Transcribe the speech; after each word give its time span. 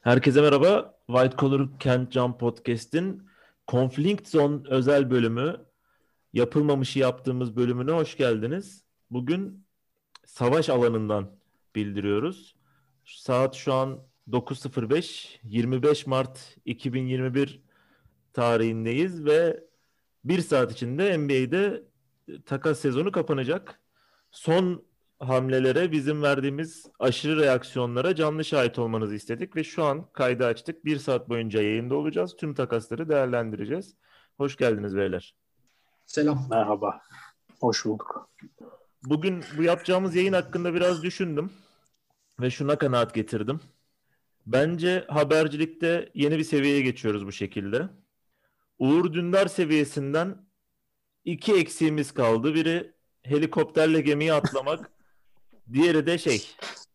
Herkese 0.00 0.40
merhaba. 0.40 0.98
White 1.06 1.36
Collar 1.36 1.78
Kent 1.78 2.12
Jump 2.12 2.40
Podcast'in 2.40 3.28
Conflict 3.68 4.28
Zone 4.28 4.68
özel 4.68 5.10
bölümü, 5.10 5.66
yapılmamışı 6.32 6.98
yaptığımız 6.98 7.56
bölümüne 7.56 7.90
hoş 7.90 8.16
geldiniz. 8.16 8.84
Bugün 9.10 9.66
savaş 10.26 10.68
alanından 10.68 11.30
bildiriyoruz. 11.74 12.56
Saat 13.04 13.54
şu 13.54 13.74
an 13.74 14.00
9.05, 14.30 15.38
25 15.42 16.06
Mart 16.06 16.56
2021 16.64 17.62
tarihindeyiz 18.32 19.24
ve 19.24 19.64
bir 20.24 20.40
saat 20.40 20.72
içinde 20.72 21.18
NBA'de 21.18 21.82
takas 22.46 22.80
sezonu 22.80 23.12
kapanacak. 23.12 23.80
Son 24.30 24.84
hamlelere, 25.20 25.92
bizim 25.92 26.22
verdiğimiz 26.22 26.86
aşırı 26.98 27.40
reaksiyonlara 27.40 28.14
canlı 28.14 28.44
şahit 28.44 28.78
olmanızı 28.78 29.14
istedik 29.14 29.56
ve 29.56 29.64
şu 29.64 29.84
an 29.84 30.06
kaydı 30.12 30.46
açtık. 30.46 30.84
Bir 30.84 30.98
saat 30.98 31.28
boyunca 31.28 31.62
yayında 31.62 31.94
olacağız. 31.94 32.36
Tüm 32.36 32.54
takasları 32.54 33.08
değerlendireceğiz. 33.08 33.94
Hoş 34.36 34.56
geldiniz 34.56 34.96
beyler. 34.96 35.34
Selam. 36.06 36.46
Merhaba. 36.50 37.00
Hoş 37.60 37.84
bulduk. 37.84 38.30
Bugün 39.02 39.44
bu 39.58 39.62
yapacağımız 39.62 40.14
yayın 40.14 40.32
hakkında 40.32 40.74
biraz 40.74 41.02
düşündüm 41.02 41.52
ve 42.40 42.50
şuna 42.50 42.78
kanaat 42.78 43.14
getirdim. 43.14 43.60
Bence 44.46 45.04
habercilikte 45.08 46.10
yeni 46.14 46.38
bir 46.38 46.44
seviyeye 46.44 46.80
geçiyoruz 46.80 47.26
bu 47.26 47.32
şekilde. 47.32 47.88
Uğur 48.78 49.12
Dündar 49.12 49.46
seviyesinden 49.46 50.36
iki 51.24 51.54
eksiğimiz 51.54 52.14
kaldı. 52.14 52.54
Biri 52.54 52.92
helikopterle 53.22 54.00
gemiye 54.00 54.32
atlamak. 54.32 54.90
Diğeri 55.72 56.06
de 56.06 56.18
şey 56.18 56.42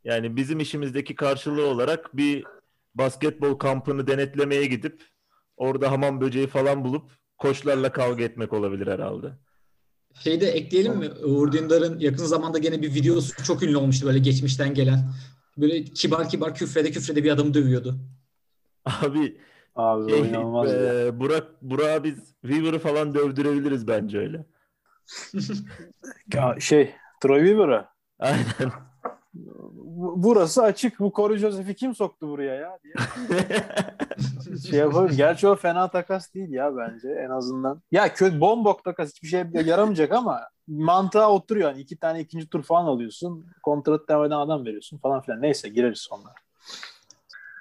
yani 0.03 0.35
bizim 0.35 0.59
işimizdeki 0.59 1.15
karşılığı 1.15 1.65
olarak 1.65 2.17
bir 2.17 2.43
basketbol 2.95 3.53
kampını 3.53 4.07
denetlemeye 4.07 4.65
gidip 4.65 5.03
orada 5.57 5.91
hamam 5.91 6.21
böceği 6.21 6.47
falan 6.47 6.83
bulup 6.83 7.11
koçlarla 7.37 7.91
kavga 7.91 8.23
etmek 8.23 8.53
olabilir 8.53 8.87
herhalde. 8.87 9.27
Şey 10.13 10.41
de 10.41 10.47
ekleyelim 10.47 10.97
mi? 10.97 11.09
Uğur 11.09 11.51
Dündar'ın 11.51 11.99
yakın 11.99 12.25
zamanda 12.25 12.57
gene 12.57 12.81
bir 12.81 12.93
videosu 12.93 13.43
çok 13.43 13.63
ünlü 13.63 13.77
olmuştu 13.77 14.05
böyle 14.05 14.19
geçmişten 14.19 14.73
gelen. 14.73 15.11
Böyle 15.57 15.83
kibar 15.83 16.29
kibar 16.29 16.55
küfrede 16.55 16.91
küfrede 16.91 17.23
bir 17.23 17.31
adamı 17.31 17.53
dövüyordu. 17.53 17.99
Abi 18.85 19.37
Abi 19.75 20.11
şey, 20.11 20.19
inanılmaz 20.19 20.73
e, 20.73 21.19
Burak, 21.19 21.61
Burak'a 21.61 22.03
biz 22.03 22.35
Weaver'ı 22.41 22.79
falan 22.79 23.15
dövdürebiliriz 23.15 23.87
bence 23.87 24.17
öyle. 24.17 24.45
Ya 26.33 26.55
şey 26.59 26.95
Troy 27.21 27.39
Weaver'a. 27.39 27.94
Aynen. 28.19 28.71
Bu- 29.33 30.23
Burası 30.23 30.63
açık. 30.63 30.99
Bu 30.99 31.11
Corey 31.15 31.37
Joseph'i 31.37 31.75
kim 31.75 31.95
soktu 31.95 32.27
buraya 32.29 32.55
ya 32.55 32.79
diye. 32.83 32.93
şey 34.69 34.79
yapalım. 34.79 35.11
Gerçi 35.17 35.47
o 35.47 35.55
fena 35.55 35.91
takas 35.91 36.33
değil 36.33 36.49
ya 36.49 36.77
bence 36.77 37.09
en 37.09 37.29
azından. 37.29 37.81
Ya 37.91 38.13
kötü 38.13 38.39
bombok 38.39 38.83
takas 38.83 39.09
hiçbir 39.09 39.27
şey 39.27 39.43
yaramayacak 39.65 40.11
ama 40.11 40.41
mantığa 40.67 41.31
oturuyor. 41.31 41.69
Yani 41.69 41.81
iki 41.81 41.97
tane 41.97 42.19
ikinci 42.19 42.49
tur 42.49 42.63
falan 42.63 42.85
alıyorsun. 42.85 43.45
Kontrat 43.63 44.09
devam 44.09 44.25
eden 44.25 44.37
adam 44.37 44.65
veriyorsun 44.65 44.97
falan 44.97 45.21
filan. 45.21 45.41
Neyse 45.41 45.69
gireriz 45.69 45.99
sonra. 45.99 46.29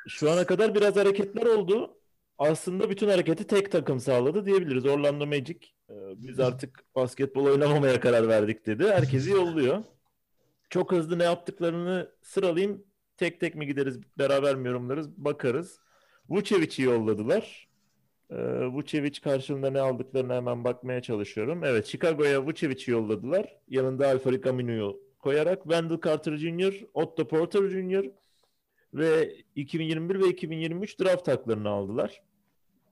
Şu 0.08 0.30
ana 0.32 0.47
kadar 0.47 0.75
biraz 0.75 0.97
hareketler 0.97 1.47
oldu. 1.47 1.97
Aslında 2.38 2.91
bütün 2.91 3.08
hareketi 3.08 3.47
tek 3.47 3.72
takım 3.72 4.00
sağladı 4.00 4.47
diyebiliriz. 4.47 4.86
Orlando 4.86 5.27
Magic 5.27 5.58
e, 5.91 5.94
biz 6.16 6.41
artık 6.41 6.84
basketbol 6.97 7.44
oynamamaya 7.44 8.00
karar 8.00 8.28
verdik 8.28 8.66
dedi. 8.66 8.88
Herkesi 8.88 9.30
yolluyor. 9.30 9.84
Çok 10.70 10.93
hızlı 10.93 11.19
ne 11.19 11.25
yaptıklarını 11.25 12.11
sıralayayım. 12.23 12.84
Tek 13.17 13.41
tek 13.41 13.55
mi 13.55 13.67
gideriz, 13.67 14.01
beraber 14.19 14.57
mi 14.57 14.69
yorumlarız 14.69 15.17
bakarız. 15.17 15.81
Vucevic'i 16.29 16.83
yolladılar. 16.83 17.69
E, 18.31 18.37
Vucevic 18.67 19.21
karşılığında 19.21 19.71
ne 19.71 19.81
aldıklarını 19.81 20.33
hemen 20.33 20.65
bakmaya 20.65 21.03
çalışıyorum. 21.03 21.65
Evet, 21.65 21.87
Chicago'ya 21.87 22.47
Vucevic'i 22.47 22.91
yolladılar. 22.91 23.56
Yanında 23.69 24.09
Alfred 24.09 24.44
Caminu'yu 24.44 25.00
koyarak 25.19 25.62
Wendell 25.62 26.00
Carter 26.05 26.37
Jr., 26.37 26.84
Otto 26.94 27.28
Porter 27.28 27.69
Jr., 27.69 28.11
ve 28.94 29.37
2021 29.55 30.21
ve 30.21 30.28
2023 30.28 31.00
draft 31.00 31.28
haklarını 31.28 31.69
aldılar. 31.69 32.22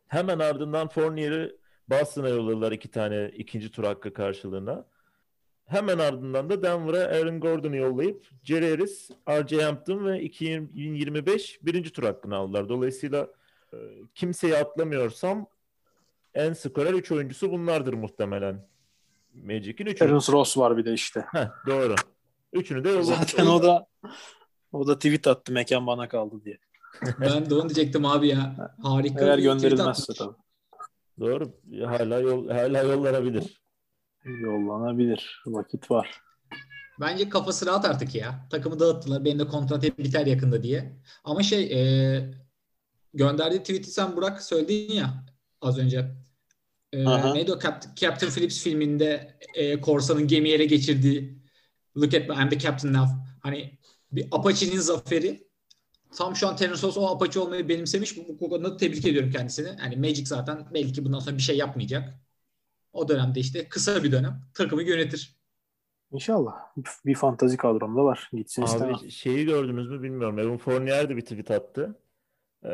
Hemen 0.06 0.38
ardından 0.38 0.88
Fournier'i 0.88 1.56
Boston'a 1.88 2.28
yolladılar 2.28 2.72
iki 2.72 2.91
tane 2.91 3.30
ikinci 3.36 3.70
tur 3.70 3.84
hakkı 3.84 4.12
karşılığına. 4.12 4.86
Hemen 5.66 5.98
ardından 5.98 6.50
da 6.50 6.62
Denver'a 6.62 6.98
Aaron 6.98 7.40
Gordon'u 7.40 7.76
yollayıp 7.76 8.26
Jerry 8.42 8.70
Harris, 8.70 9.10
R.J. 9.28 9.62
Hampton 9.62 10.04
ve 10.04 10.22
2025 10.22 11.58
birinci 11.62 11.92
tur 11.92 12.02
hakkını 12.02 12.36
aldılar. 12.36 12.68
Dolayısıyla 12.68 13.28
e, 13.72 13.76
kimseyi 14.14 14.56
atlamıyorsam 14.56 15.46
en 16.34 16.52
skorer 16.52 16.94
3 16.94 17.12
oyuncusu 17.12 17.50
bunlardır 17.50 17.92
muhtemelen. 17.92 18.68
Magic'in 19.34 19.86
3 19.86 19.98
Terence 19.98 20.32
Ross 20.32 20.58
var 20.58 20.76
bir 20.76 20.84
de 20.84 20.92
işte. 20.92 21.24
Heh, 21.32 21.48
doğru. 21.66 21.94
Üçünü 22.52 22.84
de 22.84 22.88
yollamış. 22.88 23.18
Zaten 23.18 23.46
o 23.46 23.62
da 23.62 23.86
o 24.72 24.86
da 24.86 24.94
tweet 24.98 25.26
attı 25.26 25.52
mekan 25.52 25.86
bana 25.86 26.08
kaldı 26.08 26.44
diye. 26.44 26.58
Ben 27.20 27.50
de 27.50 27.54
onu 27.54 27.62
diyecektim 27.68 28.04
abi 28.06 28.28
ya. 28.28 28.74
Harika. 28.82 29.24
Eğer 29.24 29.38
gönderilmezse 29.38 30.12
tabii. 30.18 30.36
Doğru. 31.20 31.52
Hala 31.84 32.20
yol, 32.20 32.48
hala 32.48 32.82
yollanabilir. 32.82 33.61
Yollanabilir. 34.24 35.42
Vakit 35.46 35.90
var. 35.90 36.20
Bence 37.00 37.28
kafası 37.28 37.66
rahat 37.66 37.84
artık 37.84 38.14
ya. 38.14 38.46
Takımı 38.50 38.80
dağıttılar. 38.80 39.24
Benim 39.24 39.38
de 39.38 39.46
kontrat 39.46 39.82
hep 39.82 39.98
biter 39.98 40.26
yakında 40.26 40.62
diye. 40.62 40.96
Ama 41.24 41.42
şey 41.42 41.62
e, 41.62 42.34
gönderdiği 43.14 43.58
tweet'i 43.58 43.90
sen 43.90 44.16
Burak 44.16 44.42
söyledin 44.42 44.92
ya 44.92 45.24
az 45.60 45.78
önce. 45.78 46.12
E, 46.92 47.06
Aha. 47.06 47.32
neydi 47.32 47.52
o 47.52 47.58
Cap- 47.58 47.96
Captain 47.96 48.32
Phillips 48.32 48.62
filminde 48.62 49.38
e, 49.54 49.80
korsanın 49.80 50.26
gemiyi 50.26 50.54
ele 50.54 50.64
geçirdiği 50.64 51.42
Look 51.96 52.14
at 52.14 52.28
me 52.28 52.34
I'm 52.34 52.48
the 52.48 52.58
captain 52.58 52.92
now. 52.92 53.12
Hani 53.40 53.78
bir 54.12 54.28
Apache'nin 54.32 54.78
zaferi. 54.78 55.48
Tam 56.16 56.36
şu 56.36 56.48
an 56.48 56.56
Terence 56.56 56.82
Ross 56.82 56.96
o 56.96 57.06
Apache 57.06 57.40
olmayı 57.40 57.68
benimsemiş. 57.68 58.16
Bu, 58.16 58.38
bu 58.40 58.50
konuda 58.50 58.76
tebrik 58.76 59.06
ediyorum 59.06 59.30
kendisini. 59.30 59.68
Yani 59.78 59.96
Magic 59.96 60.26
zaten 60.26 60.66
belki 60.74 61.04
bundan 61.04 61.18
sonra 61.18 61.36
bir 61.36 61.42
şey 61.42 61.56
yapmayacak. 61.56 62.14
O 62.92 63.08
dönemde 63.08 63.41
işte 63.41 63.69
kısa 63.69 64.03
bir 64.03 64.12
dönem 64.12 64.41
takımı 64.54 64.82
yönetir. 64.82 65.36
İnşallah. 66.10 66.54
Bir 67.06 67.14
fantazi 67.14 67.56
kadromda 67.56 68.04
var. 68.04 68.30
Gitsin 68.32 68.62
istemem. 68.62 68.94
Abi 68.94 69.10
şeyi 69.10 69.44
gördünüz 69.44 69.91
mü 69.91 70.03
bilmiyorum. 70.03 70.38
Evan 70.38 70.58
Fournier 70.58 71.08
de 71.08 71.16
bir 71.16 71.20
tweet 71.22 71.50
attı. 71.50 71.98
Ee, 72.64 72.69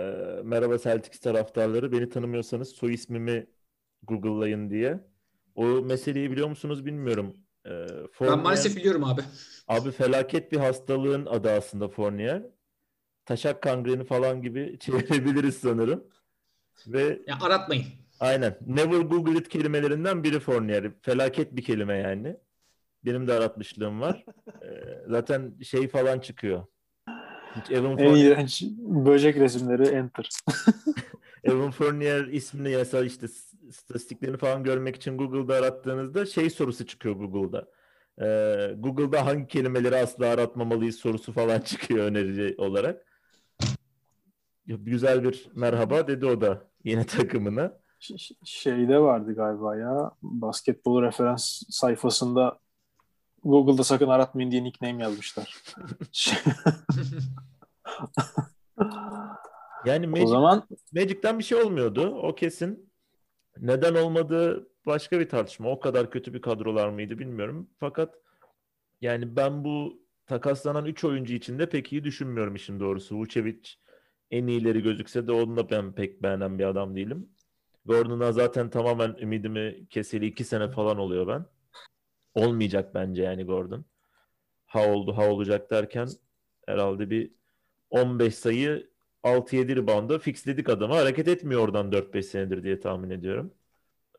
merhaba 0.44 0.78
Celtics 0.78 1.18
taraftarları. 1.20 1.92
Beni 1.92 2.08
tanımıyorsanız 2.08 2.68
soy 2.68 2.94
ismimi 2.94 3.46
Google'layın 4.02 4.70
diye. 4.70 5.00
O 5.54 5.64
meseleyi 5.66 6.30
biliyor 6.30 6.48
musunuz 6.48 6.86
bilmiyorum. 6.86 7.36
Ee, 7.66 7.70
Ben 7.70 8.06
Fournier- 8.06 8.42
maalesef 8.42 8.76
biliyorum 8.76 9.04
abi. 9.04 9.20
Abi 9.68 9.90
felaket 9.90 10.52
bir 10.52 10.56
hastalığın 10.56 11.26
adı 11.26 11.50
aslında 11.50 11.88
Fournier. 11.88 12.42
Taşak 13.24 13.62
kangreni 13.62 14.04
falan 14.04 14.42
gibi 14.42 14.76
çevirebiliriz 14.80 15.56
sanırım. 15.56 16.04
Ve 16.86 17.22
Ya 17.26 17.38
aratmayın. 17.42 17.84
Aynen. 18.20 18.58
Never 18.66 18.98
Google 19.00 19.38
it 19.38 19.48
kelimelerinden 19.48 20.24
biri 20.24 20.40
Fournier. 20.40 20.90
Felaket 21.02 21.56
bir 21.56 21.62
kelime 21.62 21.96
yani. 21.96 22.36
Benim 23.04 23.26
de 23.26 23.32
aratmışlığım 23.32 24.00
var. 24.00 24.24
Ee, 24.62 25.02
zaten 25.08 25.54
şey 25.62 25.88
falan 25.88 26.18
çıkıyor. 26.18 26.64
Hiç 27.56 27.70
Evan 27.70 27.90
En 27.90 27.96
Fournier, 27.96 28.30
iğrenç 28.30 28.62
böcek 28.78 29.36
resimleri 29.36 29.86
enter. 29.86 30.30
Evan 31.44 31.70
Fournier 31.70 32.24
ismini 32.24 32.70
yasa 32.70 33.04
işte 33.04 33.26
statistiklerini 33.72 34.36
falan 34.36 34.64
görmek 34.64 34.96
için 34.96 35.18
Google'da 35.18 35.54
arattığınızda 35.54 36.26
şey 36.26 36.50
sorusu 36.50 36.86
çıkıyor 36.86 37.14
Google'da. 37.14 37.68
Ee, 38.20 38.74
Google'da 38.78 39.26
hangi 39.26 39.46
kelimeleri 39.46 39.96
asla 39.96 40.26
aratmamalıyız 40.26 40.96
sorusu 40.96 41.32
falan 41.32 41.60
çıkıyor 41.64 42.04
önerici 42.04 42.54
olarak. 42.58 43.06
Güzel 44.66 45.24
bir 45.24 45.48
merhaba 45.54 46.08
dedi 46.08 46.26
o 46.26 46.40
da 46.40 46.68
yine 46.84 47.06
takımına. 47.06 47.80
Şeyde 48.44 48.98
vardı 48.98 49.34
galiba 49.34 49.76
ya 49.76 50.10
basketbol 50.22 51.02
referans 51.02 51.62
sayfasında 51.70 52.58
Google'da 53.44 53.84
sakın 53.84 54.08
aratmayın 54.08 54.50
diye 54.50 54.64
nickname 54.64 55.02
yazmışlar. 55.02 55.56
Yani 59.84 60.06
o 60.06 60.10
Magic, 60.10 60.26
zaman 60.26 60.68
Magic'ten 60.92 61.38
bir 61.38 61.44
şey 61.44 61.58
olmuyordu. 61.58 62.14
O 62.22 62.34
kesin. 62.34 62.92
Neden 63.58 63.94
olmadığı 63.94 64.68
başka 64.86 65.20
bir 65.20 65.28
tartışma. 65.28 65.70
O 65.70 65.80
kadar 65.80 66.10
kötü 66.10 66.34
bir 66.34 66.42
kadrolar 66.42 66.88
mıydı 66.88 67.18
bilmiyorum. 67.18 67.70
Fakat 67.80 68.14
yani 69.00 69.36
ben 69.36 69.64
bu 69.64 70.02
takaslanan 70.26 70.84
3 70.84 71.04
oyuncu 71.04 71.34
içinde 71.34 71.68
pek 71.68 71.92
iyi 71.92 72.04
düşünmüyorum 72.04 72.54
işin 72.54 72.80
doğrusu. 72.80 73.16
Vucevic 73.16 73.68
en 74.30 74.46
iyileri 74.46 74.82
gözükse 74.82 75.26
de 75.26 75.32
onu 75.32 75.56
da 75.56 75.70
ben 75.70 75.92
pek 75.92 76.22
beğenen 76.22 76.58
bir 76.58 76.64
adam 76.64 76.96
değilim. 76.96 77.28
Gordon'a 77.88 78.32
zaten 78.32 78.70
tamamen 78.70 79.16
ümidimi 79.20 79.86
keseli 79.90 80.26
2 80.26 80.44
sene 80.44 80.68
falan 80.68 80.98
oluyor 80.98 81.26
ben. 81.26 81.46
Olmayacak 82.34 82.94
bence 82.94 83.22
yani 83.22 83.44
Gordon. 83.44 83.84
Ha 84.66 84.92
oldu 84.92 85.16
ha 85.16 85.30
olacak 85.30 85.70
derken 85.70 86.08
herhalde 86.66 87.10
bir 87.10 87.30
15 87.90 88.34
sayı 88.34 88.90
6-7 89.24 89.76
rebound'a 89.76 90.18
fixledik 90.18 90.68
adamı. 90.68 90.94
Hareket 90.94 91.28
etmiyor 91.28 91.60
oradan 91.60 91.92
4-5 91.92 92.22
senedir 92.22 92.62
diye 92.62 92.80
tahmin 92.80 93.10
ediyorum. 93.10 93.54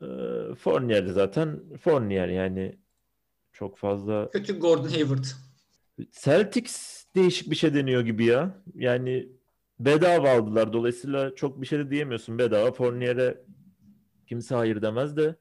Ee, 0.01 0.05
Fournier 0.55 1.07
de 1.07 1.13
zaten 1.13 1.59
Fournier 1.81 2.27
yani 2.27 2.77
çok 3.53 3.77
fazla 3.77 4.29
Kötü 4.31 4.59
Gordon 4.59 4.87
Hayward. 4.87 5.25
Celtics 6.11 7.05
değişik 7.15 7.51
bir 7.51 7.55
şey 7.55 7.73
deniyor 7.73 8.01
gibi 8.01 8.25
ya. 8.25 8.63
Yani 8.75 9.29
bedava 9.79 10.29
aldılar. 10.29 10.73
Dolayısıyla 10.73 11.35
çok 11.35 11.61
bir 11.61 11.65
şey 11.65 11.79
de 11.79 11.91
diyemiyorsun. 11.91 12.39
Bedava 12.39 12.71
Fournier'e 12.71 13.37
kimse 14.29 14.55
hayır 14.55 14.81
demez 14.81 15.17
de 15.17 15.35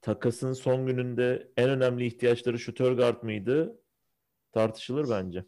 takasın 0.00 0.52
son 0.52 0.86
gününde 0.86 1.52
en 1.56 1.70
önemli 1.70 2.06
ihtiyaçları 2.06 2.58
şutör 2.58 2.92
guard 2.92 3.22
mıydı? 3.22 3.80
Tartışılır 4.52 5.10
bence. 5.10 5.44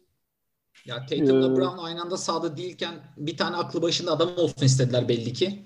Ya 0.85 1.05
Tatum'la 1.05 1.53
Ee, 1.53 1.55
Brown 1.55 1.77
aynı 1.77 2.01
anda 2.01 2.17
sahada 2.17 2.57
değilken 2.57 3.13
bir 3.17 3.37
tane 3.37 3.55
aklı 3.55 3.81
başında 3.81 4.11
adam 4.11 4.37
olsun 4.37 4.65
istediler 4.65 5.07
belli 5.07 5.33
ki. 5.33 5.65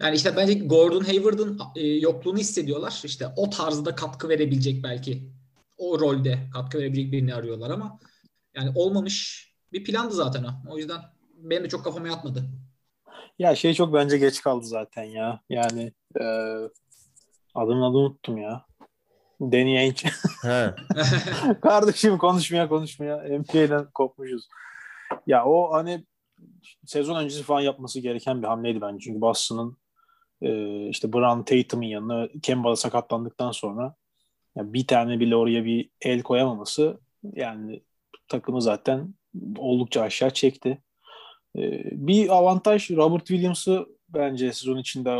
Yani 0.00 0.16
işte 0.16 0.36
bence 0.36 0.54
Gordon 0.54 1.04
Hayward'ın 1.04 1.60
e, 1.76 1.86
yokluğunu 1.86 2.38
hissediyorlar. 2.38 3.02
İşte 3.04 3.28
o 3.36 3.50
tarzda 3.50 3.94
katkı 3.94 4.28
verebilecek 4.28 4.84
belki. 4.84 5.30
O 5.78 6.00
rolde 6.00 6.38
katkı 6.52 6.78
verebilecek 6.78 7.12
birini 7.12 7.34
arıyorlar 7.34 7.70
ama 7.70 7.98
yani 8.54 8.72
olmamış 8.74 9.48
bir 9.72 9.84
plandı 9.84 10.14
zaten 10.14 10.44
o. 10.44 10.72
O 10.72 10.78
yüzden 10.78 11.00
benim 11.36 11.64
de 11.64 11.68
çok 11.68 11.84
kafama 11.84 12.08
yatmadı. 12.08 12.44
Ya 13.38 13.54
şey 13.56 13.74
çok 13.74 13.94
bence 13.94 14.18
geç 14.18 14.42
kaldı 14.42 14.66
zaten 14.66 15.04
ya. 15.04 15.40
Yani 15.48 15.92
e, 16.20 16.24
adımın 17.54 17.82
adını 17.82 17.98
unuttum 17.98 18.36
ya. 18.38 18.66
Danny 19.40 19.78
Ainge. 19.78 20.08
He. 20.42 20.74
Kardeşim 21.62 22.18
konuşmaya 22.18 22.68
konuşmaya 22.68 23.16
NBA'den 23.16 23.90
kopmuşuz. 23.94 24.48
Ya 25.26 25.44
o 25.44 25.72
hani 25.72 26.04
sezon 26.86 27.16
öncesi 27.16 27.42
falan 27.42 27.60
yapması 27.60 28.00
gereken 28.00 28.42
bir 28.42 28.46
hamleydi 28.46 28.80
bence. 28.80 28.98
Çünkü 29.04 29.20
Boston'ın 29.20 29.76
e, 30.42 30.88
işte 30.88 31.12
Brown 31.12 31.42
Tatum'un 31.42 31.86
yanına 31.86 32.28
Kemba'da 32.42 32.76
sakatlandıktan 32.76 33.50
sonra 33.50 33.94
ya 34.56 34.72
bir 34.72 34.86
tane 34.86 35.20
bile 35.20 35.36
oraya 35.36 35.64
bir 35.64 35.90
el 36.00 36.22
koyamaması 36.22 37.00
yani 37.22 37.82
takımı 38.28 38.62
zaten 38.62 39.14
oldukça 39.58 40.02
aşağı 40.02 40.30
çekti. 40.30 40.82
E, 41.58 41.82
bir 42.06 42.28
avantaj 42.28 42.90
Robert 42.90 43.26
Williams'ı 43.26 43.86
bence 44.08 44.52
sezon 44.52 44.76
içinde 44.78 45.18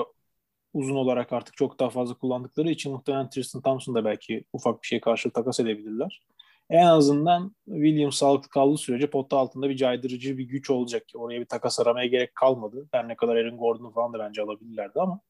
uzun 0.74 0.96
olarak 0.96 1.32
artık 1.32 1.56
çok 1.56 1.80
daha 1.80 1.90
fazla 1.90 2.14
kullandıkları 2.14 2.70
için 2.70 2.92
muhtemelen 2.92 3.30
Tristan 3.30 3.62
Thompson 3.62 3.94
da 3.94 4.04
belki 4.04 4.44
ufak 4.52 4.82
bir 4.82 4.86
şey 4.86 5.00
karşı 5.00 5.30
takas 5.30 5.60
edebilirler. 5.60 6.22
En 6.70 6.86
azından 6.86 7.54
Williams 7.66 8.16
sağlıklı 8.16 8.48
kaldığı 8.48 8.78
sürece 8.78 9.10
potta 9.10 9.36
altında 9.36 9.70
bir 9.70 9.76
caydırıcı 9.76 10.38
bir 10.38 10.44
güç 10.44 10.70
olacak. 10.70 11.02
Oraya 11.14 11.40
bir 11.40 11.46
takas 11.46 11.80
aramaya 11.80 12.06
gerek 12.06 12.34
kalmadı. 12.34 12.88
Her 12.92 13.08
ne 13.08 13.16
kadar 13.16 13.36
Aaron 13.36 13.56
Gordon'u 13.56 13.90
falan 13.92 14.12
da 14.12 14.18
bence 14.18 14.42
alabilirlerdi 14.42 15.00
ama 15.00 15.20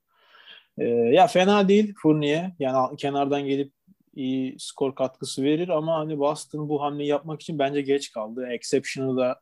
e, 0.79 0.85
ya 0.89 1.27
fena 1.27 1.69
değil 1.69 1.95
Fournier. 2.03 2.53
Yani 2.59 2.97
kenardan 2.97 3.47
gelip 3.47 3.73
iyi 4.15 4.57
skor 4.59 4.95
katkısı 4.95 5.43
verir 5.43 5.69
ama 5.69 5.99
hani 5.99 6.19
Boston 6.19 6.69
bu 6.69 6.83
hamleyi 6.83 7.09
yapmak 7.09 7.43
için 7.43 7.59
bence 7.59 7.83
geç 7.83 8.13
kaldı. 8.13 8.47
Exception'ı 8.51 9.17
da 9.17 9.41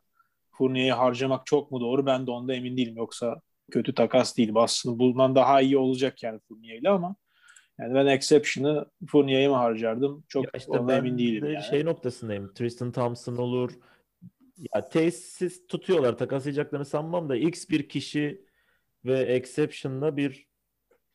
Fournier'e 0.53 0.91
harcamak 0.91 1.45
çok 1.45 1.71
mu 1.71 1.81
doğru? 1.81 2.05
Ben 2.05 2.27
de 2.27 2.31
onda 2.31 2.53
emin 2.53 2.77
değilim. 2.77 2.97
Yoksa 2.97 3.41
kötü 3.71 3.93
takas 3.95 4.37
değil. 4.37 4.51
Aslında 4.55 4.99
bundan 4.99 5.35
daha 5.35 5.61
iyi 5.61 5.77
olacak 5.77 6.23
yani 6.23 6.39
Fournier 6.47 6.77
ile 6.77 6.89
ama 6.89 7.15
yani 7.79 7.95
ben 7.95 8.05
exception'ı 8.05 8.85
Fournier'e 9.07 9.47
mi 9.47 9.53
harcardım? 9.53 10.23
Çok 10.27 10.43
Ya 10.43 10.49
işte 10.57 10.71
ondan 10.71 10.97
emin 10.97 11.17
değilim 11.17 11.45
de 11.45 11.49
yani. 11.49 11.63
şey 11.63 11.85
noktasındayım. 11.85 12.53
Tristan 12.53 12.91
Thompson 12.91 13.35
olur. 13.35 13.71
Ya 14.75 14.89
tesis 14.89 15.67
tutuyorlar. 15.67 16.17
Takaslayacaklarını 16.17 16.85
sanmam 16.85 17.29
da 17.29 17.35
X 17.35 17.69
bir 17.69 17.89
kişi 17.89 18.45
ve 19.05 19.19
exception'la 19.19 20.17
bir 20.17 20.47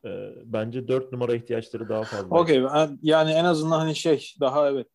e, 0.05 0.11
bence 0.45 0.89
4 0.89 1.13
numara 1.13 1.35
ihtiyaçları 1.35 1.89
daha 1.89 2.03
fazla. 2.03 2.41
Okey 2.41 2.63
yani 3.03 3.31
en 3.31 3.45
azından 3.45 3.79
hani 3.79 3.97
şey 3.97 4.35
daha 4.41 4.71
evet 4.71 4.89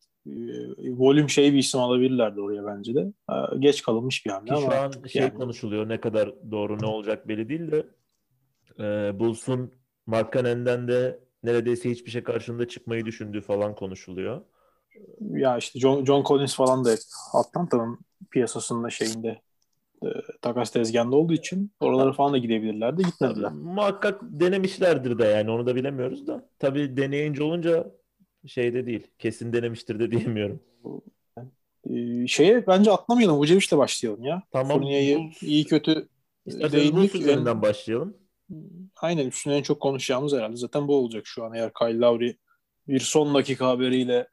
volüm 0.98 1.28
şey 1.30 1.52
bir 1.52 1.58
isim 1.58 1.80
alabilirlerdi 1.80 2.40
oraya 2.40 2.66
bence 2.66 2.94
de. 2.94 3.00
E, 3.30 3.58
Geç 3.58 3.82
kalınmış 3.82 4.26
bir 4.26 4.30
hamle 4.30 4.46
Ki 4.48 4.54
ama 4.54 4.70
şu 4.70 4.76
an 4.76 5.06
şey 5.06 5.22
yani. 5.22 5.34
konuşuluyor. 5.34 5.88
Ne 5.88 6.00
kadar 6.00 6.34
doğru 6.50 6.80
ne 6.82 6.86
olacak 6.86 7.28
belli 7.28 7.48
değil 7.48 7.70
de 7.70 7.86
e, 8.78 9.18
Bulls'un 9.18 9.72
Markkanen'den 10.06 10.88
de 10.88 11.20
neredeyse 11.42 11.90
hiçbir 11.90 12.10
şey 12.10 12.22
karşında 12.22 12.68
çıkmayı 12.68 13.04
düşündüğü 13.06 13.40
falan 13.40 13.74
konuşuluyor. 13.74 14.40
ya 15.20 15.58
işte 15.58 15.78
John, 15.78 16.04
John 16.04 16.24
Collins 16.24 16.56
falan 16.56 16.84
da 16.84 16.94
Atlanta'nın 17.34 17.98
piyasasında 18.30 18.90
şeyinde 18.90 19.40
e, 20.04 20.08
takas 20.42 20.70
tezgahında 20.70 21.16
olduğu 21.16 21.32
için 21.32 21.72
oralara 21.80 22.12
falan 22.12 22.32
da 22.32 22.38
gidebilirlerdi. 22.38 23.02
Gitmediler. 23.02 23.52
Muhakkak 23.52 24.20
denemişlerdir 24.22 25.18
de 25.18 25.24
yani 25.24 25.50
onu 25.50 25.66
da 25.66 25.74
bilemiyoruz 25.76 26.26
da. 26.26 26.48
Tabii 26.58 26.96
deneyince 26.96 27.42
olunca 27.42 27.86
şeyde 28.46 28.86
değil. 28.86 29.06
Kesin 29.18 29.52
denemiştir 29.52 30.00
de 30.00 30.10
diyemiyorum. 30.18 30.60
E, 31.90 32.26
şeye 32.26 32.66
bence 32.66 32.90
atlamayalım. 32.90 33.36
Vucevic'le 33.36 33.78
başlayalım 33.78 34.24
ya. 34.24 34.42
Tamam, 34.52 34.82
Bulls- 34.82 35.46
iyi 35.46 35.64
kötü 35.64 36.08
değindik. 36.46 36.94
Bulls 36.94 37.14
üzerinden 37.14 37.62
başlayalım. 37.62 38.16
Aynen 38.96 39.26
üstüne 39.26 39.56
en 39.56 39.62
çok 39.62 39.80
konuşacağımız 39.80 40.32
herhalde 40.32 40.56
zaten 40.56 40.88
bu 40.88 40.96
olacak 40.96 41.26
şu 41.26 41.44
an. 41.44 41.54
Eğer 41.54 41.72
Kyle 41.72 41.98
Lowry 41.98 42.36
bir 42.88 43.00
son 43.00 43.34
dakika 43.34 43.66
haberiyle 43.66 44.28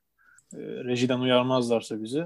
e, 0.53 0.57
rejiden 0.59 1.19
uyarmazlarsa 1.19 2.03
bizi 2.03 2.25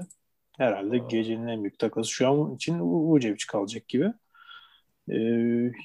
herhalde 0.56 0.98
gecenin 0.98 1.46
en 1.46 1.62
büyük 1.62 1.78
takası 1.78 2.10
şu 2.10 2.28
an 2.28 2.54
için 2.54 2.80
Vucevic 2.80 3.44
kalacak 3.48 3.88
gibi. 3.88 4.12
E, 5.10 5.16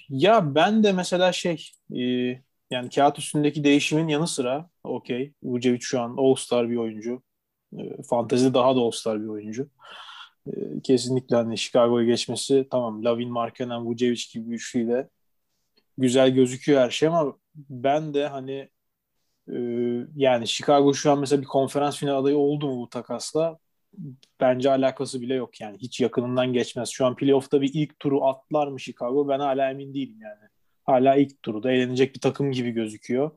ya 0.10 0.56
ben 0.56 0.84
de 0.84 0.92
mesela 0.92 1.32
şey 1.32 1.70
e, 1.96 2.02
yani 2.72 2.90
kağıt 2.90 3.20
üstündeki 3.20 3.64
değişimin 3.64 4.08
yanı 4.08 4.28
sıra 4.28 4.70
okey 4.84 5.34
Vucevic 5.44 5.80
şu 5.82 6.02
an 6.02 6.16
All-Star 6.18 6.70
bir 6.70 6.78
oyuncu. 6.78 7.24
E, 7.80 8.04
fantezide 8.04 8.54
daha 8.54 8.76
da 8.76 8.80
All-Star 8.80 9.24
bir 9.24 9.28
oyuncu. 9.28 9.70
E, 10.48 10.52
kesinlikle 10.84 11.36
hani 11.36 11.58
Chicago'ya 11.58 12.06
geçmesi 12.06 12.68
tamam 12.72 13.06
Lavin, 13.06 13.32
Markkanen, 13.32 13.86
Vucevic 13.86 14.24
gibi 14.34 14.50
bir 14.50 14.56
üçlüyle 14.56 15.10
güzel 15.98 16.30
gözüküyor 16.30 16.82
her 16.82 16.90
şey 16.90 17.08
ama 17.10 17.38
ben 17.56 18.14
de 18.14 18.28
hani 18.28 18.70
e, 19.52 19.58
yani 20.16 20.48
Chicago 20.48 20.94
şu 20.94 21.12
an 21.12 21.20
mesela 21.20 21.42
bir 21.42 21.48
konferans 21.48 21.98
final 21.98 22.18
adayı 22.18 22.38
oldu 22.38 22.68
mu 22.68 22.82
bu 22.82 22.90
takasla? 22.90 23.58
Bence 24.40 24.72
alakası 24.72 25.22
bile 25.22 25.34
yok 25.36 25.62
yani. 25.62 25.78
Hiç 25.78 26.02
yakınından 26.02 26.54
geçmez. 26.54 26.90
Şu 26.90 27.06
an 27.06 27.16
playoff'ta 27.16 27.62
bir 27.62 27.72
ilk 27.74 28.00
turu 28.00 28.26
atlar 28.26 28.68
mı 28.68 28.80
Chicago? 28.80 29.28
Ben 29.28 29.40
hala 29.40 29.72
emin 29.72 29.94
değilim 29.94 30.18
yani. 30.22 30.51
Hala 30.86 31.16
ilk 31.16 31.44
turda 31.44 31.72
eğlenecek 31.72 32.16
bir 32.16 32.20
takım 32.20 32.52
gibi 32.52 32.72
gözüküyor. 32.72 33.32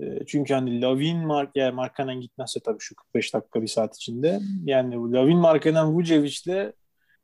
E, 0.00 0.26
çünkü 0.26 0.54
hani 0.54 0.80
Lavin 0.80 1.26
Mark 1.26 1.50
yani 1.54 1.74
Markkanen 1.74 2.20
gitmezse 2.20 2.60
tabii 2.60 2.80
şu 2.80 2.94
45 2.94 3.34
dakika 3.34 3.62
bir 3.62 3.66
saat 3.66 3.96
içinde. 3.96 4.40
Yani 4.64 5.12
Lavin 5.12 5.38
Markkanen 5.38 5.86
Vucevic'le 5.86 6.72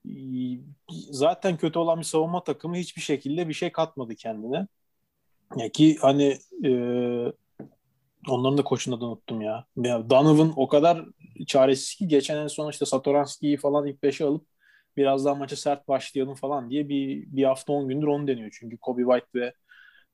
e, 0.08 0.12
zaten 1.10 1.56
kötü 1.56 1.78
olan 1.78 1.98
bir 1.98 2.04
savunma 2.04 2.44
takımı 2.44 2.76
hiçbir 2.76 3.02
şekilde 3.02 3.48
bir 3.48 3.54
şey 3.54 3.72
katmadı 3.72 4.14
kendine. 4.14 4.66
Ya 5.56 5.68
ki 5.68 5.96
hani 6.00 6.38
e, 6.64 6.70
onların 8.28 8.58
da 8.58 8.64
koçunu 8.64 9.00
da 9.00 9.06
unuttum 9.06 9.40
ya. 9.40 9.66
ya. 9.76 10.10
Donovan 10.10 10.52
o 10.56 10.68
kadar 10.68 11.04
çaresiz 11.46 11.94
ki 11.94 12.08
geçen 12.08 12.36
en 12.36 12.46
son 12.46 12.70
işte 12.70 12.86
Satoranski'yi 12.86 13.56
falan 13.56 13.86
ilk 13.86 14.02
beşe 14.02 14.24
alıp 14.24 14.46
biraz 14.96 15.24
daha 15.24 15.34
maça 15.34 15.56
sert 15.56 15.88
başlayalım 15.88 16.34
falan 16.34 16.70
diye 16.70 16.88
bir, 16.88 17.26
bir 17.26 17.44
hafta 17.44 17.72
on 17.72 17.88
gündür 17.88 18.06
onu 18.06 18.26
deniyor. 18.28 18.56
Çünkü 18.60 18.76
Kobe 18.78 19.02
White 19.02 19.26
ve 19.34 19.54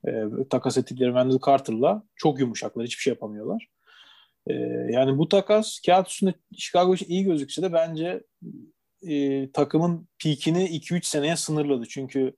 e, 0.08 0.48
takas 0.50 0.78
ettikleri 0.78 1.08
Wendell 1.08 1.38
Carter'la 1.46 2.02
çok 2.16 2.40
yumuşaklar. 2.40 2.86
Hiçbir 2.86 3.02
şey 3.02 3.12
yapamıyorlar. 3.12 3.68
E, 4.46 4.54
yani 4.90 5.18
bu 5.18 5.28
takas 5.28 5.80
kağıt 5.86 6.08
üstünde 6.08 6.34
Chicago 6.58 6.94
için 6.94 7.06
iyi 7.08 7.24
gözükse 7.24 7.62
de 7.62 7.72
bence 7.72 8.22
e, 9.08 9.52
takımın 9.52 10.08
peakini 10.22 10.64
2-3 10.64 11.06
seneye 11.06 11.36
sınırladı. 11.36 11.86
Çünkü 11.88 12.36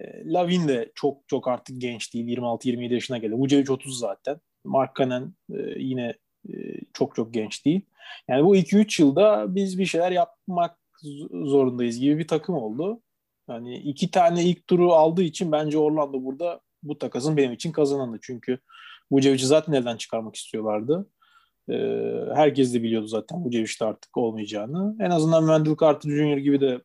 e, 0.00 0.32
Lavin 0.32 0.68
de 0.68 0.92
çok 0.94 1.28
çok 1.28 1.48
artık 1.48 1.80
genç 1.80 2.14
değil. 2.14 2.26
26-27 2.26 2.94
yaşına 2.94 3.18
geldi. 3.18 3.34
Vucevic 3.34 3.72
30 3.72 3.98
zaten. 3.98 4.40
Markkanen 4.64 5.34
e, 5.52 5.56
yine 5.76 6.14
e, 6.48 6.52
çok 6.92 7.14
çok 7.16 7.34
genç 7.34 7.64
değil. 7.64 7.80
Yani 8.28 8.44
bu 8.44 8.56
2-3 8.56 9.02
yılda 9.02 9.54
biz 9.54 9.78
bir 9.78 9.86
şeyler 9.86 10.10
yapmak 10.12 10.78
zorundayız 11.32 11.98
gibi 12.00 12.18
bir 12.18 12.28
takım 12.28 12.54
oldu. 12.54 13.00
Yani 13.48 13.76
iki 13.76 14.10
tane 14.10 14.44
ilk 14.44 14.66
turu 14.66 14.92
aldığı 14.92 15.22
için 15.22 15.52
bence 15.52 15.78
Orlando 15.78 16.24
burada 16.24 16.60
bu 16.82 16.98
takasın 16.98 17.36
benim 17.36 17.52
için 17.52 17.72
kazananı. 17.72 18.18
Çünkü 18.22 18.58
Vucevic'i 19.12 19.46
zaten 19.46 19.72
elden 19.72 19.96
çıkarmak 19.96 20.36
istiyorlardı. 20.36 21.06
Ee, 21.70 22.24
herkes 22.34 22.74
de 22.74 22.82
biliyordu 22.82 23.06
zaten 23.06 23.44
Vucevic'te 23.44 23.84
artık 23.84 24.16
olmayacağını. 24.16 24.96
En 25.00 25.10
azından 25.10 25.40
Wendell 25.40 25.76
Carter 25.86 26.10
Jr. 26.10 26.36
gibi 26.36 26.60
de 26.60 26.80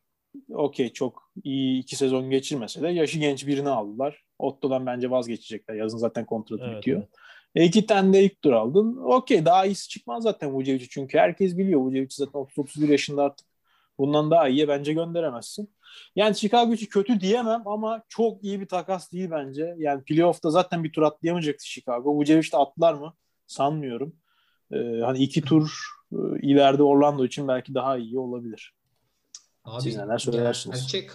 okey 0.52 0.92
çok 0.92 1.30
iyi 1.44 1.82
iki 1.82 1.96
sezon 1.96 2.30
geçirmese 2.30 2.82
de 2.82 2.88
yaşı 2.88 3.18
genç 3.18 3.46
birini 3.46 3.68
aldılar. 3.68 4.24
Otto'dan 4.38 4.86
bence 4.86 5.10
vazgeçecekler. 5.10 5.74
Yazın 5.74 5.98
zaten 5.98 6.26
kontratı 6.26 6.64
Evet, 6.64 6.76
bitiyor. 6.76 6.98
evet. 6.98 7.08
E 7.54 7.64
iki 7.64 7.86
tane 7.86 8.12
de 8.12 8.24
ilk 8.24 8.42
tur 8.42 8.52
aldın. 8.52 8.96
Okey 8.96 9.44
daha 9.44 9.66
iyisi 9.66 9.88
çıkmaz 9.88 10.22
zaten 10.22 10.52
Vucevic 10.54 10.86
çünkü 10.90 11.18
herkes 11.18 11.58
biliyor 11.58 11.80
Vucevic 11.80 12.08
zaten 12.10 12.40
30-31 12.40 12.90
yaşında 12.90 13.22
artık 13.22 13.46
Bundan 13.98 14.30
daha 14.30 14.48
iyiye 14.48 14.68
bence 14.68 14.92
gönderemezsin. 14.92 15.70
Yani 16.16 16.36
Chicago 16.36 16.72
için 16.72 16.86
kötü 16.86 17.20
diyemem 17.20 17.62
ama 17.66 18.02
çok 18.08 18.44
iyi 18.44 18.60
bir 18.60 18.66
takas 18.66 19.12
değil 19.12 19.30
bence. 19.30 19.74
Yani 19.78 20.04
playoff'ta 20.04 20.50
zaten 20.50 20.84
bir 20.84 20.92
tur 20.92 21.02
atlayamayacaktı 21.02 21.66
Chicago. 21.66 22.14
Vucevic 22.14 22.52
de 22.52 22.56
atlar 22.56 22.94
mı? 22.94 23.14
Sanmıyorum. 23.46 24.16
Ee, 24.72 25.00
hani 25.04 25.18
iki 25.18 25.42
tur 25.42 25.78
e, 26.12 26.16
ileride 26.42 26.82
Orlando 26.82 27.24
için 27.24 27.48
belki 27.48 27.74
daha 27.74 27.96
iyi 27.98 28.18
olabilir. 28.18 28.74
Abi, 29.64 29.82
Siz 29.82 29.96
neler 29.96 30.18
söylersiniz? 30.18 30.80
Gerçek, 30.80 31.10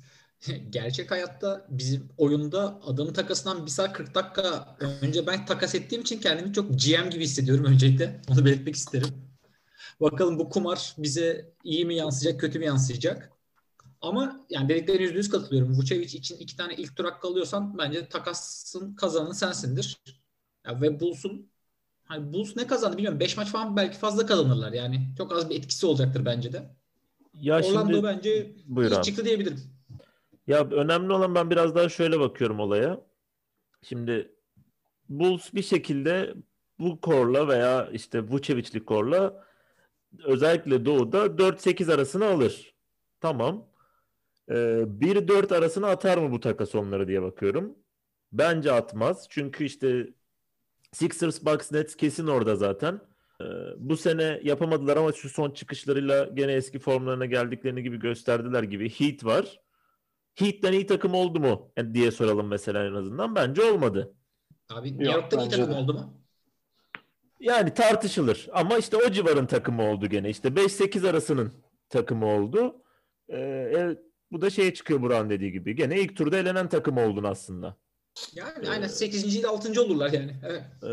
gerçek 0.70 1.10
hayatta 1.10 1.66
bizim 1.68 2.08
oyunda 2.18 2.80
adamın 2.86 3.12
takasından 3.12 3.66
1 3.66 3.70
saat 3.70 3.92
40 3.92 4.14
dakika 4.14 4.76
önce 5.02 5.26
ben 5.26 5.46
takas 5.46 5.74
ettiğim 5.74 6.02
için 6.02 6.20
kendimi 6.20 6.52
çok 6.52 6.70
GM 6.70 7.10
gibi 7.10 7.24
hissediyorum 7.24 7.64
öncelikle. 7.64 8.20
Onu 8.30 8.44
belirtmek 8.44 8.74
isterim. 8.74 9.27
Bakalım 10.00 10.38
bu 10.38 10.48
kumar 10.48 10.94
bize 10.98 11.52
iyi 11.64 11.84
mi 11.86 11.94
yansıyacak, 11.94 12.40
kötü 12.40 12.58
mü 12.58 12.64
yansıyacak? 12.64 13.32
Ama 14.00 14.46
yani 14.50 14.68
dediklerine 14.68 15.02
yüzde 15.02 15.16
yüz 15.16 15.28
katılıyorum. 15.28 15.78
Vucevic 15.78 16.18
için 16.18 16.36
iki 16.36 16.56
tane 16.56 16.74
ilk 16.74 16.96
tur 16.96 17.04
hakkı 17.04 17.28
alıyorsan 17.28 17.78
bence 17.78 18.08
takasın 18.08 18.94
kazananı 18.94 19.34
sensindir. 19.34 20.00
Ya 20.66 20.80
ve 20.80 21.00
Bulls'un 21.00 21.50
hani 22.04 22.32
Bulls 22.32 22.56
ne 22.56 22.66
kazandı 22.66 22.96
bilmiyorum. 22.96 23.20
5 23.20 23.36
maç 23.36 23.48
falan 23.48 23.76
belki 23.76 23.98
fazla 23.98 24.26
kazanırlar. 24.26 24.72
Yani 24.72 25.08
çok 25.18 25.32
az 25.32 25.50
bir 25.50 25.56
etkisi 25.56 25.86
olacaktır 25.86 26.24
bence 26.24 26.52
de. 26.52 26.70
Ya 27.34 27.60
Orlando 27.60 27.92
şimdi 27.92 28.02
bence 28.02 28.56
buyur 28.66 28.90
iyi 28.90 29.02
çıktı 29.02 29.24
diyebilirim. 29.24 29.60
Ya 30.46 30.64
önemli 30.70 31.12
olan 31.12 31.34
ben 31.34 31.50
biraz 31.50 31.74
daha 31.74 31.88
şöyle 31.88 32.20
bakıyorum 32.20 32.60
olaya. 32.60 33.00
Şimdi 33.82 34.32
Bulls 35.08 35.54
bir 35.54 35.62
şekilde 35.62 36.34
bu 36.78 37.00
korla 37.00 37.48
veya 37.48 37.88
işte 37.92 38.20
Vucevic'li 38.20 38.84
korla 38.84 39.47
özellikle 40.24 40.84
doğuda 40.84 41.38
4-8 41.38 41.94
arasını 41.94 42.26
alır. 42.26 42.74
Tamam. 43.20 43.68
Ee, 44.50 44.54
1-4 44.54 45.54
arasını 45.54 45.86
atar 45.86 46.18
mı 46.18 46.32
bu 46.32 46.40
takas 46.40 46.74
onları 46.74 47.08
diye 47.08 47.22
bakıyorum. 47.22 47.78
Bence 48.32 48.72
atmaz. 48.72 49.26
Çünkü 49.30 49.64
işte 49.64 50.06
Sixers, 50.92 51.44
Bucks, 51.44 51.72
Nets 51.72 51.96
kesin 51.96 52.26
orada 52.26 52.56
zaten. 52.56 53.00
Ee, 53.40 53.44
bu 53.76 53.96
sene 53.96 54.40
yapamadılar 54.44 54.96
ama 54.96 55.12
şu 55.12 55.28
son 55.28 55.50
çıkışlarıyla 55.50 56.24
gene 56.24 56.52
eski 56.52 56.78
formlarına 56.78 57.26
geldiklerini 57.26 57.82
gibi 57.82 57.98
gösterdiler 57.98 58.62
gibi. 58.62 58.90
Heat 58.90 59.24
var. 59.24 59.60
Heat'ten 60.34 60.72
iyi 60.72 60.86
takım 60.86 61.14
oldu 61.14 61.40
mu 61.40 61.72
diye 61.94 62.10
soralım 62.10 62.48
mesela 62.48 62.84
en 62.86 62.94
azından. 62.94 63.34
Bence 63.34 63.62
olmadı. 63.62 64.14
Abi 64.70 64.98
New 64.98 65.12
York'tan 65.12 65.40
iyi 65.40 65.50
takım 65.50 65.70
de. 65.70 65.74
oldu 65.74 65.94
mu? 65.94 66.22
Yani 67.40 67.74
tartışılır. 67.74 68.48
Ama 68.52 68.78
işte 68.78 68.96
o 68.96 69.10
civarın 69.10 69.46
takımı 69.46 69.90
oldu 69.90 70.06
gene. 70.06 70.30
İşte 70.30 70.48
5-8 70.48 71.08
arasının 71.08 71.52
takımı 71.88 72.26
oldu. 72.26 72.82
Ee, 73.28 73.38
e, 73.38 73.96
bu 74.32 74.40
da 74.40 74.50
şeye 74.50 74.74
çıkıyor 74.74 75.02
Buran 75.02 75.30
dediği 75.30 75.52
gibi. 75.52 75.76
Gene 75.76 76.00
ilk 76.00 76.16
turda 76.16 76.38
elenen 76.38 76.68
takım 76.68 76.98
oldun 76.98 77.24
aslında. 77.24 77.76
Yani 78.34 78.68
aynen 78.70 78.86
8. 78.86 79.36
ile 79.36 79.46
6. 79.46 79.82
olurlar 79.82 80.12
yani. 80.12 80.36
Evet. 80.46 80.62
Ee, 80.82 80.86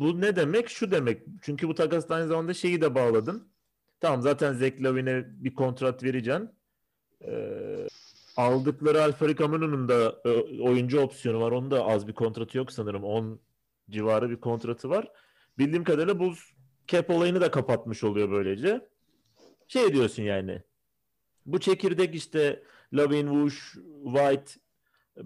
bu 0.00 0.20
ne 0.20 0.36
demek? 0.36 0.68
Şu 0.68 0.90
demek. 0.90 1.22
Çünkü 1.42 1.68
bu 1.68 1.74
takasla 1.74 2.14
aynı 2.14 2.28
zamanda 2.28 2.54
şeyi 2.54 2.80
de 2.80 2.94
bağladın. 2.94 3.52
Tamam 4.00 4.22
zaten 4.22 4.52
Zach 4.52 4.72
Lavin'e 4.80 5.24
bir 5.44 5.54
kontrat 5.54 6.02
vereceksin. 6.02 6.50
Ee, 7.24 7.86
aldıkları 8.36 9.02
Alfred 9.02 9.38
Camino'nun 9.38 9.88
da 9.88 10.20
e, 10.24 10.28
oyuncu 10.62 11.00
opsiyonu 11.00 11.40
var. 11.40 11.52
Onun 11.52 11.70
da 11.70 11.84
az 11.86 12.08
bir 12.08 12.12
kontratı 12.12 12.58
yok 12.58 12.72
sanırım. 12.72 13.04
10 13.04 13.40
civarı 13.90 14.30
bir 14.30 14.40
kontratı 14.40 14.90
var. 14.90 15.08
Bildiğim 15.58 15.84
kadarıyla 15.84 16.18
bu 16.18 16.34
cap 16.86 17.10
olayını 17.10 17.40
da 17.40 17.50
kapatmış 17.50 18.04
oluyor 18.04 18.30
böylece. 18.30 18.88
Şey 19.68 19.92
diyorsun 19.92 20.22
yani. 20.22 20.62
Bu 21.46 21.60
çekirdek 21.60 22.14
işte 22.14 22.62
Lavin, 22.92 23.28
Vush, 23.28 23.78
White, 24.04 24.52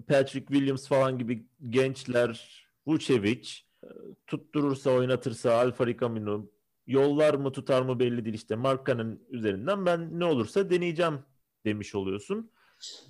Patrick 0.07 0.47
Williams 0.47 0.87
falan 0.87 1.17
gibi 1.17 1.45
gençler, 1.69 2.65
Vucevic 2.87 3.49
tutturursa 4.27 4.91
oynatırsa 4.91 5.53
Alfa 5.53 5.97
Camino 5.97 6.49
yollar 6.87 7.33
mı 7.33 7.51
tutar 7.51 7.81
mı 7.81 7.99
belli 7.99 8.25
değil 8.25 8.35
işte 8.35 8.55
markanın 8.55 9.27
üzerinden 9.29 9.85
ben 9.85 10.19
ne 10.19 10.25
olursa 10.25 10.69
deneyeceğim 10.69 11.19
demiş 11.65 11.95
oluyorsun. 11.95 12.51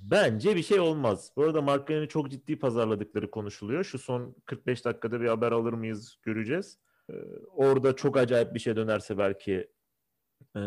Bence 0.02 0.56
bir 0.56 0.64
şey 0.64 0.80
olmaz. 0.80 1.32
Bu 1.36 1.44
arada 1.44 1.62
markanı 1.62 2.08
çok 2.08 2.32
ciddi 2.32 2.60
pazarladıkları 2.60 3.32
konuşuluyor. 3.32 3.84
Şu 3.84 4.00
son 4.00 4.36
45 4.46 4.86
dakikada 4.86 5.22
bir 5.22 5.28
haber 5.28 5.52
alır 5.52 5.74
mıyız 5.74 6.20
göreceğiz. 6.24 6.80
Ee, 7.10 7.14
orada 7.56 7.96
çok 7.96 8.18
acayip 8.18 8.54
bir 8.54 8.60
şey 8.60 8.76
dönerse 8.76 9.18
belki 9.18 9.70
e, 10.56 10.62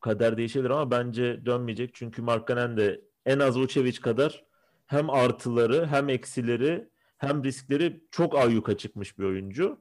kader 0.00 0.36
değişebilir 0.36 0.70
ama 0.70 0.90
bence 0.90 1.46
dönmeyecek. 1.46 1.94
Çünkü 1.94 2.22
Markkanen 2.22 2.76
de 2.76 3.00
en 3.26 3.38
az 3.38 3.58
Vucevic 3.58 4.00
kadar 4.00 4.44
hem 4.86 5.10
artıları 5.10 5.86
hem 5.86 6.08
eksileri 6.08 6.88
hem 7.18 7.44
riskleri 7.44 8.04
çok 8.10 8.38
ayyuka 8.38 8.76
çıkmış 8.76 9.18
bir 9.18 9.24
oyuncu. 9.24 9.80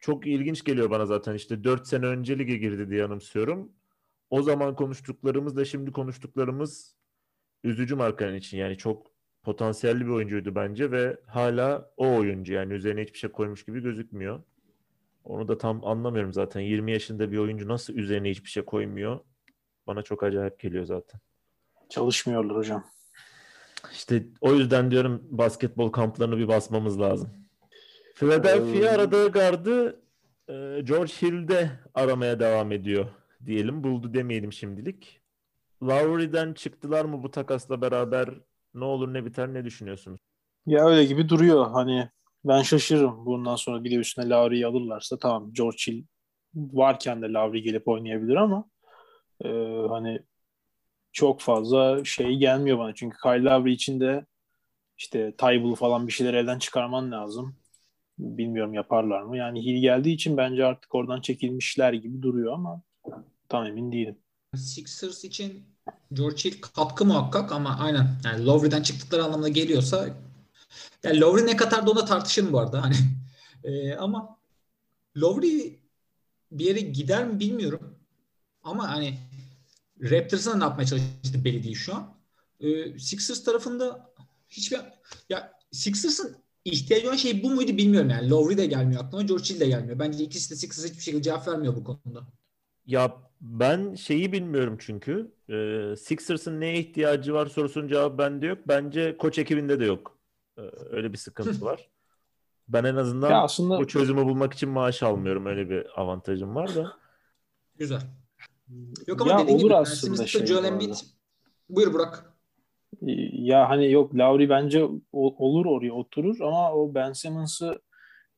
Çok 0.00 0.26
ilginç 0.26 0.64
geliyor 0.64 0.90
bana 0.90 1.06
zaten 1.06 1.34
işte 1.34 1.64
4 1.64 1.86
sene 1.86 2.06
önce 2.06 2.38
lige 2.38 2.56
girdi 2.56 2.90
diye 2.90 3.04
anımsıyorum. 3.04 3.72
O 4.30 4.42
zaman 4.42 4.74
konuştuklarımızla 4.76 5.64
şimdi 5.64 5.92
konuştuklarımız 5.92 6.96
üzücü 7.64 7.94
Markkanen 7.94 8.34
için 8.34 8.58
yani 8.58 8.76
çok 8.76 9.12
potansiyelli 9.42 10.06
bir 10.06 10.10
oyuncuydu 10.10 10.54
bence 10.54 10.90
ve 10.90 11.20
hala 11.26 11.92
o 11.96 12.16
oyuncu 12.16 12.52
yani 12.52 12.74
üzerine 12.74 13.02
hiçbir 13.02 13.18
şey 13.18 13.30
koymuş 13.32 13.64
gibi 13.64 13.82
gözükmüyor. 13.82 14.42
Onu 15.26 15.48
da 15.48 15.58
tam 15.58 15.84
anlamıyorum 15.84 16.32
zaten. 16.32 16.60
20 16.60 16.92
yaşında 16.92 17.32
bir 17.32 17.38
oyuncu 17.38 17.68
nasıl 17.68 17.94
üzerine 17.94 18.30
hiçbir 18.30 18.50
şey 18.50 18.64
koymuyor? 18.64 19.20
Bana 19.86 20.02
çok 20.02 20.22
acayip 20.22 20.58
geliyor 20.58 20.84
zaten. 20.84 21.20
Çalışmıyorlar 21.88 22.56
hocam. 22.56 22.84
İşte 23.92 24.26
o 24.40 24.54
yüzden 24.54 24.90
diyorum 24.90 25.22
basketbol 25.30 25.92
kamplarını 25.92 26.38
bir 26.38 26.48
basmamız 26.48 27.00
lazım. 27.00 27.30
Philadelphia 28.14 28.86
Ee, 28.86 28.90
aradığı 28.90 29.32
gardı 29.32 30.00
e, 30.48 30.80
George 30.84 31.12
Hill'de 31.22 31.70
aramaya 31.94 32.40
devam 32.40 32.72
ediyor 32.72 33.06
diyelim. 33.46 33.84
Buldu 33.84 34.14
demeyelim 34.14 34.52
şimdilik. 34.52 35.20
Lowry'den 35.82 36.52
çıktılar 36.52 37.04
mı 37.04 37.22
bu 37.22 37.30
takasla 37.30 37.80
beraber? 37.80 38.28
Ne 38.74 38.84
olur 38.84 39.14
ne 39.14 39.24
biter 39.24 39.54
ne 39.54 39.64
düşünüyorsunuz? 39.64 40.20
Ya 40.66 40.86
öyle 40.86 41.04
gibi 41.04 41.28
duruyor. 41.28 41.70
Hani 41.70 42.08
ben 42.48 42.62
şaşırırım. 42.62 43.26
Bundan 43.26 43.56
sonra 43.56 43.84
bir 43.84 43.90
de 43.90 43.94
üstüne 43.94 44.28
Lowry'yi 44.28 44.66
alırlarsa 44.66 45.18
tamam 45.18 45.52
George 45.52 45.76
Hill 45.86 46.04
varken 46.54 47.22
de 47.22 47.26
Lowry 47.26 47.62
gelip 47.62 47.88
oynayabilir 47.88 48.36
ama 48.36 48.64
e, 49.44 49.48
hani 49.88 50.20
çok 51.12 51.40
fazla 51.40 52.04
şey 52.04 52.36
gelmiyor 52.36 52.78
bana. 52.78 52.94
Çünkü 52.94 53.16
Kyle 53.22 53.44
Lowry 53.44 53.72
için 53.72 54.00
de 54.00 54.26
işte 54.98 55.36
Tybull'u 55.36 55.74
falan 55.74 56.06
bir 56.06 56.12
şeyler 56.12 56.34
elden 56.34 56.58
çıkarman 56.58 57.12
lazım. 57.12 57.56
Bilmiyorum 58.18 58.74
yaparlar 58.74 59.22
mı. 59.22 59.36
Yani 59.36 59.64
Hill 59.64 59.80
geldiği 59.80 60.14
için 60.14 60.36
bence 60.36 60.64
artık 60.64 60.94
oradan 60.94 61.20
çekilmişler 61.20 61.92
gibi 61.92 62.22
duruyor 62.22 62.52
ama 62.52 62.82
tam 63.48 63.66
emin 63.66 63.92
değilim. 63.92 64.18
Sixers 64.56 65.24
için 65.24 65.66
George 66.12 66.36
Hill 66.44 66.60
katkı 66.60 67.04
muhakkak 67.04 67.52
ama 67.52 67.76
aynen 67.80 68.06
yani 68.24 68.46
Lowry'den 68.46 68.82
çıktıkları 68.82 69.24
anlamına 69.24 69.48
geliyorsa 69.48 70.08
yani 71.04 71.20
Lowry 71.20 71.46
ne 71.46 71.56
kadar 71.56 71.86
da 71.86 71.90
ona 71.90 72.04
tartışırım 72.04 72.52
bu 72.52 72.58
arada 72.58 72.82
hani 72.82 72.96
Ee, 73.64 73.94
ama 73.94 74.38
Lowry 75.16 75.78
bir 76.52 76.64
yere 76.64 76.80
gider 76.80 77.28
mi 77.28 77.40
bilmiyorum 77.40 77.98
ama 78.62 78.88
hani 78.90 79.18
Raptors'a 80.02 80.56
ne 80.56 80.64
yapmaya 80.64 80.86
çalıştı 80.86 81.44
belli 81.44 81.62
değil 81.62 81.74
şu 81.74 81.94
an. 81.94 82.16
Ee, 82.60 82.98
Sixers 82.98 83.44
tarafında 83.44 84.12
hiçbir 84.50 84.80
ya 85.30 85.52
Sixers'ın 85.72 86.36
ihtiyacı 86.64 87.08
olan 87.08 87.16
şey 87.16 87.42
bu 87.42 87.50
muydu 87.50 87.76
bilmiyorum 87.76 88.10
yani. 88.10 88.30
Lowry 88.30 88.58
de 88.58 88.66
gelmiyor 88.66 89.04
aklıma, 89.04 89.22
George 89.22 89.44
Hill 89.44 89.60
de 89.60 89.66
gelmiyor. 89.66 89.98
Bence 89.98 90.24
ikisi 90.24 90.50
de 90.50 90.56
Sixers 90.56 90.90
hiçbir 90.90 91.02
şekilde 91.02 91.22
cevap 91.22 91.48
vermiyor 91.48 91.76
bu 91.76 91.84
konuda. 91.84 92.26
Ya 92.86 93.16
ben 93.40 93.94
şeyi 93.94 94.32
bilmiyorum 94.32 94.76
çünkü. 94.80 95.32
Ee, 95.50 95.94
Sixers'ın 95.96 96.60
neye 96.60 96.78
ihtiyacı 96.78 97.34
var 97.34 97.46
sorusunun 97.46 97.88
cevabı 97.88 98.18
bende 98.18 98.46
yok. 98.46 98.58
Bence 98.68 99.16
koç 99.16 99.38
ekibinde 99.38 99.80
de 99.80 99.84
yok. 99.84 100.15
Ee, 100.58 100.62
öyle 100.90 101.12
bir 101.12 101.18
sıkıntı 101.18 101.64
var. 101.64 101.90
Ben 102.68 102.84
en 102.84 102.96
azından 102.96 103.30
Ya 103.30 103.42
aslında 103.42 103.78
bu 103.78 103.86
çözümü 103.86 104.24
bulmak 104.24 104.54
için 104.54 104.68
maaş 104.68 105.02
almıyorum. 105.02 105.46
Öyle 105.46 105.70
bir 105.70 106.00
avantajım 106.00 106.54
var 106.54 106.74
da. 106.74 106.92
Güzel. 107.76 108.00
Yok 109.06 109.22
ama 109.22 109.30
Ya 109.30 109.38
dediğin 109.38 109.58
olur 109.58 109.64
gibi 109.64 109.74
Ben 109.74 109.80
aslında 109.80 110.26
şey 110.26 110.46
Joel 110.46 110.62
bu 110.62 110.66
Embiid 110.66 110.94
buyur 111.68 111.92
Burak. 111.92 112.32
Ya 113.32 113.68
hani 113.68 113.90
yok 113.90 114.14
Lowry 114.14 114.48
bence 114.48 114.88
olur 115.12 115.66
oraya 115.66 115.92
oturur 115.92 116.40
ama 116.40 116.72
o 116.74 116.94
Ben 116.94 117.12
Simmons'ı 117.12 117.82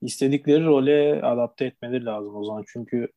istedikleri 0.02 0.64
role 0.64 1.22
adapte 1.22 1.64
etmeleri 1.64 2.04
lazım 2.04 2.36
o 2.36 2.44
zaman. 2.44 2.64
Çünkü 2.66 3.08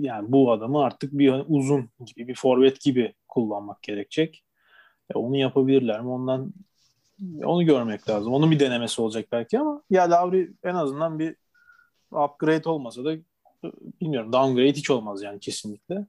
yani 0.00 0.32
bu 0.32 0.52
adamı 0.52 0.82
artık 0.84 1.12
bir 1.12 1.34
uzun 1.48 1.90
gibi 2.06 2.28
bir 2.28 2.34
forvet 2.34 2.80
gibi 2.80 3.14
kullanmak 3.28 3.82
gerekecek. 3.82 4.44
E, 5.14 5.18
onu 5.18 5.36
yapabilirler 5.36 6.00
mi? 6.00 6.08
Ondan 6.08 6.52
onu 7.44 7.64
görmek 7.64 8.08
lazım. 8.08 8.32
Onun 8.32 8.50
bir 8.50 8.60
denemesi 8.60 9.02
olacak 9.02 9.26
belki 9.32 9.58
ama 9.58 9.82
ya 9.90 10.10
Lowry 10.10 10.50
en 10.64 10.74
azından 10.74 11.18
bir 11.18 11.36
upgrade 12.10 12.68
olmasa 12.68 13.04
da 13.04 13.14
bilmiyorum 14.00 14.32
downgrade 14.32 14.72
hiç 14.72 14.90
olmaz 14.90 15.22
yani 15.22 15.40
kesinlikle. 15.40 16.06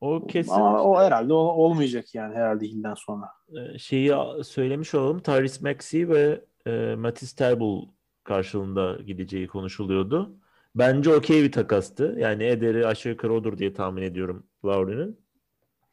O 0.00 0.26
kesin 0.26 0.52
Ama 0.52 0.82
o 0.82 1.00
herhalde 1.00 1.32
olmayacak 1.32 2.14
yani 2.14 2.34
herhalde 2.34 2.66
Hill'den 2.66 2.94
sonra. 2.94 3.28
e, 3.74 3.78
şeyi 3.78 4.12
söylemiş 4.44 4.94
olalım. 4.94 5.20
Tyrese 5.20 5.68
Maxey 5.68 6.08
ve 6.08 6.44
e, 6.66 6.94
Matisse 6.98 7.36
Thybulle 7.36 7.86
karşılığında 8.24 8.96
gideceği 9.06 9.46
konuşuluyordu. 9.48 10.30
Bence 10.74 11.14
okey 11.14 11.42
bir 11.42 11.52
takastı. 11.52 12.16
Yani 12.18 12.44
ederi 12.44 12.86
aşağı 12.86 13.12
yukarı 13.12 13.32
odur 13.32 13.58
diye 13.58 13.72
tahmin 13.72 14.02
ediyorum 14.02 14.46
Lowry'nin. 14.64 15.20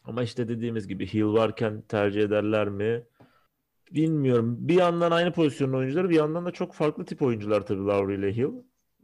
Ama 0.03 0.23
işte 0.23 0.47
dediğimiz 0.47 0.87
gibi 0.87 1.13
Hill 1.13 1.33
varken 1.33 1.81
tercih 1.81 2.21
ederler 2.23 2.69
mi? 2.69 3.03
Bilmiyorum. 3.91 4.57
Bir 4.59 4.75
yandan 4.75 5.11
aynı 5.11 5.31
pozisyonun 5.31 5.73
oyuncuları, 5.73 6.09
bir 6.09 6.15
yandan 6.15 6.45
da 6.45 6.51
çok 6.51 6.73
farklı 6.73 7.05
tip 7.05 7.21
oyuncular 7.21 7.65
tabii 7.65 7.85
Lowry 7.85 8.15
ile 8.15 8.35
Hill. 8.35 8.53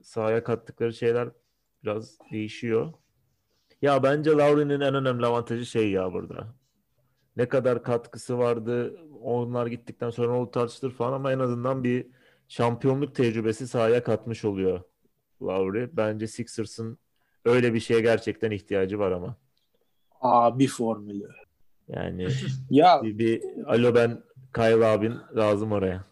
Sahaya 0.02 0.44
kattıkları 0.44 0.94
şeyler 0.94 1.30
biraz 1.84 2.18
değişiyor. 2.32 2.94
Ya 3.82 4.04
bence 4.04 4.32
Lowry'nin 4.32 4.80
en 4.80 4.96
önemli 4.96 5.26
avantajı 5.26 5.66
şey 5.66 5.92
ya 5.92 6.14
burada. 6.14 6.48
Ne 7.38 7.50
kadar 7.50 7.84
katkısı 7.84 8.38
vardı, 8.38 9.00
onlar 9.22 9.68
gittikten 9.68 10.10
sonra 10.10 10.40
oldu 10.40 10.52
tartışılır 10.52 10.92
falan 10.92 11.14
ama 11.14 11.32
en 11.32 11.40
azından 11.40 11.84
bir 11.84 12.08
şampiyonluk 12.48 13.16
tecrübesi 13.16 13.68
sahaya 13.68 14.04
katmış 14.04 14.46
oluyor 14.46 14.82
Lowry. 15.42 15.90
Bence 15.94 16.28
Sixers'ın 16.28 16.98
öyle 17.46 17.74
bir 17.74 17.80
şeye 17.80 18.02
gerçekten 18.02 18.52
ihtiyacı 18.52 19.00
var 19.00 19.12
ama. 19.12 19.38
Abi 20.22 20.68
formülü. 20.68 21.30
Yani 21.88 22.28
Ya 22.70 23.02
bir, 23.04 23.18
bir 23.18 23.42
alo 23.66 23.96
ben 23.96 24.24
Kyle 24.56 24.86
abin 24.86 25.16
lazım 25.36 25.72
oraya. 25.72 26.04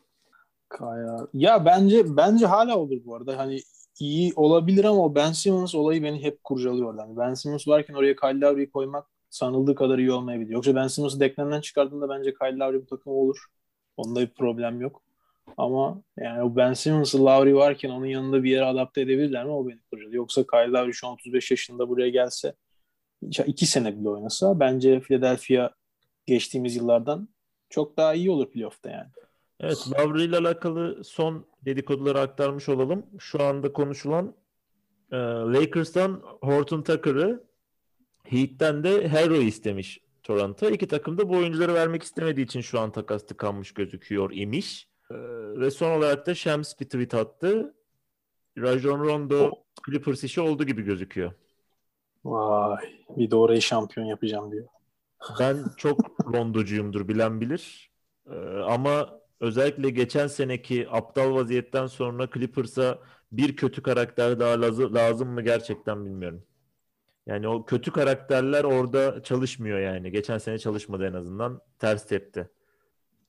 Kaya. 0.69 1.27
Ya 1.33 1.65
bence 1.65 2.17
bence 2.17 2.45
hala 2.45 2.77
olur 2.77 2.97
bu 3.05 3.15
arada. 3.15 3.37
Hani 3.37 3.59
iyi 3.99 4.33
olabilir 4.35 4.83
ama 4.85 5.05
o 5.05 5.15
Ben 5.15 5.31
Simmons 5.31 5.75
olayı 5.75 6.03
beni 6.03 6.23
hep 6.23 6.43
kurcalıyor. 6.43 6.97
Yani 6.97 7.17
Ben 7.17 7.33
Simmons 7.33 7.67
varken 7.67 7.93
oraya 7.93 8.15
Kyle 8.15 8.39
Lowry'i 8.39 8.71
koymak 8.71 9.07
sanıldığı 9.29 9.75
kadar 9.75 9.97
iyi 9.97 10.11
olmayabilir. 10.11 10.49
Yoksa 10.49 10.75
Ben 10.75 10.87
Simmons'ı 10.87 11.19
deklenden 11.19 11.61
çıkardığında 11.61 12.09
bence 12.09 12.33
Kyle 12.33 12.57
Lowry 12.57 12.81
bu 12.81 12.85
takım 12.85 13.13
olur. 13.13 13.45
Onda 13.97 14.21
bir 14.21 14.33
problem 14.33 14.81
yok. 14.81 15.01
Ama 15.57 16.01
yani 16.17 16.43
o 16.43 16.55
Ben 16.55 16.73
Simmons'ı 16.73 17.25
Lowry 17.25 17.55
varken 17.55 17.89
onun 17.89 18.05
yanında 18.05 18.43
bir 18.43 18.51
yere 18.51 18.65
adapte 18.65 19.01
edebilirler 19.01 19.45
mi? 19.45 19.51
O 19.51 19.67
beni 19.67 19.79
kurcalıyor. 19.91 20.13
Yoksa 20.13 20.43
Kyle 20.43 20.71
Lowry 20.71 20.93
şu 20.93 21.07
an 21.07 21.13
35 21.13 21.51
yaşında 21.51 21.89
buraya 21.89 22.09
gelse 22.09 22.53
iki 23.45 23.65
sene 23.65 23.99
bile 23.99 24.09
oynasa 24.09 24.59
bence 24.59 24.99
Philadelphia 24.99 25.69
geçtiğimiz 26.25 26.75
yıllardan 26.75 27.32
çok 27.73 27.97
daha 27.97 28.13
iyi 28.13 28.31
olur 28.31 28.51
playoff'ta 28.51 28.89
yani. 28.89 29.09
Evet, 29.59 29.87
Lowry 29.91 30.23
ile 30.23 30.37
alakalı 30.37 31.03
son 31.03 31.45
dedikoduları 31.65 32.19
aktarmış 32.19 32.69
olalım. 32.69 33.05
Şu 33.19 33.43
anda 33.43 33.73
konuşulan 33.73 34.35
e, 35.11 35.15
Lakers'tan 35.17 36.21
Horton 36.41 36.81
Tucker'ı, 36.81 37.43
Heat'ten 38.23 38.83
de 38.83 39.07
Harrow'u 39.07 39.41
istemiş 39.41 39.99
Toronto. 40.23 40.69
İki 40.69 40.87
takım 40.87 41.17
da 41.17 41.29
bu 41.29 41.37
oyuncuları 41.37 41.73
vermek 41.73 42.03
istemediği 42.03 42.45
için 42.45 42.61
şu 42.61 42.79
an 42.79 42.91
takas 42.91 43.25
tıkanmış 43.25 43.73
gözüküyor 43.73 44.31
imiş. 44.33 44.87
E, 45.11 45.15
ve 45.59 45.71
son 45.71 45.91
olarak 45.91 46.27
da 46.27 46.35
Shams 46.35 46.79
bir 46.79 46.85
tweet 46.85 47.13
attı. 47.13 47.73
Rajon 48.57 48.99
Rondo 48.99 49.51
Clippers 49.85 50.23
işi 50.23 50.41
oldu 50.41 50.63
gibi 50.63 50.81
gözüküyor. 50.81 51.31
Vay 52.25 52.77
bir 53.17 53.31
de 53.31 53.35
orayı 53.35 53.61
şampiyon 53.61 54.05
yapacağım 54.05 54.51
diyor. 54.51 54.67
Ben 55.39 55.65
çok 55.77 56.23
rondocuyumdur 56.33 57.07
bilen 57.07 57.41
bilir. 57.41 57.91
Ee, 58.27 58.35
ama 58.67 59.19
özellikle 59.39 59.89
geçen 59.89 60.27
seneki 60.27 60.87
aptal 60.89 61.35
vaziyetten 61.35 61.87
sonra 61.87 62.29
Clippers'a 62.33 62.99
bir 63.31 63.55
kötü 63.55 63.81
karakter 63.83 64.39
daha 64.39 64.61
lazım, 64.61 64.95
lazım 64.95 65.29
mı 65.29 65.41
gerçekten 65.41 66.05
bilmiyorum. 66.05 66.43
Yani 67.25 67.47
o 67.47 67.65
kötü 67.65 67.91
karakterler 67.91 68.63
orada 68.63 69.23
çalışmıyor 69.23 69.79
yani. 69.79 70.11
Geçen 70.11 70.37
sene 70.37 70.59
çalışmadı 70.59 71.07
en 71.07 71.13
azından. 71.13 71.61
Ters 71.79 72.07
tepti. 72.07 72.49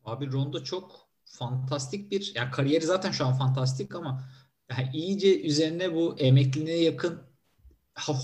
Abi 0.04 0.32
Rondo 0.32 0.62
çok 0.62 1.08
fantastik 1.24 2.10
bir 2.10 2.32
ya 2.34 2.50
kariyeri 2.50 2.84
zaten 2.84 3.10
şu 3.10 3.26
an 3.26 3.32
fantastik 3.32 3.94
ama 3.94 4.24
yani 4.70 4.90
iyice 4.92 5.42
üzerine 5.42 5.94
bu 5.94 6.18
emekliliğe 6.18 6.82
yakın 6.82 7.22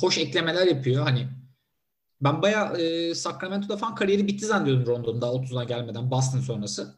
hoş 0.01 0.19
eklemeler 0.19 0.67
yapıyor. 0.67 1.05
Hani 1.05 1.29
ben 2.21 2.43
bayağı 2.43 2.77
e, 2.81 3.15
Sacramento'da 3.15 3.77
falan 3.77 3.95
kariyeri 3.95 4.27
bitti 4.27 4.47
zannediyordum 4.47 4.87
Rondo'nun 4.87 5.21
daha 5.21 5.31
30'una 5.31 5.65
gelmeden 5.65 6.11
Boston 6.11 6.41
sonrası. 6.41 6.95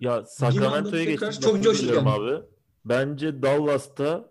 Ya 0.00 0.24
Sacramento'ya 0.24 1.04
geçtim. 1.04 1.30
çok 1.40 1.82
yani. 1.82 2.08
abi. 2.08 2.42
Bence 2.84 3.42
Dallas'ta 3.42 4.30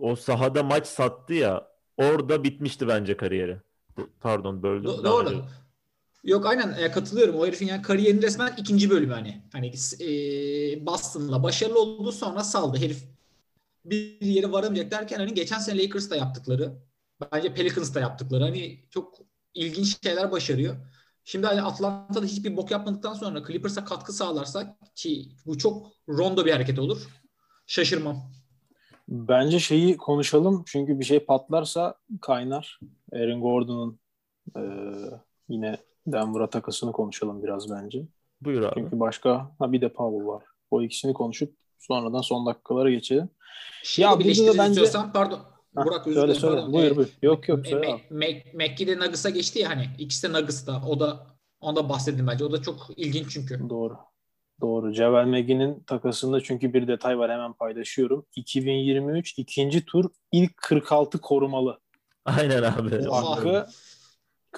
o 0.00 0.16
sahada 0.16 0.62
maç 0.62 0.86
sattı 0.86 1.34
ya 1.34 1.68
orada 1.96 2.44
bitmişti 2.44 2.88
bence 2.88 3.16
kariyeri. 3.16 3.60
Pardon 4.20 4.62
böldüm. 4.62 4.90
Do- 4.90 5.04
doğru. 5.04 5.28
edelim. 5.28 5.44
Yok 6.24 6.46
aynen 6.46 6.74
e, 6.78 6.90
katılıyorum. 6.90 7.34
O 7.34 7.46
herifin 7.46 7.66
yani 7.66 7.82
kariyerinin 7.82 8.22
resmen 8.22 8.54
ikinci 8.56 8.90
bölümü 8.90 9.12
hani. 9.12 9.42
Hani 9.52 9.66
e, 10.00 10.06
Boston'la 10.86 11.42
başarılı 11.42 11.80
oldu 11.80 12.12
sonra 12.12 12.44
saldı. 12.44 12.78
Herif 12.78 13.04
bir 13.84 14.20
yere 14.20 14.52
varamayacak 14.52 14.90
derken 14.90 15.18
hani 15.18 15.34
geçen 15.34 15.58
sene 15.58 15.82
Lakers'ta 15.82 16.16
yaptıkları 16.16 16.72
bence 17.32 17.54
Pelicans'ta 17.54 18.00
yaptıkları 18.00 18.44
hani 18.44 18.84
çok 18.90 19.18
ilginç 19.54 20.02
şeyler 20.04 20.32
başarıyor. 20.32 20.76
Şimdi 21.24 21.46
hani 21.46 21.62
Atlanta'da 21.62 22.26
hiçbir 22.26 22.56
bok 22.56 22.70
yapmadıktan 22.70 23.14
sonra 23.14 23.46
Clippers'a 23.46 23.84
katkı 23.84 24.12
sağlarsak 24.12 24.68
ki 24.94 25.28
bu 25.46 25.58
çok 25.58 25.86
rondo 26.08 26.44
bir 26.44 26.52
hareket 26.52 26.78
olur. 26.78 27.06
Şaşırmam. 27.66 28.16
Bence 29.08 29.58
şeyi 29.58 29.96
konuşalım 29.96 30.62
çünkü 30.66 30.98
bir 30.98 31.04
şey 31.04 31.20
patlarsa 31.20 31.94
kaynar. 32.20 32.80
Aaron 33.12 33.40
Gordon'un 33.40 33.98
e, 34.56 34.62
yine 35.48 35.76
Denver'a 36.06 36.50
takasını 36.50 36.92
konuşalım 36.92 37.42
biraz 37.42 37.70
bence. 37.70 38.02
Buyur 38.40 38.62
abi. 38.62 38.74
Çünkü 38.74 39.00
başka 39.00 39.50
ha 39.58 39.72
bir 39.72 39.80
de 39.80 39.88
Powell 39.92 40.26
var. 40.26 40.44
O 40.70 40.82
ikisini 40.82 41.14
konuşup 41.14 41.54
sonradan 41.78 42.20
son 42.20 42.46
dakikalara 42.46 42.90
geçelim. 42.90 43.28
Şeyi 43.82 44.04
Ya 44.04 44.10
de 44.20 44.24
burada 44.24 44.54
da 44.54 44.58
bence- 44.58 44.70
istiyorsan 44.70 45.12
pardon. 45.12 45.40
Burak 45.76 46.06
özür 46.06 46.20
söyle 46.20 46.34
söyle. 46.34 46.54
pardon. 46.56 46.72
Buyur 46.72 46.90
E, 46.92 46.96
buyur. 46.96 47.08
Yok 47.22 47.48
yok 47.48 47.66
söyle. 47.66 47.86
Mac- 47.86 47.94
abi. 47.94 48.24
Mac- 48.24 48.56
Mackie 48.68 48.86
de 48.86 48.96
Nuggets'a 48.98 49.30
geçti 49.30 49.58
ya 49.58 49.68
hani. 49.70 49.86
İkisi 49.98 50.28
de 50.28 50.32
Nuggets'ta. 50.32 50.82
O 50.88 51.00
da 51.00 51.26
onda 51.60 51.88
bahsedin 51.88 52.26
bence. 52.26 52.44
O 52.44 52.52
da 52.52 52.62
çok 52.62 52.86
ilginç 52.96 53.30
çünkü. 53.32 53.68
Doğru. 53.68 53.96
Doğru. 54.60 54.92
Cevel 54.92 55.24
Megi'nin 55.24 55.82
takasında 55.82 56.40
çünkü 56.40 56.72
bir 56.72 56.88
detay 56.88 57.18
var 57.18 57.30
hemen 57.30 57.52
paylaşıyorum. 57.52 58.26
2023 58.36 59.38
ikinci 59.38 59.84
tur 59.84 60.04
ilk 60.32 60.56
46 60.56 61.20
korumalı. 61.20 61.80
Aynen 62.24 62.62
abi. 62.62 63.06
Bu 63.06 63.14
hakkı 63.16 63.66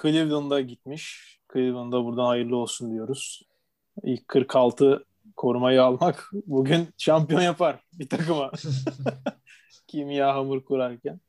Cleveland'a 0.01 0.61
gitmiş. 0.61 1.35
Cleveland'a 1.53 2.03
buradan 2.05 2.25
hayırlı 2.25 2.57
olsun 2.57 2.91
diyoruz. 2.93 3.41
İlk 4.03 4.27
46 4.27 5.05
korumayı 5.35 5.83
almak 5.83 6.29
bugün 6.45 6.87
şampiyon 6.97 7.41
yapar 7.41 7.79
bir 7.93 8.09
takıma. 8.09 8.51
Kimya 9.87 10.35
hamur 10.35 10.65
kurarken. 10.65 11.19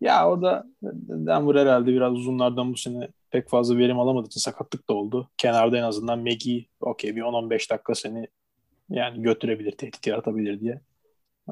Ya 0.00 0.28
orada 0.28 0.64
Denver 0.82 1.54
herhalde 1.60 1.92
biraz 1.92 2.12
uzunlardan 2.12 2.72
bu 2.72 2.76
sene 2.76 3.08
pek 3.30 3.48
fazla 3.48 3.78
verim 3.78 3.98
alamadığı 4.00 4.26
için 4.26 4.40
sakatlık 4.40 4.88
da 4.88 4.94
oldu. 4.94 5.30
Kenarda 5.38 5.78
en 5.78 5.82
azından 5.82 6.18
Maggie 6.18 6.64
okey 6.80 7.16
bir 7.16 7.22
10-15 7.22 7.70
dakika 7.70 7.94
seni 7.94 8.26
yani 8.90 9.22
götürebilir, 9.22 9.72
tehdit 9.72 10.06
yaratabilir 10.06 10.60
diye. 10.60 10.80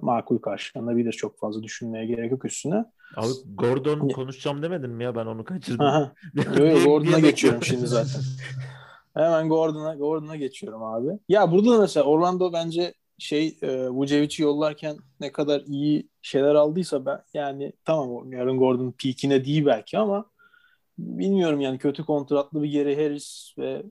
Makul 0.03 0.38
karşılanabilir. 0.38 1.12
Çok 1.12 1.38
fazla 1.38 1.62
düşünmeye 1.62 2.07
gerek 2.07 2.31
yok 2.31 2.45
üstüne. 2.45 2.85
Abi 3.16 3.29
Gordon 3.55 4.09
Ya- 4.09 4.14
konuşacağım 4.14 4.62
demedin 4.62 4.90
mi 4.90 5.05
ya 5.05 5.14
ben 5.14 5.27
onu 5.27 5.45
kaçırdım. 5.45 5.87
Aha. 5.87 6.12
Niye- 6.35 6.85
Gordon'a 6.85 7.18
geçiyorum 7.18 7.62
şimdi 7.62 7.87
zaten. 7.87 8.21
Hemen 9.14 9.49
Gordon'a 9.49 9.95
Gordon'a 9.95 10.37
geçiyorum 10.37 10.83
abi. 10.83 11.18
Ya 11.29 11.53
burada 11.53 11.71
da 11.77 11.81
mesela 11.81 12.05
Orlando 12.05 12.53
bence 12.53 12.95
şey 13.23 13.59
e, 13.63 13.89
Vucevic'i 13.89 14.43
yollarken 14.43 14.97
ne 15.21 15.33
kadar 15.33 15.61
iyi 15.61 16.09
şeyler 16.23 16.55
aldıysa 16.55 17.07
ben 17.07 17.23
yani 17.35 17.73
tamam 17.85 18.11
Aaron 18.11 18.59
Gordon 18.59 18.95
peakine 19.03 19.45
değil 19.45 19.67
belki 19.67 19.99
ama 19.99 20.31
bilmiyorum 20.99 21.61
yani 21.61 21.79
kötü 21.79 22.05
kontratlı 22.05 22.63
bir 22.63 22.73
Gary 22.73 22.97
Harris 22.97 23.55
ve 23.59 23.83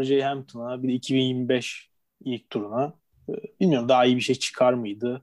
RJ 0.00 0.22
Hampton'a 0.22 0.82
bir 0.82 0.88
de 0.88 0.92
2025 0.92 1.90
ilk 2.24 2.50
turuna 2.50 2.92
e, 3.28 3.32
bilmiyorum 3.60 3.88
daha 3.88 4.06
iyi 4.06 4.16
bir 4.16 4.20
şey 4.20 4.34
çıkar 4.34 4.72
mıydı? 4.72 5.22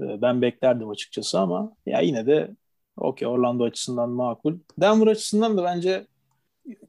E, 0.00 0.22
ben 0.22 0.42
beklerdim 0.42 0.90
açıkçası 0.90 1.40
ama 1.40 1.76
ya 1.86 2.00
yine 2.00 2.26
de 2.26 2.56
okey 2.96 3.28
Orlando 3.28 3.64
açısından 3.64 4.10
makul. 4.10 4.58
Denver 4.80 5.06
açısından 5.06 5.56
da 5.56 5.64
bence 5.64 6.06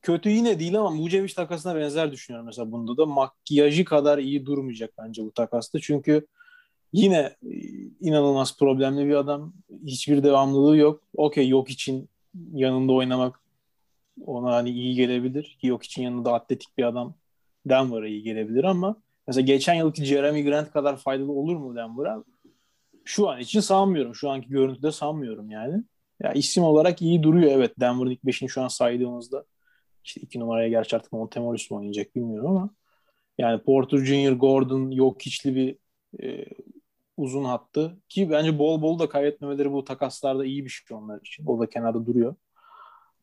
kötü 0.02 0.30
yine 0.30 0.60
değil 0.60 0.80
ama 0.80 0.98
Vucevic 0.98 1.34
takasına 1.34 1.76
benzer 1.76 2.12
düşünüyorum 2.12 2.46
mesela 2.46 2.72
bunda 2.72 2.98
da. 2.98 3.06
Makyajı 3.06 3.86
kadar 3.86 4.18
iyi 4.18 4.46
durmayacak 4.46 4.94
bence 4.98 5.24
bu 5.24 5.32
takasta. 5.32 5.80
Çünkü 5.80 6.28
yine 6.94 7.36
e, 7.44 7.56
inanılmaz 8.00 8.58
problemli 8.58 9.08
bir 9.08 9.16
adam. 9.16 9.54
Hiçbir 9.86 10.24
devamlılığı 10.24 10.78
yok. 10.78 11.04
Okey 11.18 11.48
yok 11.48 11.70
için 11.70 12.10
yanında 12.54 12.94
oynamak 12.94 13.40
ona 14.26 14.54
hani 14.54 14.70
iyi 14.70 14.96
gelebilir. 14.96 15.58
Yok 15.64 15.84
için 15.84 16.04
yanında 16.04 16.34
atletik 16.34 16.78
bir 16.78 16.84
adam 16.84 17.16
Denver'a 17.66 18.08
iyi 18.08 18.24
gelebilir 18.24 18.64
ama 18.64 18.96
mesela 19.28 19.46
geçen 19.46 19.74
yılki 19.74 20.06
Jeremy 20.06 20.44
Grant 20.44 20.72
kadar 20.72 20.98
faydalı 20.98 21.32
olur 21.32 21.56
mu 21.56 21.76
Denver'a? 21.76 22.24
Şu 23.06 23.30
an 23.30 23.40
için 23.40 23.60
sanmıyorum. 23.60 24.16
Şu 24.16 24.30
anki 24.30 24.50
görüntüde 24.50 24.92
sanmıyorum 24.92 25.52
yani. 25.52 25.84
Ya 26.24 26.34
isim 26.34 26.64
olarak 26.64 27.02
iyi 27.02 27.24
duruyor 27.24 27.52
evet. 27.52 27.80
Denver'ın 27.80 28.10
ilk 28.10 28.24
beşini 28.26 28.50
şu 28.50 28.62
an 28.62 28.68
saydığımızda 28.68 29.46
işte 30.06 30.22
iki 30.22 30.40
numaraya 30.40 30.70
gerçi 30.70 30.96
artık 30.96 31.12
Montemoris 31.12 31.72
mi 31.72 31.78
oynayacak 31.78 32.16
bilmiyorum 32.16 32.50
ama 32.50 32.70
yani 33.38 33.64
Porter 33.64 33.98
Jr., 33.98 34.32
Gordon, 34.32 34.92
yok 34.92 35.28
içli 35.28 35.56
bir 35.56 35.78
e, 36.24 36.46
uzun 37.18 37.44
hattı 37.44 37.98
ki 38.10 38.30
bence 38.30 38.60
bol 38.60 38.82
bol 38.82 39.00
da 39.00 39.10
kaybetmemeleri 39.10 39.72
bu 39.72 39.84
takaslarda 39.84 40.46
iyi 40.46 40.66
bir 40.66 40.70
şey 40.70 40.98
onlar 40.98 41.20
için. 41.22 41.46
O 41.46 41.60
da 41.60 41.70
kenarda 41.70 42.06
duruyor. 42.06 42.36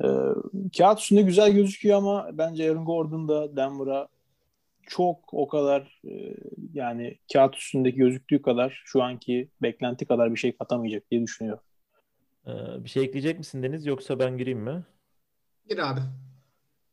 E, 0.05 0.07
kağıt 0.79 1.01
üstünde 1.01 1.23
güzel 1.23 1.53
gözüküyor 1.53 1.99
ama 1.99 2.31
bence 2.33 2.71
Aaron 2.71 2.85
Gordon 2.85 3.29
da 3.29 3.57
Denver'a 3.57 4.09
çok 4.83 5.35
o 5.35 5.49
kadar 5.49 6.01
e, 6.05 6.37
yani 6.75 7.19
kağıt 7.33 7.57
üstündeki 7.57 7.97
gözüktüğü 7.97 8.43
kadar 8.43 8.83
şu 8.85 9.03
anki 9.03 9.49
beklenti 9.63 10.07
kadar 10.07 10.33
bir 10.33 10.39
şey 10.39 10.57
katamayacak 10.57 11.11
diye 11.11 11.23
düşünüyorum. 11.23 11.65
Ee, 12.47 12.85
bir 12.85 12.89
şey 12.89 13.05
ekleyecek 13.05 13.39
misin 13.39 13.63
Deniz 13.63 13.87
yoksa 13.87 14.19
ben 14.19 14.39
gireyim 14.39 14.61
mi? 14.61 14.85
Gir 15.69 15.79
abi. 15.79 16.01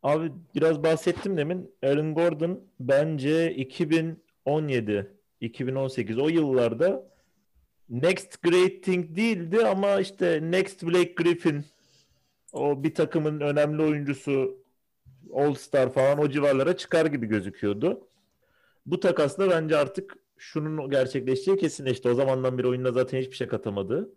Abi 0.03 0.31
biraz 0.55 0.83
bahsettim 0.83 1.37
demin. 1.37 1.75
Aaron 1.83 2.15
Gordon 2.15 2.63
bence 2.79 3.53
2017, 3.55 5.13
2018 5.41 6.17
o 6.17 6.29
yıllarda 6.29 7.09
next 7.89 8.41
great 8.43 8.83
thing 8.83 9.15
değildi 9.15 9.65
ama 9.65 9.99
işte 9.99 10.39
next 10.43 10.83
Blake 10.83 11.13
Griffin 11.13 11.65
o 12.53 12.83
bir 12.83 12.93
takımın 12.93 13.39
önemli 13.39 13.81
oyuncusu 13.81 14.63
All 15.33 15.53
Star 15.53 15.93
falan 15.93 16.19
o 16.19 16.29
civarlara 16.29 16.77
çıkar 16.77 17.05
gibi 17.05 17.25
gözüküyordu. 17.25 18.07
Bu 18.85 18.99
takasla 18.99 19.49
bence 19.49 19.77
artık 19.77 20.17
şunun 20.37 20.89
gerçekleşeceği 20.89 21.57
kesinleşti. 21.57 22.09
O 22.09 22.13
zamandan 22.13 22.57
beri 22.57 22.67
oyununa 22.67 22.91
zaten 22.91 23.19
hiçbir 23.19 23.35
şey 23.35 23.47
katamadı. 23.47 24.09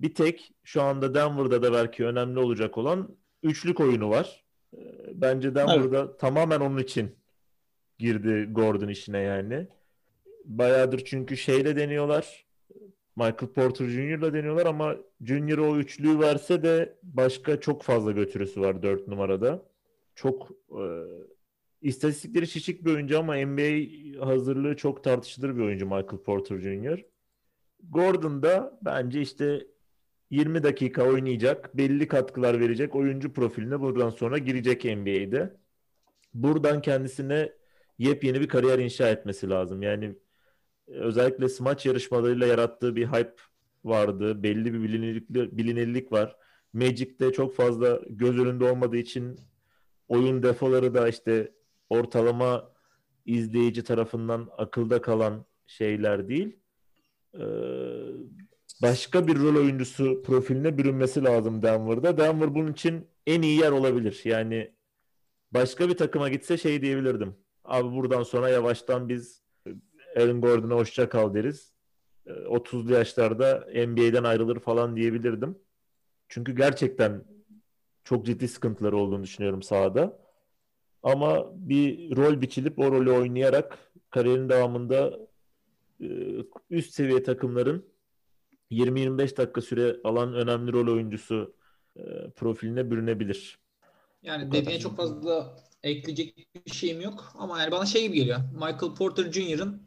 Bir 0.00 0.14
tek 0.14 0.52
şu 0.64 0.82
anda 0.82 1.14
Denver'da 1.14 1.62
da 1.62 1.72
belki 1.72 2.04
önemli 2.04 2.38
olacak 2.38 2.78
olan 2.78 3.16
üçlük 3.42 3.80
oyunu 3.80 4.10
var. 4.10 4.44
Ee, 4.76 4.78
Bence 5.14 5.54
Denver'da 5.54 6.16
tamamen 6.16 6.60
onun 6.60 6.78
için 6.78 7.16
girdi 7.98 8.48
Gordon 8.52 8.88
işine 8.88 9.18
yani. 9.18 9.66
Bayağıdır 10.44 11.04
çünkü 11.04 11.36
şeyle 11.36 11.76
deniyorlar. 11.76 12.46
Michael 13.16 13.52
Porter 13.54 13.86
Jr.'la 13.86 14.34
deniyorlar 14.34 14.66
ama 14.66 14.96
Junior 15.20 15.58
o 15.58 15.78
üçlüyü 15.78 16.18
verse 16.18 16.62
de 16.62 16.98
başka 17.02 17.60
çok 17.60 17.82
fazla 17.82 18.12
götürüsü 18.12 18.60
var 18.60 18.82
4 18.82 19.08
numarada. 19.08 19.62
Çok 20.14 20.50
e, 20.70 20.84
istatistikleri 21.82 22.46
şişik 22.46 22.84
bir 22.84 22.94
oyuncu 22.94 23.18
ama 23.18 23.36
NBA 23.36 24.26
hazırlığı 24.26 24.76
çok 24.76 25.04
tartışılır 25.04 25.56
bir 25.56 25.60
oyuncu 25.62 25.86
Michael 25.86 26.22
Porter 26.24 26.58
Jr. 26.58 27.04
Gordon 27.90 28.42
da 28.42 28.78
bence 28.82 29.20
işte 29.20 29.66
20 30.32 30.62
dakika 30.62 31.04
oynayacak, 31.04 31.76
belli 31.76 32.08
katkılar 32.08 32.60
verecek 32.60 32.94
oyuncu 32.96 33.32
profiline 33.32 33.80
buradan 33.80 34.10
sonra 34.10 34.38
girecek 34.38 34.84
NBA'de. 34.84 35.56
Buradan 36.34 36.82
kendisine 36.82 37.52
yepyeni 37.98 38.40
bir 38.40 38.48
kariyer 38.48 38.78
inşa 38.78 39.08
etmesi 39.08 39.50
lazım. 39.50 39.82
Yani 39.82 40.16
özellikle 40.88 41.48
smaç 41.48 41.86
yarışmalarıyla 41.86 42.46
yarattığı 42.46 42.96
bir 42.96 43.06
hype 43.06 43.36
vardı. 43.84 44.42
Belli 44.42 44.74
bir 44.74 44.82
bilinirlik, 44.82 45.30
bilinirlik 45.30 46.12
var. 46.12 46.36
Magic'te 46.72 47.32
çok 47.32 47.54
fazla 47.54 48.00
göz 48.08 48.38
önünde 48.38 48.64
olmadığı 48.64 48.96
için 48.96 49.40
oyun 50.08 50.42
defoları 50.42 50.94
da 50.94 51.08
işte 51.08 51.52
ortalama 51.90 52.72
izleyici 53.26 53.84
tarafından 53.84 54.48
akılda 54.58 55.02
kalan 55.02 55.44
şeyler 55.66 56.28
değil. 56.28 56.56
Ee, 57.34 57.40
başka 58.82 59.26
bir 59.26 59.38
rol 59.38 59.56
oyuncusu 59.56 60.22
profiline 60.22 60.78
bürünmesi 60.78 61.24
lazım 61.24 61.62
Denver'da. 61.62 62.16
Denver 62.16 62.54
bunun 62.54 62.72
için 62.72 63.06
en 63.26 63.42
iyi 63.42 63.60
yer 63.60 63.72
olabilir. 63.72 64.20
Yani 64.24 64.72
başka 65.52 65.88
bir 65.88 65.96
takıma 65.96 66.28
gitse 66.28 66.58
şey 66.58 66.82
diyebilirdim. 66.82 67.34
Abi 67.64 67.96
buradan 67.96 68.22
sonra 68.22 68.48
yavaştan 68.48 69.08
biz 69.08 69.42
Aaron 70.16 70.40
Gordon'a 70.40 70.74
hoşça 70.74 71.08
kal 71.08 71.34
deriz. 71.34 71.72
30'lu 72.26 72.92
yaşlarda 72.92 73.68
NBA'den 73.74 74.24
ayrılır 74.24 74.60
falan 74.60 74.96
diyebilirdim. 74.96 75.58
Çünkü 76.28 76.56
gerçekten 76.56 77.24
çok 78.04 78.26
ciddi 78.26 78.48
sıkıntıları 78.48 78.96
olduğunu 78.96 79.22
düşünüyorum 79.22 79.62
sahada. 79.62 80.18
Ama 81.02 81.52
bir 81.54 82.16
rol 82.16 82.40
biçilip 82.40 82.78
o 82.78 82.92
rolü 82.92 83.10
oynayarak 83.10 83.78
kariyerin 84.10 84.48
devamında 84.48 85.18
üst 86.70 86.94
seviye 86.94 87.22
takımların 87.22 87.91
20-25 88.72 89.36
dakika 89.36 89.60
süre 89.60 89.96
alan 90.04 90.34
önemli 90.34 90.72
rol 90.72 90.92
oyuncusu 90.92 91.54
profiline 92.36 92.90
bürünebilir. 92.90 93.58
Yani 94.22 94.52
dediğine 94.52 94.78
çok 94.78 94.96
fazla 94.96 95.56
ekleyecek 95.82 96.48
bir 96.66 96.70
şeyim 96.70 97.00
yok. 97.00 97.32
Ama 97.38 97.60
yani 97.60 97.72
bana 97.72 97.86
şey 97.86 98.02
gibi 98.02 98.16
geliyor. 98.16 98.38
Michael 98.52 98.94
Porter 98.98 99.32
Jr.'ın 99.32 99.82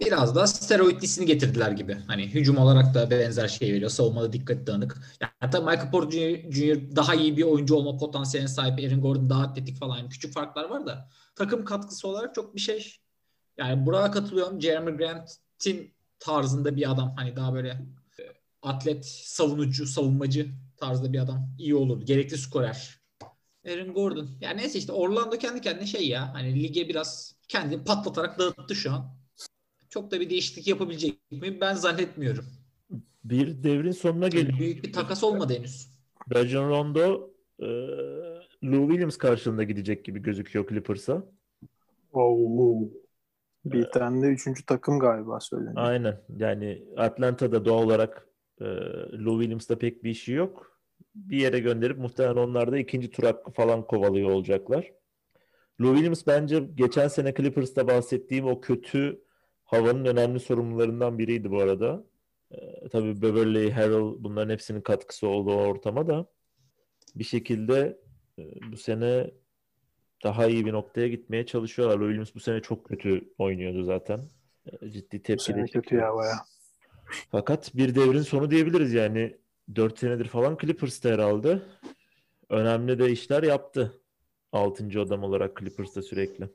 biraz 0.00 0.34
da 0.34 0.46
steroidlisini 0.46 1.26
getirdiler 1.26 1.70
gibi. 1.70 1.94
Hani 2.06 2.26
hücum 2.26 2.58
olarak 2.58 2.94
da 2.94 3.10
benzer 3.10 3.48
şey 3.48 3.72
veriyor. 3.72 3.90
Savunmada 3.90 4.32
dikkat 4.32 4.66
dağınık. 4.66 4.96
Yani 5.20 5.32
hatta 5.40 5.60
Michael 5.60 5.90
Porter 5.90 6.50
Jr. 6.50 6.96
daha 6.96 7.14
iyi 7.14 7.36
bir 7.36 7.42
oyuncu 7.42 7.74
olma 7.74 7.96
potansiyeline 7.96 8.48
sahip. 8.48 8.78
Aaron 8.78 9.00
Gordon 9.00 9.30
daha 9.30 9.42
atletik 9.42 9.76
falan. 9.78 9.98
Yani 9.98 10.08
küçük 10.08 10.34
farklar 10.34 10.70
var 10.70 10.86
da 10.86 11.08
takım 11.34 11.64
katkısı 11.64 12.08
olarak 12.08 12.34
çok 12.34 12.54
bir 12.54 12.60
şey. 12.60 12.96
Yani 13.58 13.86
buraya 13.86 14.10
katılıyorum. 14.10 14.60
Jeremy 14.60 14.96
Grant'in 14.96 15.94
tarzında 16.18 16.76
bir 16.76 16.90
adam. 16.90 17.14
Hani 17.16 17.36
daha 17.36 17.54
böyle 17.54 17.80
atlet, 18.62 19.06
savunucu, 19.06 19.86
savunmacı 19.86 20.50
tarzda 20.76 21.12
bir 21.12 21.18
adam. 21.18 21.48
iyi 21.58 21.74
olur. 21.74 22.02
Gerekli 22.02 22.38
skorer. 22.38 23.00
Aaron 23.66 23.94
Gordon. 23.94 24.28
Yani 24.40 24.60
neyse 24.60 24.78
işte 24.78 24.92
Orlando 24.92 25.38
kendi 25.38 25.60
kendine 25.60 25.86
şey 25.86 26.08
ya. 26.08 26.34
Hani 26.34 26.62
lige 26.62 26.88
biraz 26.88 27.36
kendini 27.48 27.84
patlatarak 27.84 28.38
dağıttı 28.38 28.74
şu 28.74 28.92
an. 28.92 29.16
Çok 29.88 30.10
da 30.10 30.20
bir 30.20 30.30
değişiklik 30.30 30.66
yapabilecek 30.66 31.32
mi? 31.32 31.60
Ben 31.60 31.74
zannetmiyorum. 31.74 32.44
Bir 33.24 33.62
devrin 33.62 33.92
sonuna 33.92 34.28
geliyor. 34.28 34.58
Büyük 34.58 34.84
bir 34.84 34.92
takas 34.92 35.24
olmadı 35.24 35.54
henüz. 35.54 35.90
Rajon 36.34 36.68
Rondo 36.68 37.30
e, 37.58 37.66
Lou 38.64 38.88
Williams 38.88 39.16
karşılığında 39.16 39.62
gidecek 39.64 40.04
gibi 40.04 40.22
gözüküyor 40.22 40.68
Clippers'a. 40.68 41.24
Oo. 42.12 42.88
Bir 43.64 43.84
tane 43.84 44.22
de 44.22 44.26
üçüncü 44.26 44.66
takım 44.66 44.98
galiba 44.98 45.40
söyleniyor. 45.40 45.76
Aynen. 45.76 46.20
Yani 46.36 46.84
Atlanta'da 46.96 47.64
doğal 47.64 47.82
olarak 47.82 48.26
e, 48.60 48.64
Lou 49.24 49.40
Williams'da 49.40 49.78
pek 49.78 50.04
bir 50.04 50.10
işi 50.10 50.32
yok. 50.32 50.80
Bir 51.14 51.36
yere 51.36 51.58
gönderip 51.58 51.98
muhtemelen 51.98 52.36
onlar 52.36 52.72
da 52.72 52.78
ikinci 52.78 53.10
tur 53.10 53.24
hakkı 53.24 53.50
falan 53.50 53.86
kovalıyor 53.86 54.30
olacaklar. 54.30 54.92
Lou 55.80 55.94
Williams 55.94 56.26
bence 56.26 56.60
geçen 56.74 57.08
sene 57.08 57.34
Clippers'ta 57.34 57.88
bahsettiğim 57.88 58.46
o 58.46 58.60
kötü 58.60 59.24
havanın 59.64 60.04
önemli 60.04 60.40
sorumlularından 60.40 61.18
biriydi 61.18 61.50
bu 61.50 61.60
arada. 61.60 62.04
Ee, 62.52 62.88
tabii 62.88 63.22
Beverly, 63.22 63.70
Harrell 63.70 64.24
bunların 64.24 64.52
hepsinin 64.52 64.80
katkısı 64.80 65.28
oldu 65.28 65.50
o 65.50 65.56
ortama 65.56 66.08
da 66.08 66.26
bir 67.14 67.24
şekilde 67.24 67.98
e, 68.38 68.42
bu 68.72 68.76
sene 68.76 69.30
daha 70.24 70.46
iyi 70.46 70.66
bir 70.66 70.72
noktaya 70.72 71.08
gitmeye 71.08 71.46
çalışıyorlar. 71.46 71.98
Williams 71.98 72.34
bu 72.34 72.40
sene 72.40 72.62
çok 72.62 72.84
kötü 72.84 73.34
oynuyordu 73.38 73.84
zaten. 73.84 74.22
E, 74.82 74.90
ciddi 74.90 75.22
tepki 75.22 75.54
de 75.54 75.64
kötü 75.64 75.96
ya 75.96 76.14
baya. 76.14 76.34
Fakat 77.30 77.76
bir 77.76 77.94
devrin 77.94 78.22
sonu 78.22 78.50
diyebiliriz 78.50 78.92
yani. 78.92 79.36
4 79.76 79.98
senedir 79.98 80.28
falan 80.28 80.58
Clippers'ta 80.60 81.08
herhalde. 81.08 81.62
Önemli 82.48 82.98
de 82.98 83.10
işler 83.10 83.42
yaptı. 83.42 84.00
6. 84.52 85.00
adam 85.00 85.24
olarak 85.24 85.58
Clippers'ta 85.58 86.02
sürekli. 86.02 86.48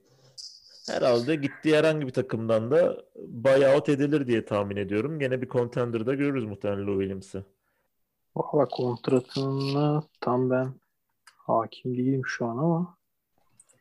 Herhalde 0.90 1.36
gittiği 1.36 1.76
herhangi 1.76 2.08
bir 2.08 2.12
takımdan 2.12 2.72
da 2.72 3.06
buyout 3.16 3.90
edilir 3.90 4.28
diye 4.28 4.46
tahmin 4.46 4.76
ediyorum. 4.76 5.20
Gene 5.20 5.42
bir 5.42 5.50
contender'da 5.50 6.14
görürüz 6.14 6.46
muhtemelen 6.46 6.88
Lou 6.88 7.00
Williams'ı. 7.00 7.46
Valla 8.36 8.66
kontratını 8.66 10.04
tam 10.22 10.50
ben 10.50 10.74
hakim 11.36 11.98
değilim 11.98 12.22
şu 12.26 12.46
an 12.46 12.58
ama 12.58 12.98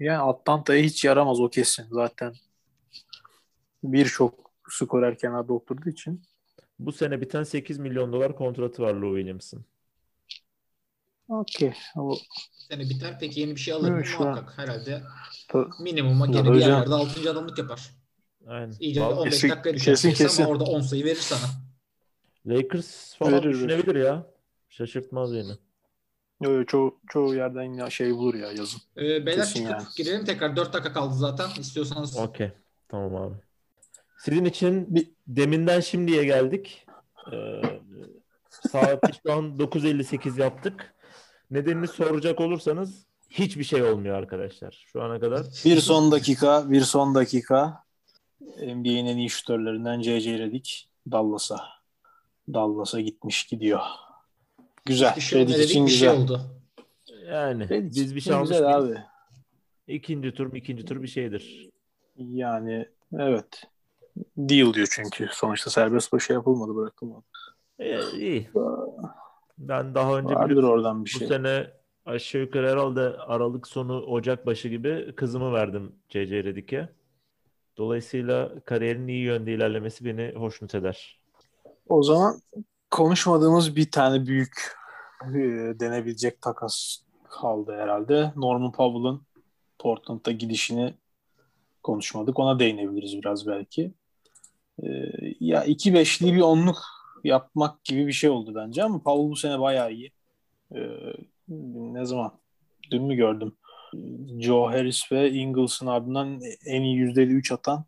yani 0.00 0.18
Atlanta'ya 0.18 0.82
hiç 0.82 1.04
yaramaz 1.04 1.40
o 1.40 1.50
kesin 1.50 1.86
zaten. 1.90 2.34
Birçok 3.84 4.50
skorer 4.68 5.18
kenarda 5.18 5.52
oturduğu 5.52 5.88
için. 5.88 6.22
Bu 6.78 6.92
sene 6.92 7.20
biten 7.20 7.42
8 7.42 7.78
milyon 7.78 8.12
dolar 8.12 8.36
kontratı 8.36 8.82
var 8.82 8.94
Lou 8.94 9.16
Williams'ın. 9.16 9.64
Okey. 11.28 11.72
O... 11.96 12.16
Sene 12.52 12.80
biter. 12.90 13.16
Peki 13.20 13.40
yeni 13.40 13.50
bir 13.50 13.60
şey 13.60 13.74
alır 13.74 13.90
mı? 13.90 13.96
Evet, 13.96 14.14
an- 14.18 14.26
Muhakkak 14.26 14.58
herhalde. 14.58 15.02
Minimuma 15.80 16.26
gene 16.26 16.52
bir 16.52 16.60
yerlerde 16.60 16.94
6. 16.94 17.30
adamlık 17.30 17.58
yapar. 17.58 17.90
Aynen. 18.46 18.74
İyice 18.80 19.00
Vallahi 19.00 19.18
15 19.20 19.34
kesin- 19.34 19.50
dakika 19.50 19.74
düşer. 19.74 19.92
kesin, 19.94 20.12
Kesin. 20.12 20.42
Ama 20.42 20.52
orada 20.52 20.64
10 20.64 20.80
sayı 20.80 21.04
verir 21.04 21.16
sana. 21.16 21.50
Lakers 22.46 23.16
falan 23.16 23.32
Verir, 23.32 23.52
düşünebilir 23.52 23.94
ya. 23.94 24.26
Şaşırtmaz 24.68 25.32
yine. 25.34 25.52
Yo, 26.42 26.50
yo, 26.52 26.64
çoğu, 26.64 27.00
çoğu 27.08 27.34
yerden 27.34 27.72
ya 27.72 27.90
şey 27.90 28.14
bulur 28.14 28.34
ya 28.34 28.52
yazın. 28.52 28.80
Ee, 28.96 29.00
beyler 29.26 29.34
Kesin 29.44 29.54
çıkıp 29.54 29.70
yani. 29.70 29.84
girelim 29.96 30.24
tekrar. 30.24 30.56
4 30.56 30.72
dakika 30.72 30.92
kaldı 30.92 31.14
zaten. 31.14 31.48
İstiyorsanız. 31.60 32.16
Okey. 32.18 32.50
Tamam 32.88 33.16
abi. 33.16 33.34
Sizin 34.18 34.44
için 34.44 34.94
Bir- 34.94 35.13
deminden 35.26 35.80
şimdiye 35.80 36.24
geldik. 36.24 36.86
Ee, 37.32 37.60
Saati 38.70 39.12
şu 39.26 39.32
an 39.32 39.44
9.58 39.44 40.40
yaptık. 40.40 40.94
Nedenini 41.50 41.88
soracak 41.88 42.40
olursanız 42.40 43.06
hiçbir 43.30 43.64
şey 43.64 43.82
olmuyor 43.82 44.16
arkadaşlar 44.16 44.84
şu 44.92 45.02
ana 45.02 45.20
kadar. 45.20 45.46
Bir 45.64 45.80
son 45.80 46.12
dakika, 46.12 46.70
bir 46.70 46.80
son 46.80 47.14
dakika. 47.14 47.84
NBA'nin 48.40 49.06
en 49.06 49.16
iyi 49.16 49.30
şutörlerinden 49.30 50.00
C.C. 50.00 50.38
Redick 50.38 50.84
Dallas'a. 51.10 51.60
Dallas'a 52.52 53.00
gitmiş 53.00 53.44
gidiyor. 53.44 53.80
Güzel. 54.84 55.20
Şey 55.20 55.40
Redick 55.40 55.64
için 55.64 55.86
bir 55.86 55.90
şey 55.90 56.08
güzel. 56.08 56.22
oldu. 56.22 56.40
Yani 57.26 57.68
Redick 57.68 57.96
biz 57.96 58.14
bir 58.14 58.20
şey 58.20 58.34
almış 58.34 58.48
güzel 58.48 58.76
abi. 58.76 58.98
İkinci 59.88 60.34
tur, 60.34 60.52
ikinci 60.54 60.84
tur 60.84 61.02
bir 61.02 61.08
şeydir. 61.08 61.70
Yani 62.16 62.88
evet. 63.18 63.62
Deal 64.36 64.74
diyor 64.74 64.88
çünkü. 64.90 65.28
Sonuçta 65.32 65.70
serbest 65.70 66.12
başa 66.12 66.34
yapılmadı 66.34 66.76
bırakılmadı. 66.76 67.24
Ee, 67.78 68.00
iyi. 68.12 68.50
Ben 69.58 69.94
daha 69.94 70.18
önce 70.18 70.34
Vardır 70.34 70.62
oradan 70.62 71.04
bir 71.04 71.14
bu 71.14 71.18
şey. 71.18 71.28
sene 71.28 71.70
aşağı 72.06 72.42
yukarı 72.42 72.70
herhalde 72.70 73.00
Aralık 73.00 73.68
sonu 73.68 74.00
Ocak 74.00 74.46
başı 74.46 74.68
gibi 74.68 75.14
kızımı 75.16 75.52
verdim 75.52 75.92
C.C. 76.08 76.44
Redick'e. 76.44 76.88
Dolayısıyla 77.76 78.60
kariyerin 78.64 79.08
iyi 79.08 79.24
yönde 79.24 79.52
ilerlemesi 79.52 80.04
beni 80.04 80.32
hoşnut 80.36 80.74
eder. 80.74 81.20
O 81.88 82.02
zaman 82.02 82.40
konuşmadığımız 82.90 83.76
bir 83.76 83.90
tane 83.90 84.26
büyük 84.26 84.76
e, 85.24 85.38
denebilecek 85.80 86.42
takas 86.42 86.98
kaldı 87.30 87.76
herhalde. 87.76 88.32
Norman 88.36 88.72
Powell'ın 88.72 89.22
Portland'a 89.78 90.32
gidişini 90.32 90.94
konuşmadık. 91.82 92.38
Ona 92.38 92.58
değinebiliriz 92.58 93.22
biraz 93.22 93.46
belki. 93.46 93.94
E, 94.82 94.86
ya 95.40 95.64
2-5'li 95.64 96.34
bir 96.34 96.40
onluk 96.40 96.78
yapmak 97.24 97.84
gibi 97.84 98.06
bir 98.06 98.12
şey 98.12 98.30
oldu 98.30 98.52
bence 98.54 98.84
ama 98.84 99.02
Powell 99.02 99.30
bu 99.30 99.36
sene 99.36 99.60
bayağı 99.60 99.92
iyi. 99.92 100.12
E, 100.74 100.80
ne 101.48 102.04
zaman? 102.04 102.32
Dün 102.90 103.02
mü 103.02 103.14
gördüm? 103.14 103.52
Joe 104.40 104.66
Harris 104.66 105.12
ve 105.12 105.30
Ingles'ın 105.30 105.86
ardından 105.86 106.40
en 106.66 106.82
iyi 106.82 106.96
yüzdeli 106.96 107.32
3 107.32 107.52
atan 107.52 107.84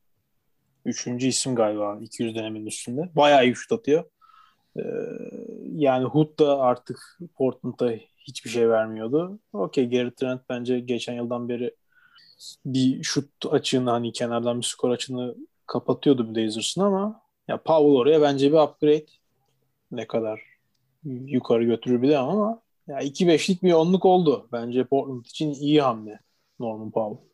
Üçüncü 0.87 1.27
isim 1.27 1.55
galiba 1.55 1.99
200 2.01 2.35
denemenin 2.35 2.66
üstünde. 2.66 3.11
Bayağı 3.16 3.44
iyi 3.44 3.55
şut 3.55 3.72
atıyor. 3.72 4.05
Ee, 4.77 4.83
yani 5.72 6.05
Hood 6.05 6.38
da 6.38 6.61
artık 6.61 7.18
Portland'a 7.35 7.92
hiçbir 8.18 8.51
şey 8.51 8.68
vermiyordu. 8.68 9.38
Okey 9.53 9.90
Gary 9.90 10.11
Trent 10.11 10.40
bence 10.49 10.81
geçen 10.81 11.14
yıldan 11.14 11.49
beri 11.49 11.75
bir 12.66 13.03
şut 13.03 13.46
açığını 13.51 13.90
hani 13.90 14.12
kenardan 14.12 14.61
bir 14.61 14.66
skor 14.66 14.90
açığını 14.90 15.35
kapatıyordu 15.66 16.35
Blazers'ın 16.35 16.81
ama 16.81 17.22
ya 17.48 17.62
Powell 17.62 17.96
oraya 17.96 18.22
bence 18.22 18.52
bir 18.52 18.59
upgrade 18.59 19.07
ne 19.90 20.07
kadar 20.07 20.42
yukarı 21.05 21.64
götürür 21.64 22.02
bilemem 22.02 22.29
ama 22.29 22.61
ya 22.88 23.00
2-5'lik 23.00 23.62
bir 23.62 23.72
onluk 23.72 24.05
oldu. 24.05 24.48
Bence 24.52 24.85
Portland 24.85 25.24
için 25.24 25.50
iyi 25.55 25.83
hamle 25.83 26.20
Norman 26.61 26.90
Powell. 26.90 27.26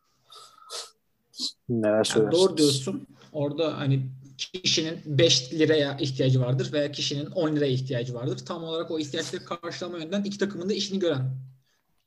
Neler 1.69 1.95
Yani 1.95 2.05
söylersiniz? 2.05 2.43
doğru 2.43 2.57
diyorsun. 2.57 3.07
Orada 3.33 3.79
hani 3.79 4.07
kişinin 4.37 4.99
5 5.07 5.53
liraya 5.53 5.97
ihtiyacı 5.97 6.41
vardır 6.41 6.73
veya 6.73 6.93
kişinin 6.93 7.27
10 7.31 7.57
liraya 7.57 7.73
ihtiyacı 7.73 8.15
vardır. 8.15 8.39
Tam 8.47 8.65
olarak 8.65 8.91
o 8.91 8.99
ihtiyaçları 8.99 9.45
karşılama 9.45 9.99
yönden 9.99 10.25
iki 10.25 10.39
takımın 10.39 10.69
da 10.69 10.73
işini 10.75 10.99
gören 10.99 11.37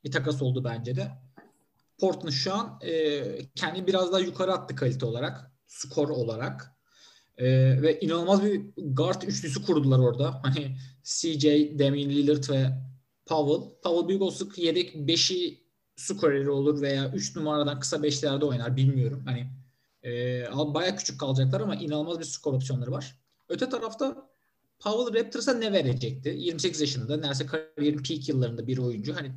bir 0.03 0.11
takas 0.11 0.41
oldu 0.41 0.63
bence 0.63 0.95
de. 0.95 1.07
Portland 1.99 2.31
şu 2.33 2.53
an 2.53 2.79
e, 2.81 3.21
kendi 3.55 3.88
biraz 3.88 4.11
daha 4.11 4.19
yukarı 4.19 4.53
attı 4.53 4.75
kalite 4.75 5.05
olarak, 5.05 5.51
skor 5.75 6.09
olarak. 6.09 6.75
E, 7.38 7.45
ve 7.81 7.99
inanılmaz 7.99 8.43
bir 8.43 8.61
guard 8.77 9.21
üçlüsü 9.21 9.65
kurdular 9.65 9.99
orada. 9.99 10.41
Hani 10.43 10.77
CJ, 11.03 11.45
Damian 11.79 12.09
Lillard 12.09 12.49
ve 12.49 12.71
Powell. 13.25 13.81
Powell 13.83 14.07
büyük 14.07 14.21
olasılık 14.21 14.57
yedek 14.57 14.95
5'i 14.95 15.65
skoreri 15.95 16.49
olur 16.49 16.81
veya 16.81 17.11
3 17.11 17.35
numaradan 17.35 17.79
kısa 17.79 17.97
5'lerde 17.97 18.45
oynar 18.45 18.75
bilmiyorum. 18.75 19.23
Hani 19.25 19.47
e, 20.03 20.73
baya 20.73 20.95
küçük 20.95 21.19
kalacaklar 21.19 21.61
ama 21.61 21.75
inanılmaz 21.75 22.19
bir 22.19 22.25
skor 22.25 22.53
opsiyonları 22.53 22.91
var. 22.91 23.19
Öte 23.49 23.69
tarafta 23.69 24.29
Powell 24.79 25.19
Raptors'a 25.19 25.53
ne 25.53 25.73
verecekti? 25.73 26.29
28 26.29 26.81
yaşında 26.81 27.17
neredeyse 27.17 27.45
kariyerin 27.45 28.03
peak 28.03 28.29
yıllarında 28.29 28.67
bir 28.67 28.77
oyuncu. 28.77 29.15
Hani 29.15 29.31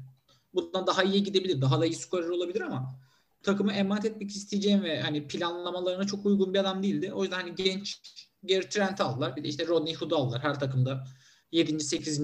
bundan 0.55 0.87
daha 0.87 1.03
iyi 1.03 1.23
gidebilir. 1.23 1.61
Daha 1.61 1.81
da 1.81 1.87
iyi 1.87 1.95
skorer 1.95 2.29
olabilir 2.29 2.61
ama 2.61 3.01
takımı 3.43 3.73
emanet 3.73 4.05
etmek 4.05 4.31
isteyeceğim 4.31 4.83
ve 4.83 5.01
hani 5.01 5.29
planlamalarına 5.29 6.07
çok 6.07 6.27
uygun 6.27 6.55
bir 6.55 6.59
adam 6.59 6.83
değildi. 6.83 7.13
O 7.13 7.23
yüzden 7.23 7.37
hani 7.41 7.55
genç 7.55 8.01
Gary 8.43 8.69
Trent 8.69 9.01
aldılar. 9.01 9.37
Bir 9.37 9.45
de 9.45 9.49
işte 9.49 9.67
Rodney 9.67 9.95
Hood'u 9.95 10.17
aldılar. 10.17 10.43
Her 10.43 10.61
takımda 10.61 11.05
7. 11.53 11.81
8. 11.81 12.21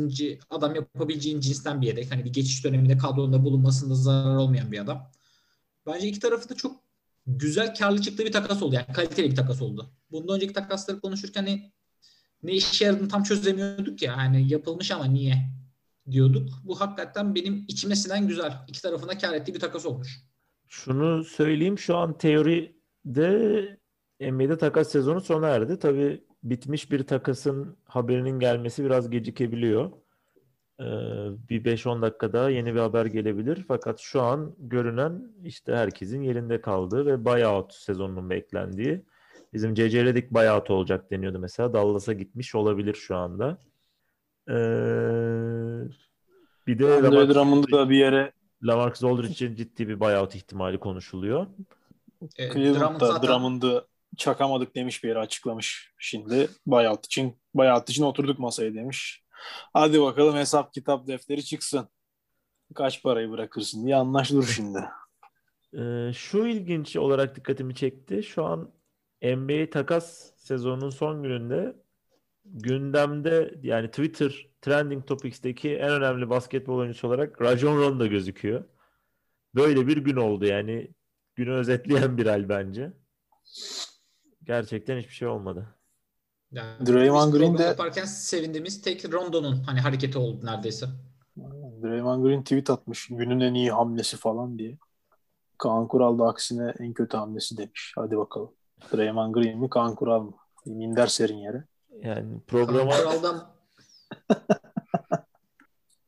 adam 0.50 0.74
yapabileceğin 0.74 1.40
cinsten 1.40 1.80
bir 1.80 1.86
yedek. 1.86 2.12
Hani 2.12 2.24
bir 2.24 2.32
geçiş 2.32 2.64
döneminde 2.64 2.98
kadronda 2.98 3.44
bulunmasında 3.44 3.94
zarar 3.94 4.36
olmayan 4.36 4.72
bir 4.72 4.78
adam. 4.78 5.10
Bence 5.86 6.08
iki 6.08 6.20
tarafı 6.20 6.48
da 6.48 6.54
çok 6.54 6.80
güzel 7.26 7.74
karlı 7.74 8.02
çıktığı 8.02 8.24
bir 8.24 8.32
takas 8.32 8.62
oldu. 8.62 8.74
Yani 8.74 8.86
kaliteli 8.94 9.30
bir 9.30 9.36
takas 9.36 9.62
oldu. 9.62 9.90
Bundan 10.10 10.36
önceki 10.36 10.52
takasları 10.52 11.00
konuşurken 11.00 11.42
hani 11.42 11.72
ne 12.42 12.52
işe 12.52 12.84
yaradığını 12.84 13.08
tam 13.08 13.22
çözemiyorduk 13.22 14.02
ya. 14.02 14.12
Yani 14.12 14.52
yapılmış 14.52 14.90
ama 14.90 15.04
niye 15.04 15.50
diyorduk. 16.10 16.50
Bu 16.64 16.80
hakikaten 16.80 17.34
benim 17.34 17.64
içime 17.68 17.96
sinen 17.96 18.28
güzel. 18.28 18.64
İki 18.68 18.82
tarafına 18.82 19.18
kar 19.18 19.34
ettiği 19.34 19.54
bir 19.54 19.60
takas 19.60 19.86
olmuş. 19.86 20.24
Şunu 20.74 21.24
söyleyeyim 21.24 21.78
şu 21.78 21.96
an 21.96 22.18
teoride 22.18 23.78
NBA'de 24.20 24.58
takas 24.58 24.88
sezonu 24.92 25.20
sona 25.20 25.48
erdi. 25.48 25.78
Tabii 25.78 26.24
bitmiş 26.42 26.90
bir 26.90 27.06
takasın 27.06 27.76
haberinin 27.84 28.38
gelmesi 28.38 28.84
biraz 28.84 29.10
gecikebiliyor. 29.10 29.90
Ee, 30.80 30.84
bir 31.48 31.64
5-10 31.64 32.02
dakika 32.02 32.32
daha 32.32 32.50
yeni 32.50 32.74
bir 32.74 32.80
haber 32.80 33.06
gelebilir. 33.06 33.64
Fakat 33.68 34.00
şu 34.00 34.22
an 34.22 34.54
görünen 34.58 35.32
işte 35.44 35.74
herkesin 35.74 36.22
yerinde 36.22 36.60
kaldığı 36.60 37.06
ve 37.06 37.24
buyout 37.24 37.74
sezonunun 37.74 38.30
beklendiği. 38.30 39.02
Bizim 39.52 39.74
CC 39.74 40.04
Redick 40.04 40.30
buyout 40.30 40.70
olacak 40.70 41.10
deniyordu 41.10 41.38
mesela. 41.38 41.72
Dallas'a 41.72 42.12
gitmiş 42.12 42.54
olabilir 42.54 42.94
şu 42.94 43.16
anda. 43.16 43.58
Ee, 44.48 44.54
bir 46.66 46.78
de 46.78 46.86
Andre 46.86 47.34
Drummond'u 47.34 47.72
da 47.72 47.90
bir 47.90 47.96
yere 47.96 48.32
Lamarcus 48.64 49.04
Aldridge 49.04 49.32
için 49.32 49.54
ciddi 49.54 49.88
bir 49.88 50.00
buyout 50.00 50.34
ihtimali 50.34 50.78
konuşuluyor. 50.78 51.46
E, 52.36 52.50
Cleveland'da 52.50 53.06
zaten- 53.06 53.28
Drummond'u 53.28 53.88
çakamadık 54.16 54.74
demiş 54.74 55.04
bir 55.04 55.08
yere 55.08 55.18
açıklamış. 55.18 55.92
Şimdi 55.98 56.48
buyout 56.66 57.06
için 57.06 57.38
buyout 57.54 57.90
için 57.90 58.02
oturduk 58.02 58.38
masaya 58.38 58.74
demiş. 58.74 59.24
Hadi 59.72 60.02
bakalım 60.02 60.36
hesap 60.36 60.74
kitap 60.74 61.06
defteri 61.06 61.44
çıksın. 61.44 61.88
Kaç 62.74 63.02
parayı 63.02 63.30
bırakırsın 63.30 63.86
diye 63.86 63.96
anlaşılır 63.96 64.46
şimdi. 64.46 64.78
Ee, 65.78 66.12
şu 66.12 66.46
ilginç 66.46 66.96
olarak 66.96 67.36
dikkatimi 67.36 67.74
çekti. 67.74 68.22
Şu 68.22 68.44
an 68.44 68.70
NBA 69.22 69.70
takas 69.70 70.30
sezonunun 70.36 70.90
son 70.90 71.22
gününde 71.22 71.76
gündemde 72.44 73.54
yani 73.62 73.88
Twitter 73.88 74.46
Trending 74.64 75.06
Topics'teki 75.06 75.76
en 75.76 75.90
önemli 75.90 76.30
basketbol 76.30 76.78
oyuncusu 76.78 77.08
olarak 77.08 77.42
Rajon 77.42 77.76
Rondo 77.78 78.06
gözüküyor. 78.06 78.64
Böyle 79.54 79.86
bir 79.86 79.96
gün 79.96 80.16
oldu 80.16 80.44
yani 80.44 80.88
günü 81.34 81.50
özetleyen 81.50 82.16
bir 82.16 82.26
hal 82.26 82.48
bence. 82.48 82.92
Gerçekten 84.42 84.98
hiçbir 84.98 85.12
şey 85.12 85.28
olmadı. 85.28 85.66
Yani 86.52 86.86
Draymond 86.86 87.32
Green 87.32 87.58
de- 87.58 87.62
yaparken 87.62 88.04
sevindiğimiz 88.04 88.82
tek 88.82 89.12
Rondo'nun 89.12 89.62
hani 89.62 89.80
hareketi 89.80 90.18
oldu 90.18 90.46
neredeyse. 90.46 90.86
Draymond 91.82 92.24
Green 92.24 92.42
tweet 92.42 92.70
atmış. 92.70 93.08
Günün 93.10 93.40
en 93.40 93.54
iyi 93.54 93.70
hamlesi 93.70 94.16
falan 94.16 94.58
diye. 94.58 94.78
Kaan 95.58 95.88
Kural 95.88 96.18
da 96.18 96.24
aksine 96.28 96.74
en 96.78 96.92
kötü 96.92 97.16
hamlesi 97.16 97.56
demiş. 97.56 97.92
Hadi 97.96 98.16
bakalım. 98.16 98.52
Draymond 98.92 99.34
Green 99.34 99.58
mi 99.58 99.70
Kaan 99.70 99.94
Kural 99.94 100.20
mı? 100.22 100.34
Bir 100.66 100.70
Minder 100.70 101.06
serin 101.06 101.38
yere. 101.38 101.64
Yani 102.02 102.40
programa 102.46 102.90
Kuraldan 102.90 103.53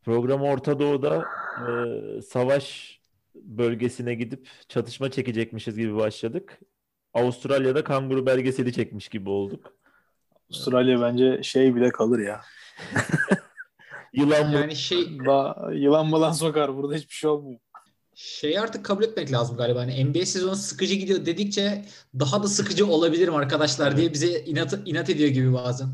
Program 0.04 0.42
Orta 0.42 0.78
Doğu'da 0.78 1.24
e, 1.68 2.22
savaş 2.22 2.96
bölgesine 3.34 4.14
gidip 4.14 4.48
çatışma 4.68 5.10
çekecekmişiz 5.10 5.76
gibi 5.76 5.96
başladık. 5.96 6.60
Avustralya'da 7.14 7.84
kanguru 7.84 8.26
belgeseli 8.26 8.72
çekmiş 8.72 9.08
gibi 9.08 9.30
olduk. 9.30 9.76
Avustralya 10.50 11.00
bence 11.00 11.42
şey 11.42 11.74
bile 11.74 11.90
kalır 11.90 12.18
ya. 12.18 12.40
Yılan 14.12 14.46
mı? 14.48 14.54
yani 14.54 14.76
şey 14.76 15.18
Ba 15.26 15.70
yılan 15.74 16.06
malan 16.06 16.32
sokar. 16.32 16.76
Burada 16.76 16.94
hiçbir 16.94 17.14
şey 17.14 17.30
olmuyor. 17.30 17.60
şey 18.14 18.58
artık 18.58 18.84
kabul 18.84 19.02
etmek 19.04 19.32
lazım 19.32 19.56
galiba. 19.56 19.80
Hani 19.80 20.04
NBA 20.04 20.26
sezonu 20.26 20.56
sıkıcı 20.56 20.94
gidiyor 20.94 21.26
dedikçe 21.26 21.84
daha 22.18 22.42
da 22.42 22.48
sıkıcı 22.48 22.86
olabilirim 22.86 23.34
arkadaşlar 23.34 23.96
diye 23.96 24.12
bize 24.12 24.40
inat, 24.40 24.74
inat 24.84 25.10
ediyor 25.10 25.28
gibi 25.28 25.52
bazen. 25.54 25.88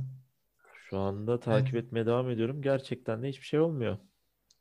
Şu 0.93 0.99
anda 0.99 1.41
takip 1.41 1.75
etmeye 1.77 2.07
devam 2.07 2.31
ediyorum. 2.31 2.63
Gerçekten 2.63 3.23
de 3.23 3.29
hiçbir 3.29 3.47
şey 3.47 3.61
olmuyor. 3.61 3.99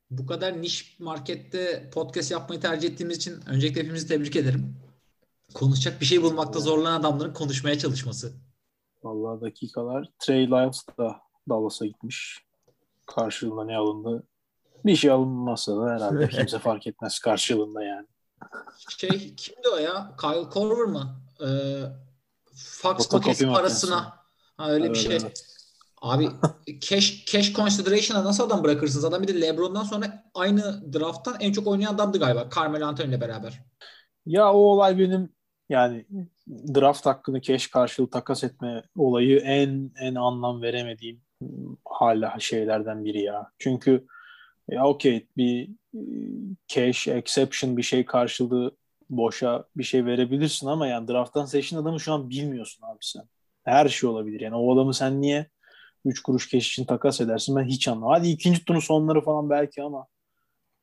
Bu 0.09 0.25
kadar 0.25 0.61
niş 0.61 0.99
markette 0.99 1.89
podcast 1.93 2.31
yapmayı 2.31 2.61
tercih 2.61 2.89
ettiğimiz 2.89 3.17
için 3.17 3.39
öncelikle 3.47 3.81
hepimizi 3.81 4.07
tebrik 4.07 4.35
ederim. 4.35 4.75
Konuşacak 5.53 6.01
bir 6.01 6.05
şey 6.05 6.21
bulmakta 6.21 6.59
zorlanan 6.59 6.99
adamların 6.99 7.33
konuşmaya 7.33 7.79
çalışması. 7.79 8.33
Vallahi 9.03 9.41
dakikalar. 9.41 10.09
Trey 10.19 10.47
Lyles 10.47 10.85
da 10.99 11.15
Dallas'a 11.49 11.85
gitmiş. 11.85 12.45
Karşılığında 13.07 13.63
ne 13.63 13.77
alındı? 13.77 14.23
Bir 14.85 14.95
şey 14.95 15.11
alınmazsa 15.11 15.77
da 15.77 15.89
herhalde 15.89 16.29
kimse 16.37 16.59
fark 16.59 16.87
etmez 16.87 17.19
karşılığında 17.19 17.83
yani. 17.83 18.07
Şey 18.97 19.35
kimdi 19.35 19.69
o 19.73 19.77
ya? 19.77 20.15
Kyle 20.21 20.49
Korver 20.49 20.85
mı? 20.85 21.21
Ee, 21.41 21.45
makinesi 22.83 23.15
makinesi. 23.15 23.47
parasına. 23.47 24.17
Ha, 24.57 24.71
öyle 24.71 24.83
bir 24.83 24.89
Evet, 24.89 24.97
şey. 24.97 25.15
evet. 25.15 25.60
Abi 26.01 26.29
cash, 26.79 27.25
cash 27.25 27.53
consideration'a 27.53 28.23
nasıl 28.23 28.43
adam 28.43 28.63
bırakırsınız? 28.63 29.05
Adam 29.05 29.23
bir 29.23 29.27
de 29.27 29.41
LeBron'dan 29.41 29.83
sonra 29.83 30.23
aynı 30.33 30.93
drafttan 30.93 31.35
en 31.39 31.51
çok 31.51 31.67
oynayan 31.67 31.93
adamdı 31.93 32.19
galiba. 32.19 32.49
Carmelo 32.55 32.85
Anthony 32.85 33.09
ile 33.09 33.21
beraber. 33.21 33.61
Ya 34.25 34.53
o 34.53 34.57
olay 34.57 34.99
benim 34.99 35.29
yani 35.69 36.05
draft 36.47 37.05
hakkını 37.05 37.41
keş 37.41 37.67
karşılığı 37.67 38.09
takas 38.09 38.43
etme 38.43 38.83
olayı 38.97 39.39
en 39.39 39.91
en 39.99 40.15
anlam 40.15 40.61
veremediğim 40.61 41.21
hala 41.85 42.39
şeylerden 42.39 43.05
biri 43.05 43.21
ya. 43.21 43.51
Çünkü 43.59 44.07
ya 44.69 44.87
okey 44.87 45.27
bir 45.37 45.69
e, 45.93 45.99
cash 46.67 47.07
exception 47.07 47.77
bir 47.77 47.83
şey 47.83 48.05
karşılığı 48.05 48.71
boşa 49.09 49.65
bir 49.77 49.83
şey 49.83 50.05
verebilirsin 50.05 50.67
ama 50.67 50.87
yani 50.87 51.07
drafttan 51.07 51.45
seçtiğin 51.45 51.81
adamı 51.81 51.99
şu 51.99 52.13
an 52.13 52.29
bilmiyorsun 52.29 52.83
abi 52.85 52.99
sen. 53.01 53.23
Her 53.63 53.89
şey 53.89 54.09
olabilir. 54.09 54.41
Yani 54.41 54.55
o 54.55 54.75
adamı 54.75 54.93
sen 54.93 55.21
niye 55.21 55.47
3 56.05 56.21
kuruş 56.23 56.49
keş 56.49 56.69
için 56.69 56.85
takas 56.85 57.21
edersin 57.21 57.55
ben 57.55 57.63
hiç 57.65 57.87
anlamam. 57.87 58.13
Hadi 58.13 58.27
ikinci 58.27 58.65
turun 58.65 58.79
sonları 58.79 59.21
falan 59.21 59.49
belki 59.49 59.83
ama 59.83 60.07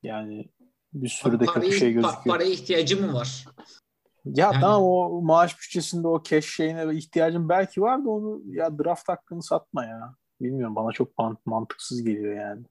yani 0.03 0.49
bir 0.93 1.09
sürü 1.09 1.41
de 1.41 1.47
kötü 1.47 1.53
Parayı- 1.61 1.73
şey 1.73 1.93
gözüküyor. 1.93 2.25
paraya 2.37 2.51
ihtiyacı 2.51 3.01
mı 3.07 3.15
var? 3.15 3.45
Ya 4.25 4.45
Yani- 4.53 4.61
tamam 4.61 4.83
o 4.83 5.23
maaş 5.23 5.59
bütçesinde 5.61 6.09
o 6.09 6.23
cash 6.23 6.47
şeyine 6.55 6.97
ihtiyacın 6.97 7.49
belki 7.49 7.81
var 7.81 8.05
da 8.05 8.11
onu 8.11 8.43
ya 8.47 8.79
draft 8.79 9.09
hakkını 9.09 9.43
satma 9.43 9.85
ya. 9.85 10.15
Bilmiyorum 10.41 10.77
bana 10.77 10.93
çok 10.93 11.19
man- 11.19 11.39
mantıksız 11.47 12.03
geliyor 12.05 12.37
yani. 12.37 12.63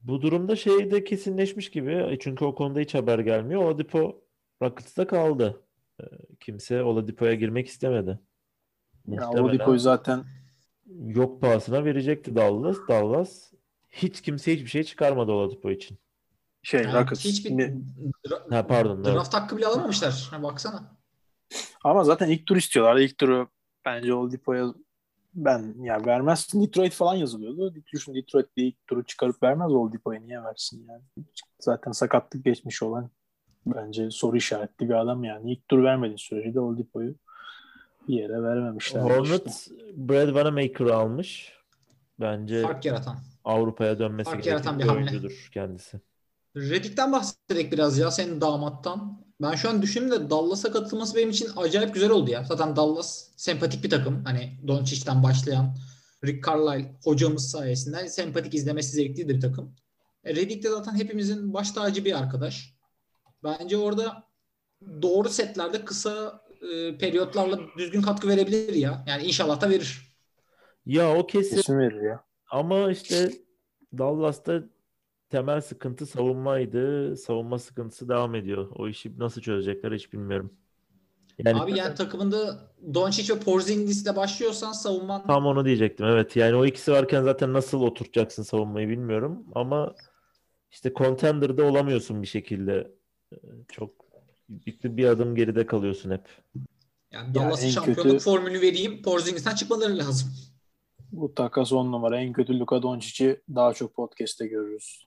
Bu 0.00 0.22
durumda 0.22 0.56
şey 0.56 0.90
de 0.90 1.04
kesinleşmiş 1.04 1.70
gibi. 1.70 1.92
E, 1.92 2.18
Çünkü 2.20 2.44
o 2.44 2.54
konuda 2.54 2.80
hiç 2.80 2.94
haber 2.94 3.18
gelmiyor. 3.18 3.62
Oladipo 3.64 4.20
Rockets'ta 4.62 5.06
kaldı. 5.06 5.62
E, 6.00 6.04
Kimse 6.40 6.82
Oladipo'ya 6.82 7.34
girmek 7.34 7.68
istemedi. 7.68 8.18
Ya 9.08 9.30
Oladipo'yu 9.30 9.78
zaten 9.78 10.24
yok 11.06 11.40
pahasına 11.40 11.84
verecekti 11.84 12.36
Dallas. 12.36 12.76
Dallas 12.88 13.52
hiç 13.90 14.20
kimse 14.20 14.52
hiçbir 14.54 14.66
şey 14.70 14.84
çıkarmadı 14.84 15.32
Oladipo 15.32 15.70
için. 15.70 15.98
şey 16.62 16.82
Yani 16.82 16.94
Rockets. 16.94 17.24
hiçbir 17.24 17.50
Ne- 17.58 17.74
Ha 18.50 18.66
pardon. 18.66 18.96
evet. 19.04 19.06
draft 19.16 19.34
hakkı 19.34 19.56
bile 19.56 19.66
alamamışlar. 19.66 20.28
Ha, 20.30 20.42
baksana. 20.42 20.96
Ama 21.84 22.04
zaten 22.04 22.28
ilk 22.30 22.46
tur 22.46 22.56
istiyorlar. 22.56 22.96
İlk 22.96 23.18
turu 23.18 23.48
bence 23.84 24.14
Oladipo'ya 24.14 24.74
ben 25.34 25.74
ya 25.82 26.06
vermezsin. 26.06 26.62
Detroit 26.66 26.92
falan 26.92 27.14
yazılıyordu. 27.14 27.74
Düşün 27.92 28.14
Detroit 28.14 28.56
bir 28.56 28.64
ilk 28.64 28.86
turu 28.86 29.04
çıkarıp 29.04 29.42
vermez 29.42 29.72
Oladipo'ya 29.72 30.20
niye 30.20 30.42
versin 30.42 30.86
yani. 30.88 31.02
Zaten 31.60 31.92
sakatlık 31.92 32.44
geçmiş 32.44 32.82
olan 32.82 33.10
bence 33.66 34.10
soru 34.10 34.36
işaretli 34.36 34.88
bir 34.88 34.94
adam 34.94 35.24
yani. 35.24 35.52
İlk 35.52 35.68
tur 35.68 35.84
vermediğin 35.84 36.16
sürece 36.16 36.54
de 36.54 36.60
Oladipo'yu 36.60 37.14
bir 38.08 38.14
yere 38.14 38.42
vermemişler. 38.42 39.00
işte. 39.00 39.14
Hornets 39.14 39.68
Brad 39.96 40.26
Wanamaker'ı 40.26 40.96
almış. 40.96 41.52
Bence 42.20 42.62
Fark 42.62 42.84
yaratan. 42.84 43.18
Avrupa'ya 43.44 43.98
dönmesi 43.98 44.30
Fark 44.30 44.42
gereken 44.44 44.56
yaratan 44.56 44.78
bir 44.78 44.84
bir 44.84 44.88
hamle. 44.88 45.00
oyuncudur 45.00 45.48
kendisi. 45.54 46.00
Reddick'ten 46.56 47.12
bahsedelim 47.12 47.70
biraz 47.72 47.98
ya 47.98 48.10
senin 48.10 48.40
damattan. 48.40 49.26
Ben 49.42 49.54
şu 49.54 49.68
an 49.68 49.82
düşündüm 49.82 50.10
de 50.10 50.30
Dallas'a 50.30 50.72
katılması 50.72 51.16
benim 51.16 51.30
için 51.30 51.48
acayip 51.56 51.94
güzel 51.94 52.10
oldu 52.10 52.30
ya. 52.30 52.44
Zaten 52.44 52.76
Dallas 52.76 53.28
sempatik 53.36 53.84
bir 53.84 53.90
takım. 53.90 54.24
Hani 54.24 54.58
Doncic'ten 54.68 55.22
başlayan 55.22 55.76
Rick 56.24 56.46
Carlisle 56.46 56.96
hocamız 57.04 57.50
sayesinde 57.50 58.08
sempatik 58.08 58.54
izlemesi 58.54 58.92
zevkli 58.96 59.28
bir 59.28 59.40
takım. 59.40 59.74
E, 60.24 60.34
Reddick 60.36 60.62
de 60.62 60.70
zaten 60.70 60.94
hepimizin 60.94 61.54
baş 61.54 61.70
tacı 61.70 62.04
bir 62.04 62.18
arkadaş. 62.18 62.76
Bence 63.44 63.76
orada 63.76 64.24
doğru 65.02 65.28
setlerde 65.28 65.84
kısa 65.84 66.40
e, 66.62 66.98
periyotlarla 66.98 67.58
düzgün 67.78 68.02
katkı 68.02 68.28
verebilir 68.28 68.74
ya. 68.74 69.04
Yani 69.06 69.22
inşallah 69.22 69.60
da 69.60 69.70
verir. 69.70 70.06
Ya 70.86 71.14
o 71.16 71.26
kesin 71.26 71.56
Kesin 71.56 71.78
verir 71.78 72.02
ya. 72.02 72.24
ama 72.50 72.90
işte 72.90 73.30
Dallas'ta 73.98 74.62
temel 75.30 75.60
sıkıntı 75.60 76.06
savunmaydı. 76.06 77.16
Savunma 77.16 77.58
sıkıntısı 77.58 78.08
devam 78.08 78.34
ediyor. 78.34 78.68
O 78.74 78.88
işi 78.88 79.18
nasıl 79.18 79.40
çözecekler 79.40 79.92
hiç 79.92 80.12
bilmiyorum. 80.12 80.52
Yani 81.38 81.60
Abi 81.60 81.78
yani 81.78 81.94
takımında 81.94 82.70
Doncic 82.94 83.34
ve 83.34 83.38
Porzingis'le 83.38 84.16
başlıyorsan 84.16 84.72
savunman 84.72 85.26
tam 85.26 85.46
onu 85.46 85.64
diyecektim. 85.64 86.06
Evet 86.06 86.36
yani 86.36 86.54
o 86.54 86.66
ikisi 86.66 86.92
varken 86.92 87.22
zaten 87.22 87.52
nasıl 87.52 87.82
oturtacaksın 87.82 88.42
savunmayı 88.42 88.88
bilmiyorum 88.88 89.46
ama 89.54 89.94
işte 90.70 90.92
contender'da 90.94 91.64
olamıyorsun 91.64 92.22
bir 92.22 92.26
şekilde. 92.26 92.92
Ee, 93.32 93.36
Çok 93.68 94.05
bir, 94.48 94.96
bir 94.96 95.04
adım 95.04 95.34
geride 95.34 95.66
kalıyorsun 95.66 96.10
hep. 96.10 96.28
Yani 97.12 97.34
Dallas'ın 97.34 97.66
en 97.66 97.70
şampiyonluk 97.70 98.02
kötü- 98.04 98.18
formülü 98.18 98.60
vereyim. 98.60 99.02
Porzingis'ten 99.02 99.54
çıkmaları 99.54 99.98
lazım. 99.98 100.32
Bu 101.12 101.34
takas 101.34 101.72
on 101.72 101.92
numara. 101.92 102.20
En 102.20 102.32
kötü 102.32 102.58
Luka 102.58 102.82
Doncic'i 102.82 103.40
daha 103.54 103.74
çok 103.74 103.94
podcast'te 103.94 104.46
görürüz. 104.46 105.06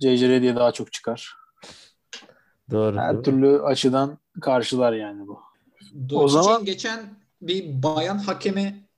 JJ 0.00 0.22
Redick'e 0.22 0.56
daha 0.56 0.72
çok 0.72 0.92
çıkar. 0.92 1.34
Doğru. 2.70 2.96
Her 2.98 3.14
doğru. 3.14 3.22
türlü 3.22 3.62
açıdan 3.62 4.18
karşılar 4.40 4.92
yani 4.92 5.26
bu. 5.26 5.40
Doncic'in 6.08 6.42
zaman- 6.42 6.64
geçen 6.64 7.00
bir 7.42 7.82
bayan 7.82 8.18
hakeme 8.18 8.88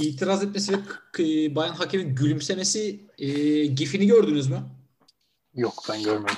itiraz 0.00 0.44
etmesi 0.44 0.72
ve 0.72 0.76
k- 1.12 1.54
bayan 1.54 1.74
hakemin 1.74 2.14
gülümsemesi 2.14 3.00
e, 3.18 3.28
gifini 3.66 4.06
gördünüz 4.06 4.50
mü? 4.50 4.62
Yok 5.54 5.74
ben 5.90 6.02
görmedim. 6.02 6.34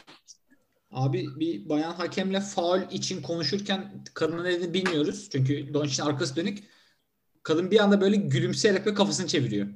Abi 0.95 1.27
bir 1.41 1.69
bayan 1.69 1.93
hakemle 1.93 2.41
faul 2.41 2.81
için 2.91 3.23
konuşurken 3.23 4.05
kadının 4.15 4.45
elini 4.45 4.75
bilmiyoruz. 4.75 5.29
Çünkü 5.33 5.75
Doncic'in 5.75 6.07
arkası 6.07 6.37
dönük. 6.37 6.65
Kadın 7.43 7.71
bir 7.71 7.81
anda 7.81 8.01
böyle 8.01 8.17
gülümseyerek 8.17 8.87
ve 8.87 8.95
kafasını 8.95 9.27
çeviriyor. 9.27 9.67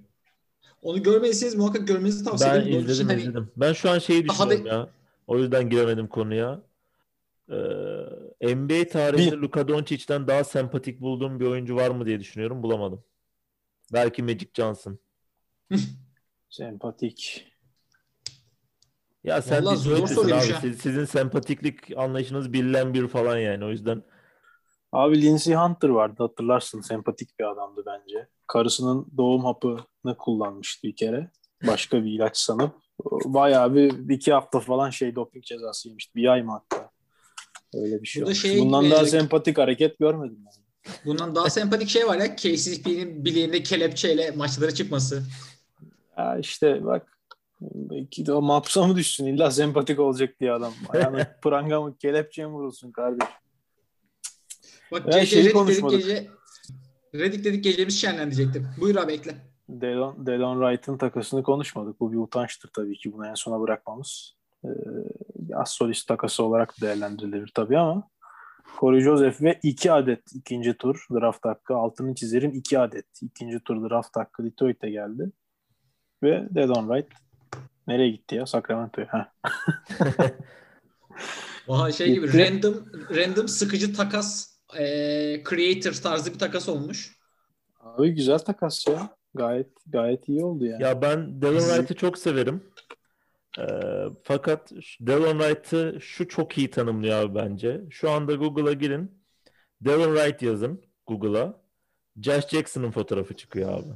Onu 0.82 1.02
görmediyseniz 1.02 1.54
muhakkak 1.54 1.88
görmenizi 1.88 2.24
tavsiye 2.24 2.50
Ben 2.50 2.60
ederim. 2.60 2.72
Doncic'in 2.74 2.92
izledim 2.92 3.08
hani- 3.08 3.20
izledim. 3.20 3.50
Ben 3.56 3.72
şu 3.72 3.90
an 3.90 3.98
şeyi 3.98 4.28
düşünüyorum 4.28 4.64
da- 4.64 4.68
ya. 4.68 4.88
O 5.26 5.38
yüzden 5.38 5.70
giremedim 5.70 6.06
konuya. 6.08 6.62
Ee, 7.50 7.54
NBA 8.56 8.88
tarihinde 8.88 9.32
Bir- 9.32 9.42
Luka 9.42 9.68
Doncic'ten 9.68 10.26
daha 10.28 10.44
sempatik 10.44 11.00
bulduğum 11.00 11.40
bir 11.40 11.46
oyuncu 11.46 11.76
var 11.76 11.90
mı 11.90 12.06
diye 12.06 12.20
düşünüyorum. 12.20 12.62
Bulamadım. 12.62 13.04
Belki 13.92 14.22
Magic 14.22 14.48
Johnson. 14.54 14.98
Sempatik. 16.50 17.47
Ya 19.24 19.42
sen 19.42 19.64
Vallahi 19.64 19.74
bir 19.74 19.80
zor 19.80 20.06
soruymuş 20.06 20.44
abi. 20.46 20.52
ha. 20.52 20.60
Siz- 20.60 20.78
sizin 20.80 21.04
sempatiklik 21.04 21.96
anlayışınız 21.96 22.52
bilinen 22.52 22.94
bir 22.94 23.08
falan 23.08 23.38
yani. 23.38 23.64
O 23.64 23.68
yüzden 23.68 24.02
Abi 24.92 25.22
Lindsey 25.22 25.54
Hunter 25.54 25.88
vardı 25.88 26.14
hatırlarsın. 26.22 26.80
Sempatik 26.80 27.38
bir 27.38 27.44
adamdı 27.44 27.82
bence. 27.86 28.28
Karısının 28.46 29.06
doğum 29.16 29.44
hapını 29.44 30.16
kullanmıştı 30.18 30.88
bir 30.88 30.96
kere. 30.96 31.30
Başka 31.66 32.04
bir 32.04 32.10
ilaç 32.12 32.36
sanıp. 32.36 32.74
Bayağı 33.24 33.74
bir 33.74 34.08
iki 34.14 34.32
hafta 34.32 34.60
falan 34.60 34.90
şey 34.90 35.14
doping 35.14 35.44
cezası 35.44 35.88
yemişti. 35.88 36.14
Bir 36.14 36.32
ay 36.32 36.42
mı 36.42 36.52
hatta? 36.52 36.90
Öyle 37.74 38.02
bir 38.02 38.06
şey 38.06 38.24
Bu 38.24 38.34
şey 38.34 38.60
Bundan 38.60 38.82
gibi- 38.84 38.92
daha 38.92 39.06
sempatik 39.06 39.58
hareket 39.58 39.98
görmedim 39.98 40.38
ben. 40.46 40.92
Bundan 41.04 41.34
daha 41.34 41.50
sempatik 41.50 41.88
şey 41.88 42.06
var 42.06 42.16
ya 42.18 42.36
KCP'nin 42.36 43.24
bileğinde 43.24 43.62
kelepçeyle 43.62 44.30
maçlara 44.30 44.70
çıkması. 44.74 45.22
Ya 46.18 46.38
işte 46.38 46.84
bak 46.84 47.17
belki 47.60 48.26
de 48.26 48.32
o 48.32 48.42
mahpusa 48.42 48.86
mı 48.86 48.96
düşsün? 48.96 49.26
İlla 49.26 49.50
sempatik 49.50 49.98
olacak 50.00 50.40
diye 50.40 50.52
adam. 50.52 50.72
Ayağına 50.88 51.36
pranga 51.42 51.80
mı 51.80 51.96
kelepçeye 51.98 52.46
mi 52.48 52.52
vurulsun 52.54 52.92
kardeşim? 52.92 53.32
Bak 54.92 55.14
Ya 55.14 55.18
gece 55.20 55.36
Redik 55.36 55.44
dedik 55.44 55.56
konuşmadık. 55.56 55.98
gece 56.00 56.26
Redik 57.14 57.44
dedik 57.44 57.64
gecemiz 57.64 58.00
şenlen 58.00 58.30
diyecektim. 58.30 58.68
Buyur 58.80 58.96
abi 58.96 59.12
ekle. 59.12 59.34
Delon, 59.68 60.26
Delon 60.26 60.60
Wright'ın 60.60 60.98
takasını 60.98 61.42
konuşmadık. 61.42 62.00
Bu 62.00 62.12
bir 62.12 62.16
utançtır 62.16 62.70
tabii 62.76 62.98
ki 62.98 63.12
bunu 63.12 63.26
en 63.26 63.34
sona 63.34 63.60
bırakmamız. 63.60 64.36
Ee, 64.64 64.68
az 65.54 65.70
solist 65.70 66.08
takası 66.08 66.44
olarak 66.44 66.74
değerlendirilir 66.80 67.50
tabii 67.54 67.78
ama 67.78 68.08
Corey 68.80 69.00
Joseph 69.00 69.42
ve 69.42 69.58
iki 69.62 69.92
adet 69.92 70.22
ikinci 70.34 70.74
tur 70.74 71.06
draft 71.12 71.44
hakkı. 71.44 71.74
Altını 71.76 72.14
çizerim 72.14 72.50
iki 72.54 72.78
adet 72.78 73.06
ikinci 73.22 73.60
tur 73.60 73.90
draft 73.90 74.16
hakkı 74.16 74.44
Detroit'e 74.44 74.90
geldi. 74.90 75.32
Ve 76.22 76.48
Delon 76.50 76.88
Wright 76.88 77.12
nereye 77.88 78.10
gitti 78.10 78.34
ya? 78.34 78.46
Sacramento'ya. 78.46 79.32
Vaha 81.68 81.92
şey 81.92 82.12
gibi 82.14 82.26
Gitti. 82.26 82.38
random 82.38 82.74
random 83.16 83.48
sıkıcı 83.48 83.94
takas 83.94 84.58
e, 84.78 84.84
creator 85.50 85.92
tarzı 85.92 86.34
bir 86.34 86.38
takas 86.38 86.68
olmuş. 86.68 87.18
Abi 87.80 88.10
güzel 88.10 88.38
takas 88.38 88.86
ya. 88.86 89.16
Gayet 89.34 89.68
gayet 89.86 90.28
iyi 90.28 90.44
oldu 90.44 90.64
yani. 90.66 90.82
ya 90.82 91.02
ben 91.02 91.42
Delon 91.42 91.58
Wright'ı 91.60 91.94
çok 91.94 92.18
severim. 92.18 92.62
Ee, 93.58 93.62
fakat 94.22 94.72
şu- 94.82 95.06
Delon 95.06 95.38
Wright'ı 95.38 95.98
şu 96.00 96.28
çok 96.28 96.58
iyi 96.58 96.70
tanımlıyor 96.70 97.18
abi 97.22 97.34
bence. 97.34 97.80
Şu 97.90 98.10
anda 98.10 98.34
Google'a 98.34 98.72
girin. 98.72 99.22
Delon 99.80 100.16
Wright 100.16 100.42
yazın 100.42 100.82
Google'a. 101.06 101.60
Josh 102.22 102.48
Jackson'ın 102.48 102.90
fotoğrafı 102.90 103.36
çıkıyor 103.36 103.72
abi. 103.72 103.88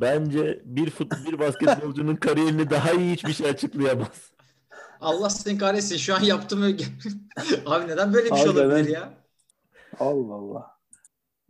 Bence 0.00 0.62
bir 0.64 0.90
fut 0.90 1.12
bir 1.26 1.38
basketbolcunun 1.38 2.16
kariyerini 2.26 2.70
daha 2.70 2.92
iyi 2.92 3.12
hiçbir 3.12 3.32
şey 3.32 3.50
açıklayamaz. 3.50 4.32
Allah 5.00 5.30
seni 5.30 5.58
kahretsin. 5.58 5.96
Şu 5.96 6.14
an 6.14 6.20
yaptığımı... 6.20 6.66
Abi 7.66 7.88
neden 7.88 8.14
böyle 8.14 8.30
bir 8.30 8.36
şey 8.36 8.48
olabilir 8.48 8.88
ya? 8.88 9.14
Allah 10.00 10.34
Allah. 10.34 10.80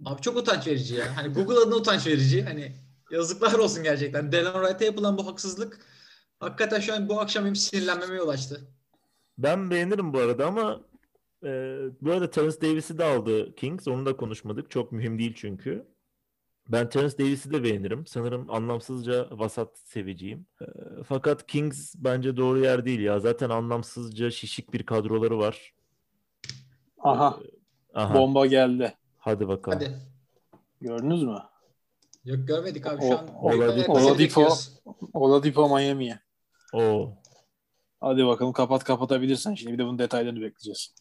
Abi 0.05 0.23
çok 0.23 0.37
utanç 0.37 0.67
verici 0.67 0.95
ya. 0.95 1.17
Hani 1.17 1.33
Google 1.33 1.59
adına 1.59 1.75
utanç 1.75 2.07
verici. 2.07 2.43
Hani 2.43 2.73
yazıklar 3.11 3.53
olsun 3.53 3.83
gerçekten. 3.83 4.33
Delon 4.33 4.53
Wright'a 4.53 4.85
yapılan 4.85 5.19
bu 5.19 5.27
haksızlık 5.27 5.79
hakikaten 6.41 6.81
şu 6.81 6.95
an 6.95 7.09
bu 7.09 7.21
akşam 7.21 7.45
benim 7.45 7.57
sinirlenmeme 7.57 8.17
yol 8.17 8.29
açtı. 8.29 8.61
Ben 9.39 9.71
beğenirim 9.71 10.13
bu 10.13 10.19
arada 10.19 10.47
ama 10.47 10.81
e, 11.45 11.49
bu 12.01 12.13
arada 12.13 12.31
Terence 12.31 12.61
Davis'i 12.61 12.99
de 12.99 13.05
aldı 13.05 13.55
Kings. 13.55 13.89
Onu 13.89 14.07
da 14.07 14.17
konuşmadık. 14.17 14.71
Çok 14.71 14.93
mühim 14.93 15.19
değil 15.19 15.35
çünkü. 15.37 15.87
Ben 16.73 16.89
Terence 16.89 17.19
Davis'i 17.19 17.51
de 17.53 17.63
beğenirim. 17.63 18.07
Sanırım 18.07 18.51
anlamsızca 18.51 19.29
vasat 19.31 19.79
seveceğim. 19.79 20.47
E, 20.61 20.65
fakat 21.09 21.47
Kings 21.47 21.95
bence 21.99 22.37
doğru 22.37 22.59
yer 22.61 22.85
değil 22.85 23.01
ya. 23.01 23.21
Zaten 23.21 23.51
anlamsızca 23.51 24.31
şişik 24.31 24.73
bir 24.73 24.87
kadroları 24.87 25.39
var. 25.39 25.75
Aha 26.99 27.39
Aha, 27.95 28.15
bomba 28.15 28.47
geldi. 28.47 28.95
hadi 29.19 29.49
bakalım. 29.49 29.79
Hadi. 29.79 29.97
Gördünüz 30.81 31.23
mü? 31.23 31.39
Yok 32.25 32.49
görmedik 32.49 32.87
abi 32.87 33.05
O- 33.05 33.09
şu 33.09 33.19
an. 33.19 33.27
Oladipo- 33.29 33.93
Oladipo-. 33.93 34.69
Oladipo 35.13 35.69
Miami'ye. 35.77 36.21
Oo, 36.73 37.13
Hadi 38.01 38.27
bakalım 38.27 38.53
kapat 38.53 38.85
kapatabilirsen. 38.85 39.55
Şimdi 39.55 39.73
bir 39.73 39.79
de 39.79 39.85
bunun 39.85 39.99
detaylarını 39.99 40.41
bekleyeceğiz. 40.41 40.95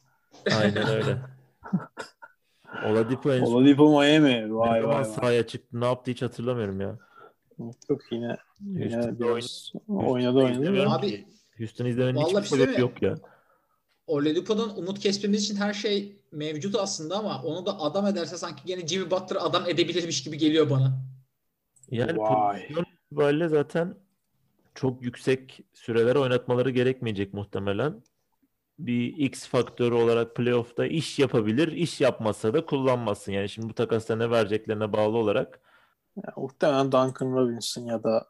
aynen 0.61 0.87
öyle. 0.87 1.17
Oladipo 2.85 3.31
en 3.31 3.45
son 3.45 3.53
Oladipo 3.53 3.99
Miami. 4.01 4.55
Vay 4.55 4.87
vay 4.87 5.05
sahaya 5.05 5.47
çıktı 5.47 5.81
ne 5.81 5.85
yaptı 5.85 6.11
hiç 6.11 6.21
hatırlamıyorum 6.21 6.81
ya. 6.81 6.97
Yok 7.89 8.01
yine, 8.11 8.37
Houston'da 8.77 9.25
oynadı 9.87 10.37
oynadı. 10.37 10.77
Da. 10.77 10.91
Abi-. 10.91 11.25
Houston 11.57 11.85
izlemenin 11.85 12.15
Vallahi 12.15 12.27
hiçbir 12.27 12.41
bir 12.41 12.47
şey 12.47 12.57
sebebi 12.57 12.75
mi? 12.75 12.81
yok 12.81 13.01
ya. 13.01 13.15
Oladipo'dan 14.07 14.77
umut 14.77 14.99
kesmemiz 14.99 15.43
için 15.43 15.55
her 15.55 15.73
şey 15.73 16.15
mevcut 16.31 16.75
aslında 16.75 17.17
ama 17.17 17.43
onu 17.43 17.65
da 17.65 17.79
adam 17.79 18.07
ederse 18.07 18.37
sanki 18.37 18.61
gene 18.65 18.87
Jimmy 18.87 19.11
Butler 19.11 19.37
adam 19.41 19.63
edebilirmiş 19.69 20.23
gibi 20.23 20.37
geliyor 20.37 20.69
bana. 20.69 20.99
Yani 21.91 22.17
Vay. 22.17 22.67
itibariyle 23.07 23.47
zaten 23.47 23.95
çok 24.75 25.03
yüksek 25.03 25.59
süreler 25.73 26.15
oynatmaları 26.15 26.69
gerekmeyecek 26.69 27.33
muhtemelen. 27.33 28.01
Bir 28.79 29.17
X 29.17 29.47
faktörü 29.47 29.95
olarak 29.95 30.35
playoff'ta 30.35 30.85
iş 30.85 31.19
yapabilir. 31.19 31.71
İş 31.71 32.01
yapmazsa 32.01 32.53
da 32.53 32.65
kullanmazsın. 32.65 33.31
Yani 33.31 33.49
şimdi 33.49 33.69
bu 33.69 33.73
takasta 33.73 34.15
ne 34.15 34.31
vereceklerine 34.31 34.93
bağlı 34.93 35.17
olarak. 35.17 35.59
Ya, 36.15 36.33
muhtemelen 36.37 36.85
Duncan 36.85 37.31
Robinson 37.35 37.85
ya 37.85 38.03
da 38.03 38.27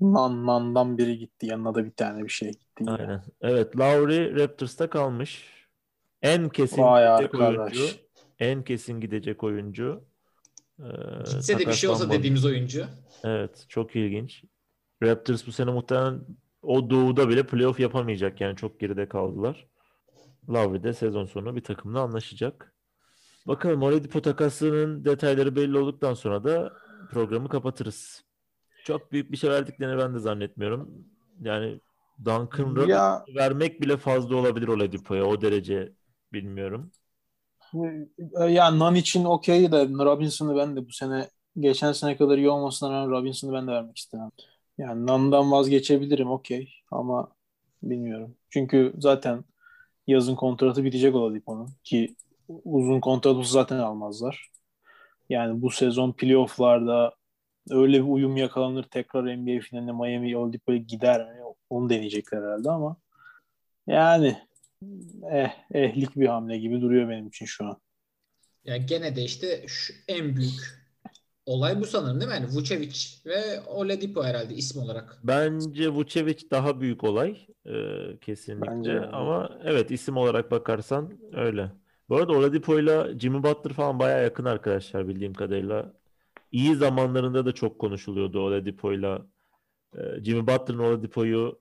Nan 0.00 0.46
Nan'dan 0.46 0.98
biri 0.98 1.18
gitti. 1.18 1.46
Yanına 1.46 1.74
da 1.74 1.84
bir 1.84 1.90
tane 1.90 2.24
bir 2.24 2.28
şey 2.28 2.50
gitti. 2.50 2.84
Aynen. 2.86 3.22
Evet, 3.40 3.76
Lowry 3.76 4.40
Raptors'ta 4.40 4.90
kalmış. 4.90 5.48
En 6.22 6.48
kesin 6.48 6.82
Vay 6.82 7.18
gidecek 7.18 7.34
arkadaş. 7.34 7.76
oyuncu. 7.76 7.94
En 8.38 8.64
kesin 8.64 9.00
gidecek 9.00 9.44
oyuncu. 9.44 10.04
Ee, 10.80 10.84
Gitse 11.30 11.58
de 11.58 11.66
bir 11.66 11.72
şey 11.72 11.90
olsa 11.90 12.10
dediğimiz 12.10 12.44
oyuncu. 12.44 12.86
Evet, 13.24 13.64
çok 13.68 13.96
ilginç. 13.96 14.44
Raptors 15.02 15.46
bu 15.46 15.52
sene 15.52 15.70
muhtemelen 15.70 16.20
o 16.62 16.90
doğuda 16.90 17.28
bile 17.28 17.46
playoff 17.46 17.80
yapamayacak. 17.80 18.40
Yani 18.40 18.56
çok 18.56 18.80
geride 18.80 19.08
kaldılar. 19.08 19.66
Lowry 20.48 20.82
de 20.82 20.92
sezon 20.92 21.24
sonu 21.24 21.56
bir 21.56 21.64
takımla 21.64 22.00
anlaşacak. 22.00 22.74
Bakalım 23.48 23.82
Oladipo 23.82 24.22
takasının 24.22 25.04
detayları 25.04 25.56
belli 25.56 25.78
olduktan 25.78 26.14
sonra 26.14 26.44
da 26.44 26.72
programı 27.10 27.48
kapatırız. 27.48 28.24
Çok 28.84 29.12
büyük 29.12 29.32
bir 29.32 29.36
şey 29.36 29.50
verdiklerini 29.50 29.98
ben 29.98 30.14
de 30.14 30.18
zannetmiyorum. 30.18 31.06
Yani 31.42 31.80
Duncan 32.24 32.76
Ya 32.88 33.24
vermek 33.36 33.80
bile 33.82 33.96
fazla 33.96 34.36
olabilir 34.36 34.68
Oladipo'ya. 34.68 35.24
O 35.26 35.40
derece 35.42 35.92
bilmiyorum. 36.32 36.92
ya 38.48 38.70
Nan 38.78 38.94
için 38.94 39.24
okey 39.24 39.72
de 39.72 39.88
Robinson'ı 39.88 40.56
ben 40.56 40.76
de 40.76 40.86
bu 40.88 40.92
sene 40.92 41.28
geçen 41.60 41.92
sene 41.92 42.16
kadar 42.16 42.38
iyi 42.38 42.50
olmasına 42.50 42.90
rağmen 42.92 43.10
Robinson'ı 43.10 43.52
ben 43.52 43.66
de 43.66 43.70
vermek 43.72 43.98
istemem. 43.98 44.30
Yani 44.78 45.06
Nan'dan 45.06 45.52
vazgeçebilirim 45.52 46.30
okey 46.30 46.74
ama 46.90 47.32
bilmiyorum. 47.82 48.36
Çünkü 48.50 48.94
zaten 48.98 49.44
yazın 50.06 50.34
kontratı 50.34 50.84
bitecek 50.84 51.14
Oladipo'nun 51.14 51.68
ki 51.84 52.16
uzun 52.48 53.00
kontratı 53.00 53.52
zaten 53.52 53.78
almazlar. 53.78 54.50
Yani 55.28 55.62
bu 55.62 55.70
sezon 55.70 56.12
playofflarda 56.12 57.14
öyle 57.70 57.98
bir 57.98 58.08
uyum 58.08 58.36
yakalanır 58.36 58.82
tekrar 58.82 59.36
NBA 59.36 59.60
finaline 59.60 59.92
Miami 59.92 60.36
Oladipo'ya 60.36 60.78
gider 60.78 61.20
mi? 61.20 61.40
Onu 61.70 61.90
deneyecekler 61.90 62.38
herhalde 62.38 62.70
ama 62.70 62.96
yani 63.86 64.38
eh, 65.30 65.50
ehlik 65.74 66.16
bir 66.16 66.26
hamle 66.26 66.58
gibi 66.58 66.80
duruyor 66.80 67.08
benim 67.08 67.28
için 67.28 67.46
şu 67.46 67.66
an. 67.66 67.76
Ya 68.64 68.76
gene 68.76 69.16
de 69.16 69.22
işte 69.22 69.64
şu 69.66 69.94
en 70.08 70.36
büyük 70.36 70.81
olay 71.46 71.80
bu 71.80 71.86
sanırım 71.86 72.20
değil 72.20 72.30
mi? 72.30 72.34
Yani 72.34 72.46
Vucevic 72.56 73.06
ve 73.26 73.60
Oladipo 73.66 74.24
herhalde 74.24 74.54
isim 74.54 74.82
olarak. 74.82 75.18
Bence 75.24 75.88
Vucevic 75.88 76.50
daha 76.50 76.80
büyük 76.80 77.04
olay 77.04 77.46
e, 77.66 77.72
kesinlikle. 78.20 78.72
Bence- 78.72 79.00
Ama 79.06 79.58
evet 79.64 79.90
isim 79.90 80.16
olarak 80.16 80.50
bakarsan 80.50 81.18
öyle. 81.32 81.70
Bu 82.08 82.16
arada 82.16 82.32
Oladipo'yla 82.32 83.18
Jimmy 83.18 83.42
Butler 83.42 83.72
falan 83.72 83.98
bayağı 83.98 84.22
yakın 84.22 84.44
arkadaşlar 84.44 85.08
bildiğim 85.08 85.34
kadarıyla. 85.34 85.92
İyi 86.52 86.74
zamanlarında 86.74 87.46
da 87.46 87.52
çok 87.52 87.78
konuşuluyordu 87.78 88.40
Oladipo'yla. 88.40 89.26
E, 89.96 90.24
Jimmy 90.24 90.46
Butler'ın 90.46 90.78
Oladipo'yu 90.78 91.60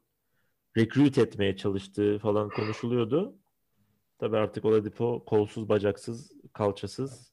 recruit 0.77 1.17
etmeye 1.17 1.57
çalıştığı 1.57 2.19
falan 2.19 2.49
konuşuluyordu. 2.49 3.35
Tabii 4.19 4.37
artık 4.37 4.65
Oladipo 4.65 5.25
kolsuz, 5.25 5.69
bacaksız, 5.69 6.31
kalçasız 6.53 7.30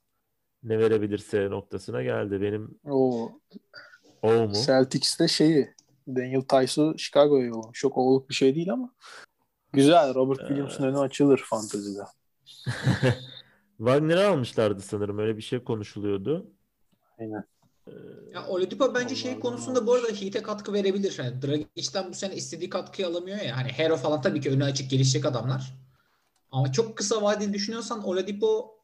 ne 0.62 0.78
verebilirse 0.78 1.50
noktasına 1.50 2.02
geldi. 2.02 2.40
Benim 2.42 2.78
O 2.84 3.30
o 4.22 4.32
mu? 4.32 4.52
Celtics'te 4.66 5.28
şeyi 5.28 5.74
Daniel 6.09 6.42
Tice'ı 6.42 6.98
Chicago'ya 6.98 7.46
yollamış. 7.46 7.78
Çok 7.78 7.98
oğluk 7.98 8.28
bir 8.28 8.34
şey 8.34 8.54
değil 8.54 8.72
ama 8.72 8.94
güzel. 9.72 10.14
Robert 10.14 10.38
Williams'ın 10.38 10.84
önü 10.84 10.98
açılır 10.98 11.38
fantezide. 11.44 12.02
Wagner'ı 13.78 14.28
almışlardı 14.28 14.80
sanırım. 14.80 15.18
Öyle 15.18 15.36
bir 15.36 15.42
şey 15.42 15.64
konuşuluyordu. 15.64 16.50
Aynen. 17.18 17.44
Ya 18.34 18.46
Oladipo 18.46 18.94
bence 18.94 19.14
şey 19.14 19.32
Allah 19.32 19.40
konusunda 19.40 19.86
bu 19.86 19.94
arada 19.94 20.09
Heat'e 20.09 20.42
katkı 20.42 20.72
verebilir. 20.72 21.18
Yani 21.18 21.42
Dragic'ten 21.42 22.11
bu 22.11 22.14
sene 22.14 22.36
istediği 22.36 22.70
katkıyı 22.70 23.09
alamıyor 23.09 23.38
ya. 23.38 23.56
Hani 23.56 23.68
Hero 23.68 23.96
falan 23.96 24.22
tabii 24.22 24.40
ki 24.40 24.50
önü 24.50 24.64
açık 24.64 24.90
gelişecek 24.90 25.26
adamlar. 25.26 25.74
Ama 26.50 26.72
çok 26.72 26.96
kısa 26.96 27.22
vadeli 27.22 27.52
düşünüyorsan 27.52 28.04
Oladipo 28.04 28.78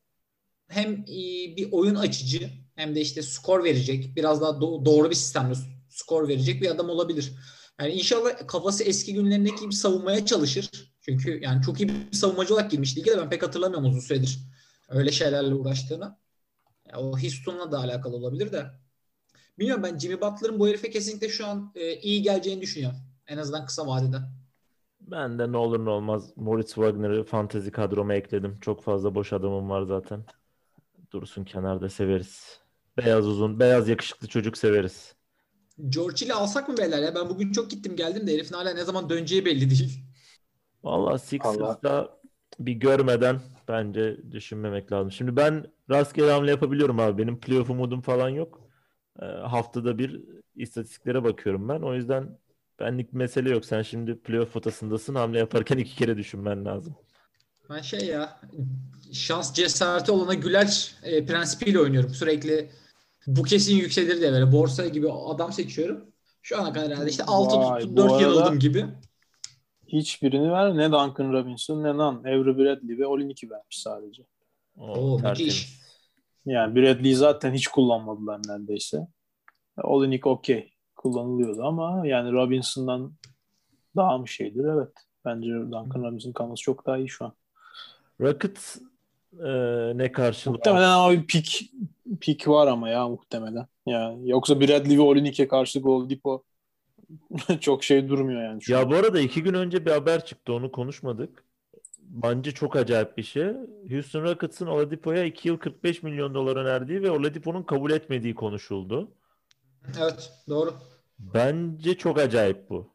hem 0.68 1.04
iyi 1.06 1.56
bir 1.56 1.72
oyun 1.72 1.94
açıcı 1.94 2.50
hem 2.74 2.94
de 2.94 3.00
işte 3.00 3.22
skor 3.22 3.64
verecek. 3.64 4.16
Biraz 4.16 4.40
daha 4.40 4.50
do- 4.50 4.84
doğru 4.84 5.10
bir 5.10 5.14
sistemle 5.14 5.54
skor 5.88 6.28
verecek 6.28 6.62
bir 6.62 6.70
adam 6.70 6.90
olabilir. 6.90 7.32
Yani 7.80 7.92
inşallah 7.92 8.46
kafası 8.46 8.84
eski 8.84 9.14
günlerindeki 9.14 9.60
gibi 9.60 9.74
savunmaya 9.74 10.26
çalışır. 10.26 10.70
Çünkü 11.00 11.40
yani 11.42 11.62
çok 11.62 11.80
iyi 11.80 11.88
bir 11.88 12.16
savunmacı 12.16 12.54
olarak 12.54 12.70
girmiş 12.70 12.96
lige 12.96 13.10
de 13.10 13.18
ben 13.18 13.30
pek 13.30 13.42
hatırlamıyorum 13.42 13.88
uzun 13.88 14.00
süredir 14.00 14.38
öyle 14.88 15.12
şeylerle 15.12 15.54
uğraştığını. 15.54 16.16
Ya 16.92 16.98
o 16.98 17.18
Houston'la 17.18 17.72
da 17.72 17.78
alakalı 17.78 18.16
olabilir 18.16 18.52
de. 18.52 18.66
Bilmiyorum 19.58 19.82
ben 19.82 19.98
Jimmy 19.98 20.20
Butler'ın 20.20 20.58
bu 20.58 20.68
herife 20.68 20.90
kesinlikle 20.90 21.28
şu 21.28 21.46
an 21.46 21.72
e, 21.74 21.96
iyi 21.96 22.22
geleceğini 22.22 22.62
düşünüyorum. 22.62 22.98
En 23.26 23.38
azından 23.38 23.66
kısa 23.66 23.86
vadede. 23.86 24.16
Ben 25.00 25.38
de 25.38 25.52
ne 25.52 25.56
olur 25.56 25.84
ne 25.84 25.90
olmaz 25.90 26.32
Moritz 26.36 26.74
Wagner'ı 26.74 27.24
fantezi 27.24 27.70
kadroma 27.70 28.14
ekledim. 28.14 28.58
Çok 28.60 28.82
fazla 28.82 29.14
boş 29.14 29.32
adamım 29.32 29.70
var 29.70 29.82
zaten. 29.82 30.24
Dursun 31.14 31.44
kenarda 31.44 31.88
severiz. 31.88 32.60
Beyaz 32.98 33.28
uzun, 33.28 33.60
beyaz 33.60 33.88
yakışıklı 33.88 34.28
çocuk 34.28 34.58
severiz. 34.58 35.14
George 35.88 36.26
ile 36.26 36.34
alsak 36.34 36.68
mı 36.68 36.76
beyler 36.76 37.02
ya? 37.02 37.14
Ben 37.14 37.28
bugün 37.28 37.52
çok 37.52 37.70
gittim 37.70 37.96
geldim 37.96 38.26
de 38.26 38.32
herifin 38.32 38.54
hala 38.54 38.74
ne 38.74 38.84
zaman 38.84 39.08
döneceği 39.10 39.44
belli 39.44 39.70
değil. 39.70 40.04
Vallahi 40.84 41.18
Sixers'da 41.18 42.20
bir 42.58 42.72
görmeden 42.72 43.40
bence 43.68 44.32
düşünmemek 44.32 44.92
lazım. 44.92 45.12
Şimdi 45.12 45.36
ben 45.36 45.66
rastgele 45.90 46.30
hamle 46.30 46.50
yapabiliyorum 46.50 47.00
abi. 47.00 47.22
Benim 47.22 47.40
playoff 47.40 47.70
umudum 47.70 48.00
falan 48.00 48.28
yok. 48.28 48.70
Ee, 49.22 49.24
haftada 49.24 49.98
bir 49.98 50.22
istatistiklere 50.56 51.24
bakıyorum 51.24 51.68
ben. 51.68 51.80
O 51.80 51.94
yüzden 51.94 52.38
benlik 52.80 53.12
mesele 53.12 53.50
yok. 53.50 53.64
Sen 53.64 53.82
şimdi 53.82 54.18
playoff 54.22 54.52
potasındasın. 54.52 55.14
Hamle 55.14 55.38
yaparken 55.38 55.78
iki 55.78 55.96
kere 55.96 56.16
düşünmen 56.16 56.64
lazım. 56.64 56.96
Ben 57.70 57.80
şey 57.80 58.06
ya 58.06 58.40
şans 59.12 59.54
cesareti 59.54 60.12
olana 60.12 60.34
güler 60.34 60.94
e, 61.02 61.26
prensipiyle 61.26 61.80
oynuyorum. 61.80 62.10
Sürekli 62.10 62.70
bu 63.26 63.42
kesin 63.42 63.76
yükselir 63.76 64.20
diye 64.20 64.32
böyle 64.32 64.52
borsa 64.52 64.86
gibi 64.86 65.12
adam 65.12 65.52
seçiyorum. 65.52 66.04
Şu 66.42 66.60
ana 66.60 66.72
kadar 66.72 66.90
herhalde 66.90 67.10
işte 67.10 67.24
6 67.24 67.56
Vay, 67.56 67.80
tuttu 67.80 67.92
bu 67.92 67.96
4 67.96 68.12
arada- 68.12 68.22
yanıldım 68.22 68.58
gibi. 68.58 68.86
Hiçbirini 69.86 70.52
ver. 70.52 70.76
Ne 70.76 70.92
Duncan 70.92 71.32
Robinson 71.32 71.82
ne 71.84 71.96
Nan. 71.96 72.14
Avery 72.14 72.58
Bradley 72.58 72.98
ve 72.98 73.06
Olinik'i 73.06 73.50
vermiş 73.50 73.78
sadece. 73.78 74.22
Oo, 74.76 75.18
müthiş. 75.18 75.78
Yani 76.46 76.76
Bradley'i 76.76 77.16
zaten 77.16 77.52
hiç 77.54 77.68
kullanmadılar 77.68 78.40
neredeyse. 78.48 79.06
Olinik 79.82 80.26
okey 80.26 80.72
kullanılıyordu 80.96 81.62
ama 81.62 82.06
yani 82.06 82.32
Robinson'dan 82.32 83.12
daha 83.96 84.18
mı 84.18 84.28
şeydir? 84.28 84.64
Evet. 84.64 84.92
Bence 85.24 85.48
Duncan 85.48 86.02
Robinson 86.02 86.32
kalması 86.32 86.62
çok 86.62 86.86
daha 86.86 86.98
iyi 86.98 87.08
şu 87.08 87.24
an. 87.24 87.32
Rocket 88.20 88.76
e, 89.44 89.48
ne 89.98 90.12
karşılığı? 90.12 90.54
Muhtemelen 90.54 90.88
ama 90.90 91.12
bir 91.12 91.26
pik, 91.26 91.70
pik 92.20 92.48
var 92.48 92.66
ama 92.66 92.88
ya 92.88 93.08
muhtemelen. 93.08 93.66
Yani 93.86 94.30
yoksa 94.30 94.60
Bradley 94.60 94.98
ve 94.98 95.02
Olinik'e 95.02 95.48
karşılık 95.48 95.86
Oladipo 95.86 96.44
çok 97.60 97.84
şey 97.84 98.08
durmuyor 98.08 98.42
yani. 98.42 98.62
Şu 98.62 98.72
Ya 98.72 98.78
an. 98.80 98.90
bu 98.90 98.94
arada 98.94 99.20
iki 99.20 99.42
gün 99.42 99.54
önce 99.54 99.86
bir 99.86 99.90
haber 99.90 100.24
çıktı 100.24 100.52
onu 100.52 100.72
konuşmadık. 100.72 101.44
Bence 101.98 102.52
çok 102.52 102.76
acayip 102.76 103.16
bir 103.18 103.22
şey. 103.22 103.52
Houston 103.90 104.22
Rockets'ın 104.22 104.66
Oladipo'ya 104.66 105.24
2 105.24 105.48
yıl 105.48 105.56
45 105.56 106.02
milyon 106.02 106.34
dolar 106.34 106.56
önerdiği 106.56 107.02
ve 107.02 107.10
Oladipo'nun 107.10 107.62
kabul 107.62 107.90
etmediği 107.90 108.34
konuşuldu. 108.34 109.10
Evet 109.98 110.32
doğru. 110.48 110.74
Bence 111.18 111.94
çok 111.98 112.18
acayip 112.18 112.70
bu. 112.70 112.93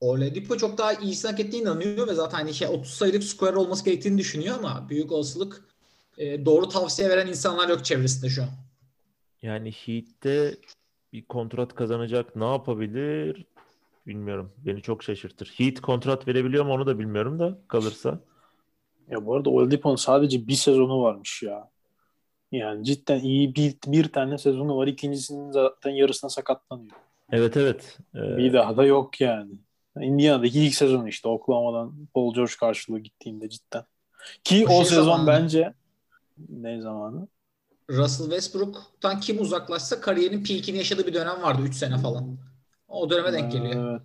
Oladipo 0.00 0.56
çok 0.56 0.78
daha 0.78 0.92
iyisini 0.92 1.30
hak 1.30 1.40
ettiğine 1.40 1.62
inanıyor 1.62 2.08
ve 2.08 2.14
zaten 2.14 2.38
hani 2.38 2.54
şey 2.54 2.68
30 2.68 2.90
sayılık 2.94 3.24
square 3.24 3.56
olması 3.56 3.84
gerektiğini 3.84 4.18
düşünüyor 4.18 4.56
ama 4.58 4.86
büyük 4.88 5.12
olasılık 5.12 5.64
e, 6.18 6.44
doğru 6.44 6.68
tavsiye 6.68 7.08
veren 7.08 7.26
insanlar 7.26 7.68
yok 7.68 7.84
çevresinde 7.84 8.30
şu 8.30 8.42
an. 8.42 8.48
Yani 9.42 9.72
Heat'te 9.72 10.56
bir 11.12 11.24
kontrat 11.24 11.74
kazanacak 11.74 12.36
ne 12.36 12.44
yapabilir 12.44 13.46
bilmiyorum. 14.06 14.52
Beni 14.66 14.82
çok 14.82 15.02
şaşırtır. 15.02 15.54
Heat 15.56 15.80
kontrat 15.80 16.28
verebiliyor 16.28 16.64
mu 16.64 16.72
onu 16.72 16.86
da 16.86 16.98
bilmiyorum 16.98 17.38
da 17.38 17.58
kalırsa. 17.68 18.20
Ya 19.10 19.26
bu 19.26 19.34
arada 19.34 19.50
Oladipo'nun 19.50 19.96
sadece 19.96 20.48
bir 20.48 20.54
sezonu 20.54 21.02
varmış 21.02 21.42
ya. 21.42 21.70
Yani 22.52 22.84
cidden 22.84 23.20
iyi 23.20 23.54
bir, 23.54 23.76
bir 23.86 24.12
tane 24.12 24.38
sezonu 24.38 24.76
var. 24.76 24.86
İkincisinin 24.86 25.50
zaten 25.50 25.90
yarısına 25.90 26.30
sakatlanıyor. 26.30 26.92
Evet 27.32 27.56
evet. 27.56 27.98
Ee, 28.14 28.36
Bir 28.36 28.52
daha 28.52 28.76
da 28.76 28.84
yok 28.84 29.20
yani. 29.20 29.52
Indiana'daki 30.02 30.60
ilk 30.60 30.74
sezonu 30.74 31.08
işte 31.08 31.28
Oklahoma'dan 31.28 32.06
Paul 32.14 32.34
George 32.34 32.52
karşılığı 32.60 32.98
gittiğinde 32.98 33.48
cidden. 33.48 33.84
Ki 34.44 34.66
O 34.68 34.70
şey 34.70 34.84
sezon 34.84 35.04
zamanı. 35.04 35.26
bence 35.26 35.74
ne 36.48 36.80
zamanı? 36.80 37.28
Russell 37.90 38.26
Westbrook'tan 38.26 39.20
kim 39.20 39.40
uzaklaşsa 39.40 40.00
kariyerinin 40.00 40.44
peakini 40.44 40.78
yaşadığı 40.78 41.06
bir 41.06 41.14
dönem 41.14 41.42
vardı 41.42 41.62
3 41.62 41.74
sene 41.74 41.98
falan. 41.98 42.38
O 42.88 43.10
döneme 43.10 43.32
denk 43.32 43.52
geliyor. 43.52 43.90
Evet. 43.92 44.02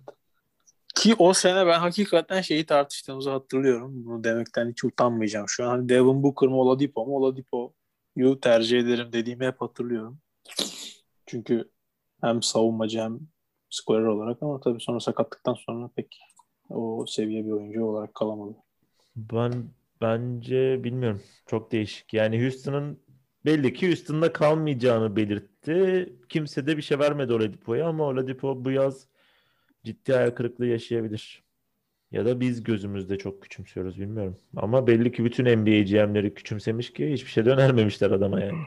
Ki 0.94 1.14
o 1.18 1.32
sene 1.32 1.66
ben 1.66 1.78
hakikaten 1.78 2.40
şeyi 2.40 2.66
tartıştığımızı 2.66 3.30
hatırlıyorum. 3.30 4.06
Bunu 4.06 4.24
demekten 4.24 4.70
hiç 4.70 4.84
utanmayacağım 4.84 5.48
şu 5.48 5.64
an. 5.64 5.68
Hani 5.68 5.88
Devin 5.88 6.22
Booker 6.22 6.48
mı 6.48 6.56
Oladipo 6.56 7.06
mu? 7.06 7.16
Oladipo'yu 7.16 8.40
tercih 8.40 8.80
ederim 8.80 9.12
dediğimi 9.12 9.46
hep 9.46 9.60
hatırlıyorum. 9.60 10.18
Çünkü 11.26 11.70
hem 12.20 12.42
savunmacı 12.42 13.00
hem 13.00 13.20
scorer 13.76 14.06
olarak 14.06 14.42
ama 14.42 14.60
tabii 14.60 14.80
sonra 14.80 15.00
sakatlıktan 15.00 15.54
sonra 15.54 15.90
pek 15.96 16.20
o 16.70 17.06
seviye 17.08 17.44
bir 17.44 17.50
oyuncu 17.50 17.84
olarak 17.84 18.14
kalamadı. 18.14 18.56
Ben 19.16 19.64
bence 20.00 20.84
bilmiyorum. 20.84 21.22
Çok 21.46 21.72
değişik. 21.72 22.14
Yani 22.14 22.42
Houston'ın 22.42 22.98
belli 23.44 23.74
ki 23.74 23.86
Houston'da 23.86 24.32
kalmayacağını 24.32 25.16
belirtti. 25.16 26.12
Kimse 26.28 26.66
de 26.66 26.76
bir 26.76 26.82
şey 26.82 26.98
vermedi 26.98 27.32
Oladipo'ya 27.32 27.86
ama 27.88 28.04
Oladipo 28.04 28.64
bu 28.64 28.70
yaz 28.70 29.06
ciddi 29.84 30.12
hayal 30.12 30.30
kırıklığı 30.30 30.66
yaşayabilir. 30.66 31.46
Ya 32.12 32.26
da 32.26 32.40
biz 32.40 32.62
gözümüzde 32.62 33.18
çok 33.18 33.42
küçümsüyoruz 33.42 34.00
bilmiyorum. 34.00 34.36
Ama 34.56 34.86
belli 34.86 35.12
ki 35.12 35.24
bütün 35.24 35.44
NBA 35.44 35.82
GM'leri 35.82 36.34
küçümsemiş 36.34 36.92
ki 36.92 37.12
hiçbir 37.12 37.30
şey 37.30 37.44
önermemişler 37.44 38.10
adama 38.10 38.40
yani. 38.40 38.58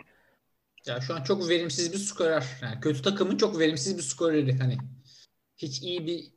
Ya 0.88 1.01
şu 1.01 1.16
an 1.16 1.24
çok 1.24 1.49
verimsiz 1.49 1.93
bir 1.93 1.97
skorer. 1.97 2.45
Yani 2.62 2.80
kötü 2.80 3.01
takımın 3.01 3.38
çok 3.38 3.60
verimsiz 3.60 3.97
bir 3.97 4.01
skoreri. 4.01 4.57
Hani 4.57 4.78
hiç 5.60 5.82
iyi 5.82 6.07
bir 6.07 6.32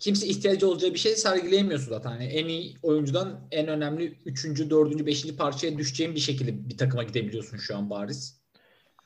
kimse 0.00 0.26
ihtiyacı 0.26 0.68
olacağı 0.68 0.94
bir 0.94 0.98
şey 0.98 1.16
sergileyemiyorsun 1.16 1.88
zaten. 1.88 2.10
Hani 2.10 2.24
en 2.24 2.48
iyi 2.48 2.74
oyuncudan 2.82 3.48
en 3.50 3.68
önemli 3.68 4.18
3. 4.26 4.44
4. 4.70 5.06
5. 5.06 5.36
parçaya 5.36 5.78
düşeceğin 5.78 6.14
bir 6.14 6.20
şekilde 6.20 6.68
bir 6.68 6.78
takıma 6.78 7.02
gidebiliyorsun 7.02 7.56
şu 7.56 7.76
an 7.76 7.90
bariz. 7.90 8.40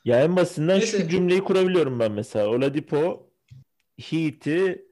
Ya 0.05 0.23
en 0.23 0.35
basitinden 0.35 0.79
Neyse. 0.79 1.01
şu 1.01 1.07
cümleyi 1.09 1.43
kurabiliyorum 1.43 1.99
ben 1.99 2.11
mesela. 2.11 2.47
Oladipo 2.47 3.29
Heat'i 4.01 4.85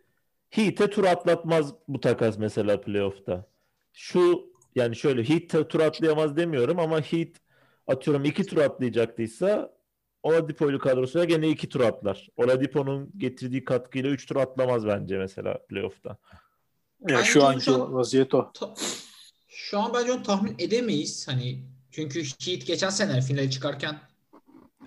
Heat'e 0.49 0.89
tur 0.89 1.03
atlatmaz 1.03 1.74
bu 1.88 1.99
takas 1.99 2.38
mesela 2.38 2.82
playoff'ta. 2.82 3.45
Şu 3.93 4.51
yani 4.76 4.95
şöyle 4.95 5.30
Heat 5.30 5.70
tur 5.70 5.80
atlayamaz 5.80 6.38
demiyorum 6.38 6.80
ama 6.80 7.01
Heat 7.01 7.30
atıyorum 7.88 8.26
iki 8.26 8.43
tur 8.45 8.57
atlayacaktıysa 8.57 9.74
Oladipo'lu 10.24 10.80
kadrosuna 10.80 11.24
gene 11.24 11.49
iki 11.49 11.69
tur 11.69 11.82
atlar. 11.82 12.30
Oladipo'nun 12.38 13.11
getirdiği 13.17 13.65
katkıyla 13.65 14.09
üç 14.09 14.26
tur 14.26 14.36
atlamaz 14.36 14.86
bence 14.86 15.17
mesela 15.17 15.57
playoff'ta. 15.69 16.09
Ya 16.09 16.17
Bence 17.17 17.24
şu 17.24 17.45
anki 17.45 17.65
şu 17.65 17.84
an- 17.84 17.93
vaziyet 17.93 18.34
o. 18.34 18.51
Ta- 18.53 18.74
şu 19.47 19.80
an 19.80 19.93
bence 19.93 20.11
onu 20.11 20.24
tahmin 20.24 20.55
edemeyiz. 20.59 21.28
Hani 21.28 21.65
çünkü 21.91 22.24
Heat 22.24 22.65
geçen 22.65 22.89
sene 22.89 23.22
finale 23.22 23.49
çıkarken 23.49 23.99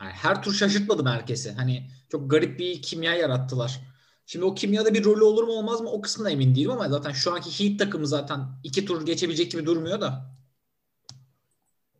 yani 0.01 0.13
her 0.13 0.43
tur 0.43 0.55
şaşırtmadı 0.55 1.09
herkesi. 1.09 1.53
Hani 1.53 1.89
çok 2.09 2.31
garip 2.31 2.59
bir 2.59 2.83
kimya 2.83 3.15
yarattılar. 3.15 3.81
Şimdi 4.27 4.45
o 4.45 4.55
kimyada 4.55 4.95
bir 4.95 5.05
rolü 5.05 5.25
olur 5.25 5.45
mu 5.45 5.53
olmaz 5.53 5.81
mı 5.81 5.91
o 5.91 6.01
kısmına 6.01 6.31
emin 6.31 6.55
değilim 6.55 6.71
ama 6.71 6.89
zaten 6.89 7.13
şu 7.13 7.35
anki 7.35 7.61
Heat 7.61 7.79
takımı 7.79 8.07
zaten 8.07 8.41
iki 8.65 8.85
tur 8.85 9.07
geçebilecek 9.07 9.53
gibi 9.53 9.67
durmuyor 9.67 10.01
da. 10.01 10.34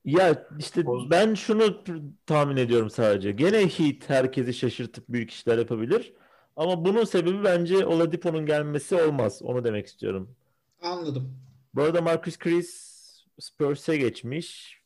Ya 0.05 0.49
işte 0.59 0.83
O- 0.87 1.11
ben 1.11 1.35
şunu 1.35 1.85
tahmin 2.27 2.57
ediyorum 2.57 2.91
sadece. 2.91 3.33
Gene 3.33 3.69
Heat 3.69 4.11
herkesi 4.11 4.55
şaşırtıp 4.55 5.09
büyük 5.09 5.31
işler 5.31 5.59
yapabilir. 5.59 6.15
Ama 6.57 6.85
bunun 6.85 7.05
sebebi 7.05 7.45
bence 7.45 7.87
Oladipo'nun 7.87 8.47
gelmesi 8.47 9.03
olmaz. 9.03 9.43
Onu 9.43 9.65
demek 9.65 9.87
istiyorum. 9.87 10.37
Anladım. 10.83 11.39
Bu 11.75 11.83
arada 11.83 12.03
Marcus 12.03 12.39
Chris 12.39 12.95
Spurs'e 13.41 13.97
geçmiş. 13.97 14.79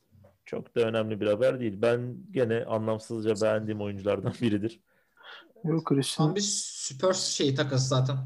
Çok 0.47 0.77
da 0.77 0.81
önemli 0.81 1.21
bir 1.21 1.27
haber 1.27 1.61
değil. 1.61 1.75
Ben 1.77 2.17
gene 2.31 2.65
anlamsızca 2.65 3.35
beğendiğim 3.43 3.81
oyunculardan 3.81 4.33
biridir. 4.43 4.81
Yok 5.65 5.87
Tam 5.87 5.97
Christian. 5.97 6.37
bir 6.37 6.41
Spurs 6.41 7.25
şeyi 7.25 7.55
takası 7.55 7.89
zaten. 7.89 8.17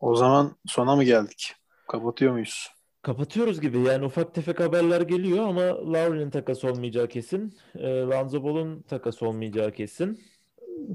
O 0.00 0.16
zaman 0.16 0.56
sona 0.66 0.96
mı 0.96 1.04
geldik? 1.04 1.54
Kapatıyor 1.88 2.32
muyuz? 2.32 2.68
Kapatıyoruz 3.02 3.60
gibi. 3.60 3.78
Yani 3.78 4.04
ufak 4.04 4.34
tefek 4.34 4.60
haberler 4.60 5.00
geliyor 5.00 5.48
ama 5.48 5.62
Lowry'nin 5.92 6.30
takas 6.30 6.64
olmayacağı 6.64 7.08
kesin. 7.08 7.56
E, 7.74 7.88
Lonzo 7.88 8.44
Ball'un 8.44 8.82
takas 8.82 9.22
olmayacağı 9.22 9.72
kesin. 9.72 10.20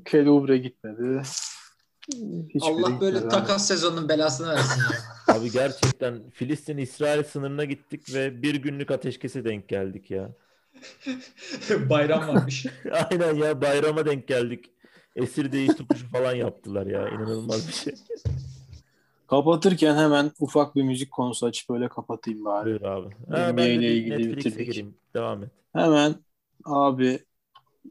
Kelly 0.06 0.30
Oubre 0.30 0.58
gitmedi. 0.58 1.22
Hiçbiri 2.50 2.64
Allah 2.64 3.02
böyle 3.02 3.18
gitmedi. 3.18 3.36
takas 3.36 3.68
sezonunun 3.68 4.10
belasını 4.10 4.48
versin 4.50 4.82
ya. 4.82 4.98
Abi 5.36 5.52
gerçekten 5.52 6.30
Filistin-İsrail 6.30 7.24
sınırına 7.24 7.66
gittik 7.66 8.14
ve 8.14 8.42
bir 8.42 8.56
günlük 8.56 8.92
ateşkese 8.92 9.46
denk 9.46 9.70
geldik 9.70 10.12
ya. 10.12 10.32
Bayram 11.90 12.28
varmış. 12.28 12.66
Aynen 12.92 13.34
ya 13.36 13.62
bayrama 13.62 14.06
denk 14.06 14.28
geldik. 14.28 14.66
Esir 15.16 15.52
değiş 15.52 15.76
tokuşu 15.76 16.08
falan 16.12 16.36
yaptılar 16.36 16.86
ya. 16.86 17.10
İnanılmaz 17.10 17.68
bir 17.68 17.74
şey. 17.74 17.94
Kapatırken 19.28 19.96
hemen 19.96 20.32
ufak 20.40 20.76
bir 20.76 20.84
müzik 20.84 21.12
konusu 21.12 21.46
açıp 21.46 21.70
öyle 21.72 21.88
kapatayım 21.90 22.46
bari. 22.46 22.66
Buyur 22.66 22.82
abi. 22.82 23.08
NBA 23.28 23.38
Ha, 23.38 23.58
de 23.58 23.74
ile 23.74 23.82
bir 23.82 23.90
ilgili 23.90 24.28
Netflix'e 24.36 24.64
gireyim. 24.64 24.96
Devam 25.14 25.44
et. 25.44 25.50
Hemen 25.74 26.16
abi 26.66 27.20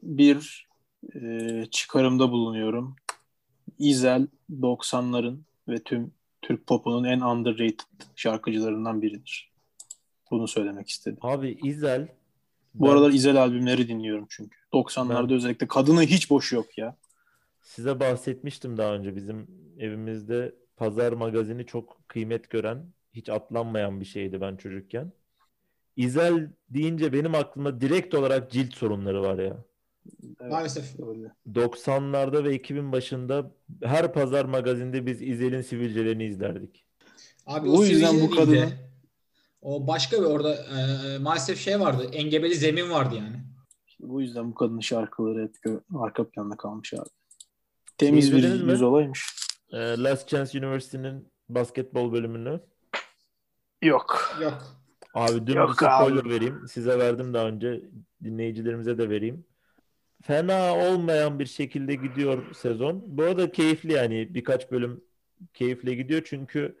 bir 0.03 0.67
e, 1.15 1.65
çıkarımda 1.71 2.31
bulunuyorum. 2.31 2.95
İzel 3.79 4.27
90'ların 4.51 5.37
ve 5.67 5.83
tüm 5.83 6.11
Türk 6.41 6.67
popunun 6.67 7.03
en 7.03 7.19
underrated 7.21 7.79
şarkıcılarından 8.15 9.01
biridir. 9.01 9.51
Bunu 10.31 10.47
söylemek 10.47 10.89
istedim. 10.89 11.17
Abi 11.21 11.57
İzel 11.63 12.07
Bu 12.73 12.85
ben 12.85 12.91
aralar 12.91 13.09
İzel 13.11 13.41
albümleri 13.41 13.87
dinliyorum 13.87 14.25
çünkü. 14.29 14.57
90'larda 14.73 15.29
Ben- 15.29 15.35
özellikle 15.35 15.67
kadının 15.67 16.01
hiç 16.01 16.29
boşu 16.29 16.55
yok 16.55 16.77
ya. 16.77 16.95
size 17.61 17.99
bahsetmiştim 17.99 18.77
daha 18.77 18.93
önce. 18.93 19.15
Bizim 19.15 19.47
evimizde 19.79 20.55
Pazar 20.83 21.13
magazini 21.13 21.65
çok 21.65 22.07
kıymet 22.07 22.49
gören, 22.49 22.85
hiç 23.13 23.29
atlanmayan 23.29 23.99
bir 23.99 24.05
şeydi 24.05 24.41
ben 24.41 24.55
çocukken. 24.55 25.11
İzel 25.95 26.49
deyince 26.69 27.13
benim 27.13 27.35
aklımda 27.35 27.81
direkt 27.81 28.15
olarak 28.15 28.51
cilt 28.51 28.73
sorunları 28.75 29.21
var 29.21 29.39
ya. 29.39 29.57
Evet, 30.41 30.51
Maalesef. 30.51 30.99
öyle. 30.99 31.31
90'larda 31.53 32.43
ve 32.43 32.55
2000 32.55 32.91
başında 32.91 33.51
her 33.83 34.13
pazar 34.13 34.45
magazinde 34.45 35.05
biz 35.05 35.21
İzel'in 35.21 35.61
sivilcelerini 35.61 36.25
izlerdik. 36.25 36.85
Abi 37.45 37.69
O 37.69 37.77
o 37.79 37.83
yüzden 37.83 38.21
bu 38.21 38.29
kadının- 38.31 38.73
o 39.61 39.87
başka 39.87 40.17
bir 40.17 40.25
orada 40.25 40.55
e, 40.55 41.17
maalesef 41.17 41.59
şey 41.59 41.79
vardı. 41.79 42.09
Engebeli 42.13 42.55
zemin 42.55 42.89
vardı 42.89 43.15
yani. 43.15 43.35
Bu 43.99 44.21
yüzden 44.21 44.51
bu 44.51 44.55
kadının 44.55 44.79
şarkıları 44.79 45.41
hep 45.63 45.81
arka 45.95 46.29
planda 46.29 46.57
kalmış 46.57 46.93
abi. 46.93 47.09
Temiz 47.97 48.35
bir 48.35 48.71
yüz 48.71 48.81
olaymış. 48.81 49.43
Ee, 49.73 49.77
Last 49.77 50.29
Chance 50.29 50.59
University'nin 50.59 51.33
basketbol 51.49 52.11
bölümünü. 52.13 52.61
Yok. 53.81 54.35
Yok. 54.41 54.83
Abi 55.13 55.47
dün 55.47 55.53
Yok 55.57 55.69
bir 55.69 55.73
spoiler 55.73 56.25
abi. 56.25 56.29
vereyim. 56.29 56.67
Size 56.67 56.99
verdim 56.99 57.33
daha 57.33 57.47
önce. 57.47 57.81
Dinleyicilerimize 58.23 58.97
de 58.97 59.09
vereyim. 59.09 59.45
fena 60.23 60.75
olmayan 60.77 61.39
bir 61.39 61.45
şekilde 61.45 61.95
gidiyor 61.95 62.55
sezon. 62.55 63.03
Bu 63.17 63.23
arada 63.23 63.51
keyifli 63.51 63.93
yani 63.93 64.35
birkaç 64.35 64.71
bölüm 64.71 65.05
keyifle 65.53 65.95
gidiyor 65.95 66.21
çünkü 66.25 66.79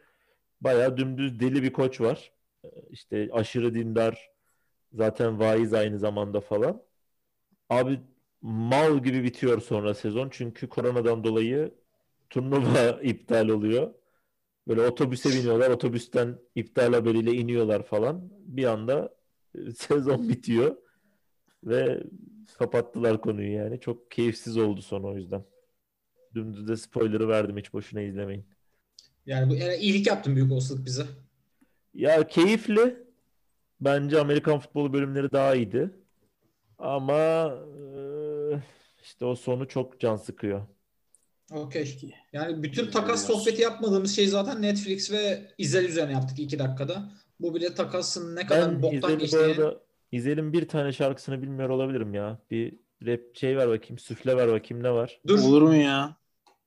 bayağı 0.61 0.97
dümdüz 0.97 1.39
deli 1.39 1.63
bir 1.63 1.73
koç 1.73 2.01
var. 2.01 2.33
Ee, 2.65 2.69
İşte 2.91 3.29
aşırı 3.33 3.75
dindar 3.75 4.31
zaten 4.93 5.39
vaiz 5.39 5.73
aynı 5.73 5.99
zamanda 5.99 6.41
falan. 6.41 6.83
Abi 7.69 8.01
mal 8.41 9.03
gibi 9.03 9.23
bitiyor 9.23 9.61
sonra 9.61 9.93
sezon 9.93 10.29
çünkü 10.29 10.69
koronadan 10.69 11.23
dolayı 11.23 11.75
turnuva 12.33 12.99
iptal 13.03 13.49
oluyor. 13.49 13.93
Böyle 14.67 14.81
otobüse 14.81 15.29
biniyorlar, 15.29 15.69
otobüsten 15.69 16.39
iptal 16.55 16.93
haberiyle 16.93 17.31
iniyorlar 17.31 17.83
falan. 17.83 18.29
Bir 18.31 18.65
anda 18.65 19.15
e, 19.55 19.71
sezon 19.77 20.29
bitiyor 20.29 20.75
ve 21.63 22.03
kapattılar 22.57 23.21
konuyu 23.21 23.51
yani. 23.51 23.79
Çok 23.79 24.11
keyifsiz 24.11 24.57
oldu 24.57 24.81
son 24.81 25.03
o 25.03 25.15
yüzden. 25.15 25.43
Dümdüz 26.35 26.67
de 26.67 26.77
spoiler'ı 26.77 27.27
verdim 27.27 27.57
hiç 27.57 27.73
boşuna 27.73 28.01
izlemeyin. 28.01 28.45
Yani 29.25 29.49
bu 29.49 29.55
yani 29.55 29.75
iyilik 29.75 30.07
yaptın 30.07 30.35
büyük 30.35 30.51
olasılık 30.51 30.85
bize. 30.85 31.05
Ya 31.93 32.27
keyifli. 32.27 33.03
Bence 33.81 34.19
Amerikan 34.19 34.59
futbolu 34.59 34.93
bölümleri 34.93 35.31
daha 35.31 35.55
iyiydi. 35.55 35.91
Ama 36.77 37.13
e, 37.77 38.01
işte 39.03 39.25
o 39.25 39.35
sonu 39.35 39.67
çok 39.67 39.99
can 39.99 40.15
sıkıyor. 40.15 40.61
Okey. 41.51 42.15
Yani 42.33 42.63
bütün 42.63 42.91
takas 42.91 43.27
sohbeti 43.27 43.61
yapmadığımız 43.61 44.15
şey 44.15 44.27
zaten 44.27 44.61
Netflix 44.61 45.11
ve 45.11 45.41
İzel 45.57 45.85
üzerine 45.85 46.11
yaptık 46.11 46.39
iki 46.39 46.59
dakikada. 46.59 47.11
Bu 47.39 47.55
bile 47.55 47.73
takasın 47.73 48.35
ne 48.35 48.45
kadar 48.47 48.71
Ben 48.71 48.81
boktan 48.81 49.19
geçtiğini. 49.19 49.43
arada 49.43 49.79
İzel'in 50.11 50.53
bir 50.53 50.67
tane 50.67 50.91
şarkısını 50.91 51.41
bilmiyor 51.41 51.69
olabilirim 51.69 52.13
ya. 52.13 52.39
Bir 52.51 52.73
rap 53.05 53.19
şey 53.33 53.57
ver 53.57 53.69
bakayım, 53.69 53.97
süfle 53.99 54.37
ver 54.37 54.47
bakayım 54.51 54.83
ne 54.83 54.91
var? 54.91 55.21
Dur 55.27 55.39
Olur 55.39 55.61
mu 55.61 55.75
ya? 55.75 56.15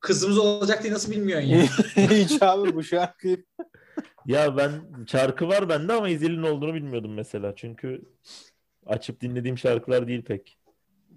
kızımız 0.01 0.39
olacak 0.39 0.83
diye 0.83 0.93
nasıl 0.93 1.13
bilmiyorsun 1.13 1.49
ya? 1.49 1.63
Hiç 2.11 2.43
abi 2.43 2.75
bu 2.75 2.83
şarkıyı 2.83 3.45
Ya 4.27 4.57
ben 4.57 4.71
şarkı 5.07 5.49
var 5.49 5.69
bende 5.69 5.93
ama 5.93 6.09
İzel'in 6.09 6.43
olduğunu 6.43 6.75
bilmiyordum 6.75 7.15
mesela. 7.15 7.57
Çünkü 7.57 8.03
açıp 8.87 9.21
dinlediğim 9.21 9.59
şarkılar 9.59 10.09
değil 10.09 10.23
pek. 10.23 10.59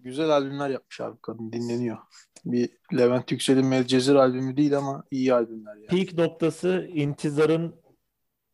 Güzel 0.03 0.29
albümler 0.29 0.69
yapmış 0.69 1.01
abi 1.01 1.17
kadın 1.21 1.51
dinleniyor. 1.51 1.97
Bir 2.45 2.69
Levent 2.97 3.31
Yüksel'in 3.31 3.65
Medcezir 3.65 4.15
albümü 4.15 4.57
değil 4.57 4.77
ama 4.77 5.03
iyi 5.11 5.33
albümler 5.33 5.75
ya. 5.75 5.87
Peak 5.87 6.13
noktası 6.17 6.87
intizarın 6.93 7.75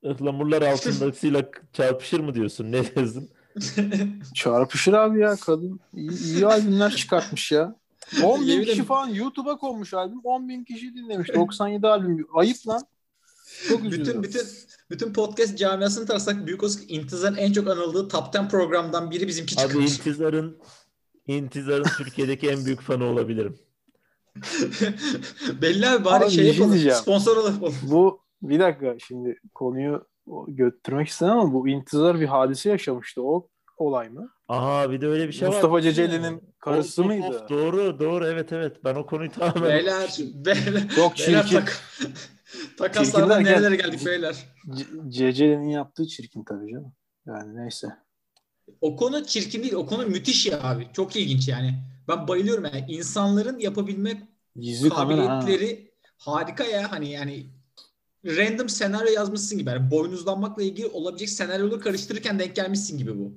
ıhlamurlar 0.06 0.62
altındakisiyle 0.62 1.52
çarpışır 1.74 2.20
mı 2.20 2.34
diyorsun? 2.36 2.72
Ne 2.72 2.96
diyorsun? 2.96 3.30
Çarpışır 4.34 4.94
abi 4.94 5.20
ya 5.20 5.36
kadın. 5.36 5.80
İyi, 5.94 6.24
iyi 6.24 6.46
albümler 6.46 6.92
çıkartmış 6.96 7.52
ya. 7.52 7.76
10 8.24 8.48
bin 8.48 8.64
kişi 8.64 8.84
falan 8.84 9.08
YouTube'a 9.10 9.58
konmuş 9.58 9.94
albüm. 9.94 10.20
10 10.24 10.50
bin 10.50 10.64
kişi 10.64 10.94
dinlemiş. 10.94 11.34
97 11.34 11.88
albüm. 11.88 12.28
Ayıp 12.34 12.68
lan. 12.68 12.82
Çok 13.68 13.84
bütün 13.84 14.02
üzüldüm. 14.02 14.24
bütün 14.24 14.42
bütün 14.90 15.14
podcast 15.14 15.58
camiasını 15.58 16.06
tarsak 16.06 16.48
büyük 16.48 16.64
olasılık 16.64 16.92
İntizar'ın 16.92 17.36
en 17.36 17.52
çok 17.52 17.68
anıldığı 17.68 18.08
top 18.08 18.36
10 18.40 18.48
programdan 18.48 19.12
biri 19.12 19.28
bizimki 19.28 19.56
Abi 19.62 19.68
çıkmış. 19.68 20.00
intizarın 20.00 20.58
intizarın 21.28 21.86
Türkiye'deki 21.98 22.50
en 22.50 22.66
büyük 22.66 22.82
fanı 22.82 23.06
olabilirim. 23.06 23.58
Belli 25.62 25.88
abi 25.90 26.06
bari 26.06 26.24
Abi 26.24 26.32
şey 26.32 26.48
yapalım. 26.48 26.72
diyeceğim. 26.72 26.98
sponsor 26.98 27.38
olalım. 27.38 27.74
Bu 27.84 28.20
bir 28.42 28.60
dakika 28.60 28.96
şimdi 29.08 29.40
konuyu 29.54 30.08
götürmek 30.48 31.08
istemem 31.08 31.38
ama 31.38 31.54
bu 31.54 31.68
intizar 31.68 32.20
bir 32.20 32.26
hadise 32.26 32.70
yaşamıştı. 32.70 33.22
O 33.24 33.48
olay 33.78 34.10
mı? 34.10 34.30
Aha 34.48 34.92
bir 34.92 35.02
de 35.02 35.08
öyle 35.08 35.28
bir 35.28 35.34
şey 35.34 35.48
var. 35.48 35.54
Mustafa 35.54 35.82
Ceceli'nin 35.82 36.42
karısı 36.60 37.02
Of, 37.02 37.08
mıydı? 37.08 37.26
of, 37.28 37.50
doğru 37.50 38.00
doğru 38.00 38.28
evet 38.28 38.54
evet. 38.54 38.78
Ben 38.84 38.96
o 38.96 39.06
konuyu 39.06 39.32
tamamen 39.32 39.64
Beyler, 39.70 40.18
beyler, 40.46 40.90
Çok 40.96 41.18
beyler 41.18 41.44
çirkin. 41.44 41.56
tak, 41.60 41.82
takaslardan 42.78 43.44
nerelere 43.44 43.76
geldik 43.76 44.06
beyler. 44.06 44.36
Ceceli'nin 45.08 45.70
yaptığı 45.70 46.08
çirkin 46.08 46.44
tabii 46.44 46.72
canım. 46.72 46.94
Yani 47.28 47.56
neyse. 47.56 47.88
O 48.86 48.96
konu 48.96 49.26
çirkin 49.26 49.64
değil, 49.64 49.74
o 49.74 49.86
konu 49.86 50.08
müthiş 50.08 50.46
ya 50.46 50.64
abi. 50.64 50.88
Çok 50.94 51.16
ilginç 51.16 51.48
yani. 51.48 51.74
Ben 52.08 52.28
bayılıyorum 52.28 52.64
yani. 52.66 52.86
İnsanların 52.88 53.60
yapabilme 53.60 54.28
Gizli 54.56 54.90
kamera 54.90 55.22
ha. 55.22 55.40
kabiliyetleri 55.40 55.92
harika 56.18 56.64
ya. 56.64 56.92
Hani 56.92 57.12
yani 57.12 57.46
random 58.26 58.70
senaryo 58.70 59.14
yazmışsın 59.14 59.58
gibi. 59.58 59.70
Yani 59.70 59.92
boynuzlanmakla 59.92 60.64
ilgili 60.64 60.88
olabilecek 60.88 61.30
senaryoları 61.30 61.80
karıştırırken 61.80 62.40
denk 62.40 62.56
gelmişsin 62.56 62.98
gibi 62.98 63.20
bu. 63.20 63.34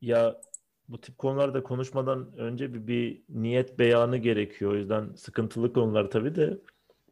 Ya 0.00 0.40
bu 0.88 1.00
tip 1.00 1.18
konularda 1.18 1.62
konuşmadan 1.62 2.32
önce 2.36 2.74
bir, 2.74 2.86
bir 2.86 3.22
niyet 3.28 3.78
beyanı 3.78 4.16
gerekiyor. 4.16 4.72
O 4.72 4.76
yüzden 4.76 5.14
sıkıntılı 5.16 5.72
konular 5.72 6.10
tabii 6.10 6.34
de 6.34 6.58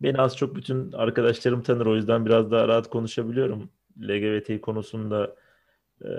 beni 0.02 0.18
az 0.18 0.36
çok 0.36 0.56
bütün 0.56 0.92
arkadaşlarım 0.92 1.62
tanır. 1.62 1.86
O 1.86 1.96
yüzden 1.96 2.26
biraz 2.26 2.50
daha 2.50 2.68
rahat 2.68 2.90
konuşabiliyorum. 2.90 3.70
LGBT 4.02 4.60
konusunda 4.60 5.36
e, 6.04 6.10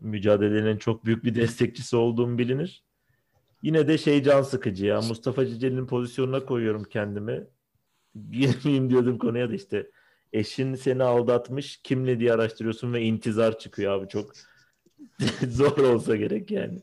mücadelenin 0.00 0.76
çok 0.76 1.04
büyük 1.04 1.24
bir 1.24 1.34
destekçisi 1.34 1.96
olduğum 1.96 2.38
bilinir. 2.38 2.84
Yine 3.62 3.88
de 3.88 3.98
şey 3.98 4.22
can 4.22 4.42
sıkıcı 4.42 4.86
ya. 4.86 5.00
Mustafa 5.00 5.46
Ceceli'nin 5.46 5.86
pozisyonuna 5.86 6.44
koyuyorum 6.44 6.84
kendimi. 6.84 7.46
Girmeyeyim 8.30 8.90
diyordum 8.90 9.18
konuya 9.18 9.50
da 9.50 9.54
işte. 9.54 9.90
Eşin 10.32 10.74
seni 10.74 11.02
aldatmış. 11.02 11.80
Kimle 11.82 12.20
diye 12.20 12.32
araştırıyorsun 12.32 12.92
ve 12.92 13.02
intizar 13.02 13.58
çıkıyor 13.58 13.92
abi 13.92 14.08
çok. 14.08 14.32
Zor 15.48 15.78
olsa 15.78 16.16
gerek 16.16 16.50
yani. 16.50 16.82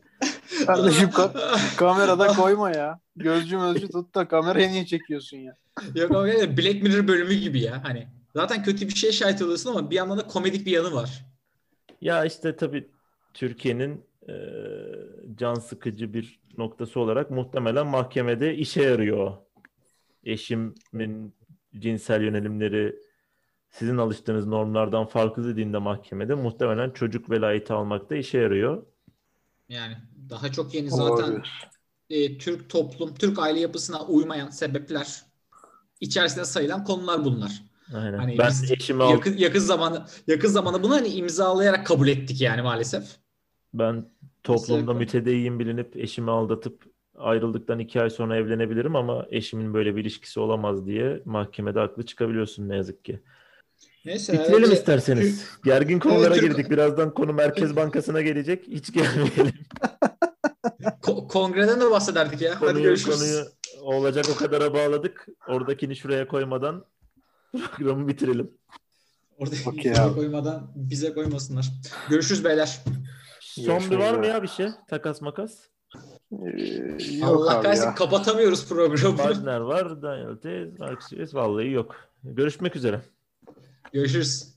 Kardeşim 0.66 1.08
ka- 1.08 1.76
kamerada 1.76 2.26
koyma 2.26 2.70
ya. 2.70 3.00
Gözcü 3.16 3.56
mözcü 3.56 3.88
tut 3.88 4.14
da 4.14 4.28
kameraya 4.28 4.70
niye 4.70 4.86
çekiyorsun 4.86 5.36
ya? 5.36 5.56
Yok 5.94 6.10
ama 6.10 6.26
Black 6.26 6.82
Mirror 6.82 7.08
bölümü 7.08 7.34
gibi 7.34 7.60
ya. 7.60 7.84
Hani 7.84 8.08
zaten 8.36 8.62
kötü 8.62 8.88
bir 8.88 8.94
şeye 8.94 9.12
şahit 9.12 9.42
oluyorsun 9.42 9.70
ama 9.70 9.90
bir 9.90 9.96
yandan 9.96 10.18
da 10.18 10.26
komedik 10.26 10.66
bir 10.66 10.72
yanı 10.72 10.94
var. 10.94 11.31
Ya 12.02 12.24
işte 12.24 12.56
tabii 12.56 12.90
Türkiye'nin 13.34 14.04
e, 14.28 14.34
can 15.34 15.54
sıkıcı 15.54 16.14
bir 16.14 16.40
noktası 16.58 17.00
olarak 17.00 17.30
muhtemelen 17.30 17.86
mahkemede 17.86 18.56
işe 18.56 18.82
yarıyor. 18.82 19.36
Eşimin 20.24 21.34
cinsel 21.78 22.22
yönelimleri 22.22 22.96
sizin 23.70 23.96
alıştığınız 23.96 24.46
normlardan 24.46 25.06
farklı 25.06 25.48
dediğinde 25.48 25.78
mahkemede 25.78 26.34
muhtemelen 26.34 26.90
çocuk 26.90 27.30
velayeti 27.30 27.72
almakta 27.72 28.16
işe 28.16 28.38
yarıyor. 28.38 28.86
Yani 29.68 29.96
daha 30.30 30.52
çok 30.52 30.74
yeni 30.74 30.90
zaten 30.90 31.30
Olabilir. 31.30 31.70
e, 32.10 32.38
Türk 32.38 32.70
toplum, 32.70 33.14
Türk 33.14 33.38
aile 33.38 33.60
yapısına 33.60 34.06
uymayan 34.06 34.50
sebepler 34.50 35.22
içerisinde 36.00 36.44
sayılan 36.44 36.84
konular 36.84 37.24
bunlar. 37.24 37.71
Aynen. 37.94 38.18
Hani 38.18 38.38
ben 38.38 38.48
biz 38.48 38.70
eşimi 38.72 39.02
Yakın, 39.10 39.36
yakın 39.36 39.58
zamanı 39.58 40.06
yakın 40.26 40.48
zamanda 40.48 40.82
bunu 40.82 40.94
hani 40.94 41.08
imzalayarak 41.08 41.86
kabul 41.86 42.08
ettik 42.08 42.40
yani 42.40 42.62
maalesef. 42.62 43.04
ben 43.74 44.08
toplumda 44.42 44.94
mütedeyyin 44.94 45.58
bilinip 45.58 45.96
eşimi 45.96 46.30
aldatıp 46.30 46.82
ayrıldıktan 47.18 47.78
iki 47.78 48.02
ay 48.02 48.10
sonra 48.10 48.36
evlenebilirim 48.36 48.96
ama 48.96 49.26
eşimin 49.30 49.74
böyle 49.74 49.96
bir 49.96 50.00
ilişkisi 50.00 50.40
olamaz 50.40 50.86
diye 50.86 51.22
mahkemede 51.24 51.78
haklı 51.78 52.06
çıkabiliyorsun 52.06 52.68
ne 52.68 52.76
yazık 52.76 53.04
ki. 53.04 53.20
Neyse. 54.04 54.32
Bitirelim 54.32 54.62
önce- 54.64 54.72
isterseniz. 54.72 55.46
Gergin 55.64 55.98
konulara 55.98 56.34
Türk- 56.34 56.42
girdik. 56.42 56.70
Birazdan 56.70 57.14
konu 57.14 57.32
Merkez 57.32 57.76
Bankası'na 57.76 58.22
gelecek. 58.22 58.66
Hiç 58.68 58.92
gelmeyelim. 58.92 59.52
Ko- 61.02 61.28
kongreden 61.28 61.80
de 61.80 61.90
bahsederdik 61.90 62.40
ya. 62.40 62.50
Hadi 62.54 62.60
Konuyu, 62.66 62.82
görüşürüz. 62.84 63.18
konuyu 63.18 63.44
olacak 63.82 64.24
o 64.34 64.36
kadara 64.36 64.74
bağladık. 64.74 65.26
Oradakini 65.48 65.96
şuraya 65.96 66.28
koymadan 66.28 66.84
programı 67.52 68.08
bitirelim. 68.08 68.50
Orada 69.38 69.54
Okey 69.66 69.92
bize 69.92 70.00
abi. 70.00 70.14
koymadan 70.14 70.72
bize 70.74 71.14
koymasınlar. 71.14 71.72
Görüşürüz 72.10 72.44
beyler. 72.44 72.80
Son 73.40 73.90
bir 73.90 73.96
var 73.96 74.14
mı 74.14 74.26
ya 74.26 74.42
bir 74.42 74.48
şey? 74.48 74.68
Takas 74.88 75.20
makas. 75.20 75.58
Ee, 76.32 77.18
yok 77.18 77.40
Allah 77.40 77.62
kahretsin 77.62 77.94
kapatamıyoruz 77.94 78.68
programı. 78.68 79.16
Partner 79.16 79.60
var. 79.60 80.02
Daniel 80.02 80.36
Tez. 80.36 81.34
Vallahi 81.34 81.70
yok. 81.70 81.96
Görüşmek 82.24 82.76
üzere. 82.76 83.02
Görüşürüz. 83.92 84.51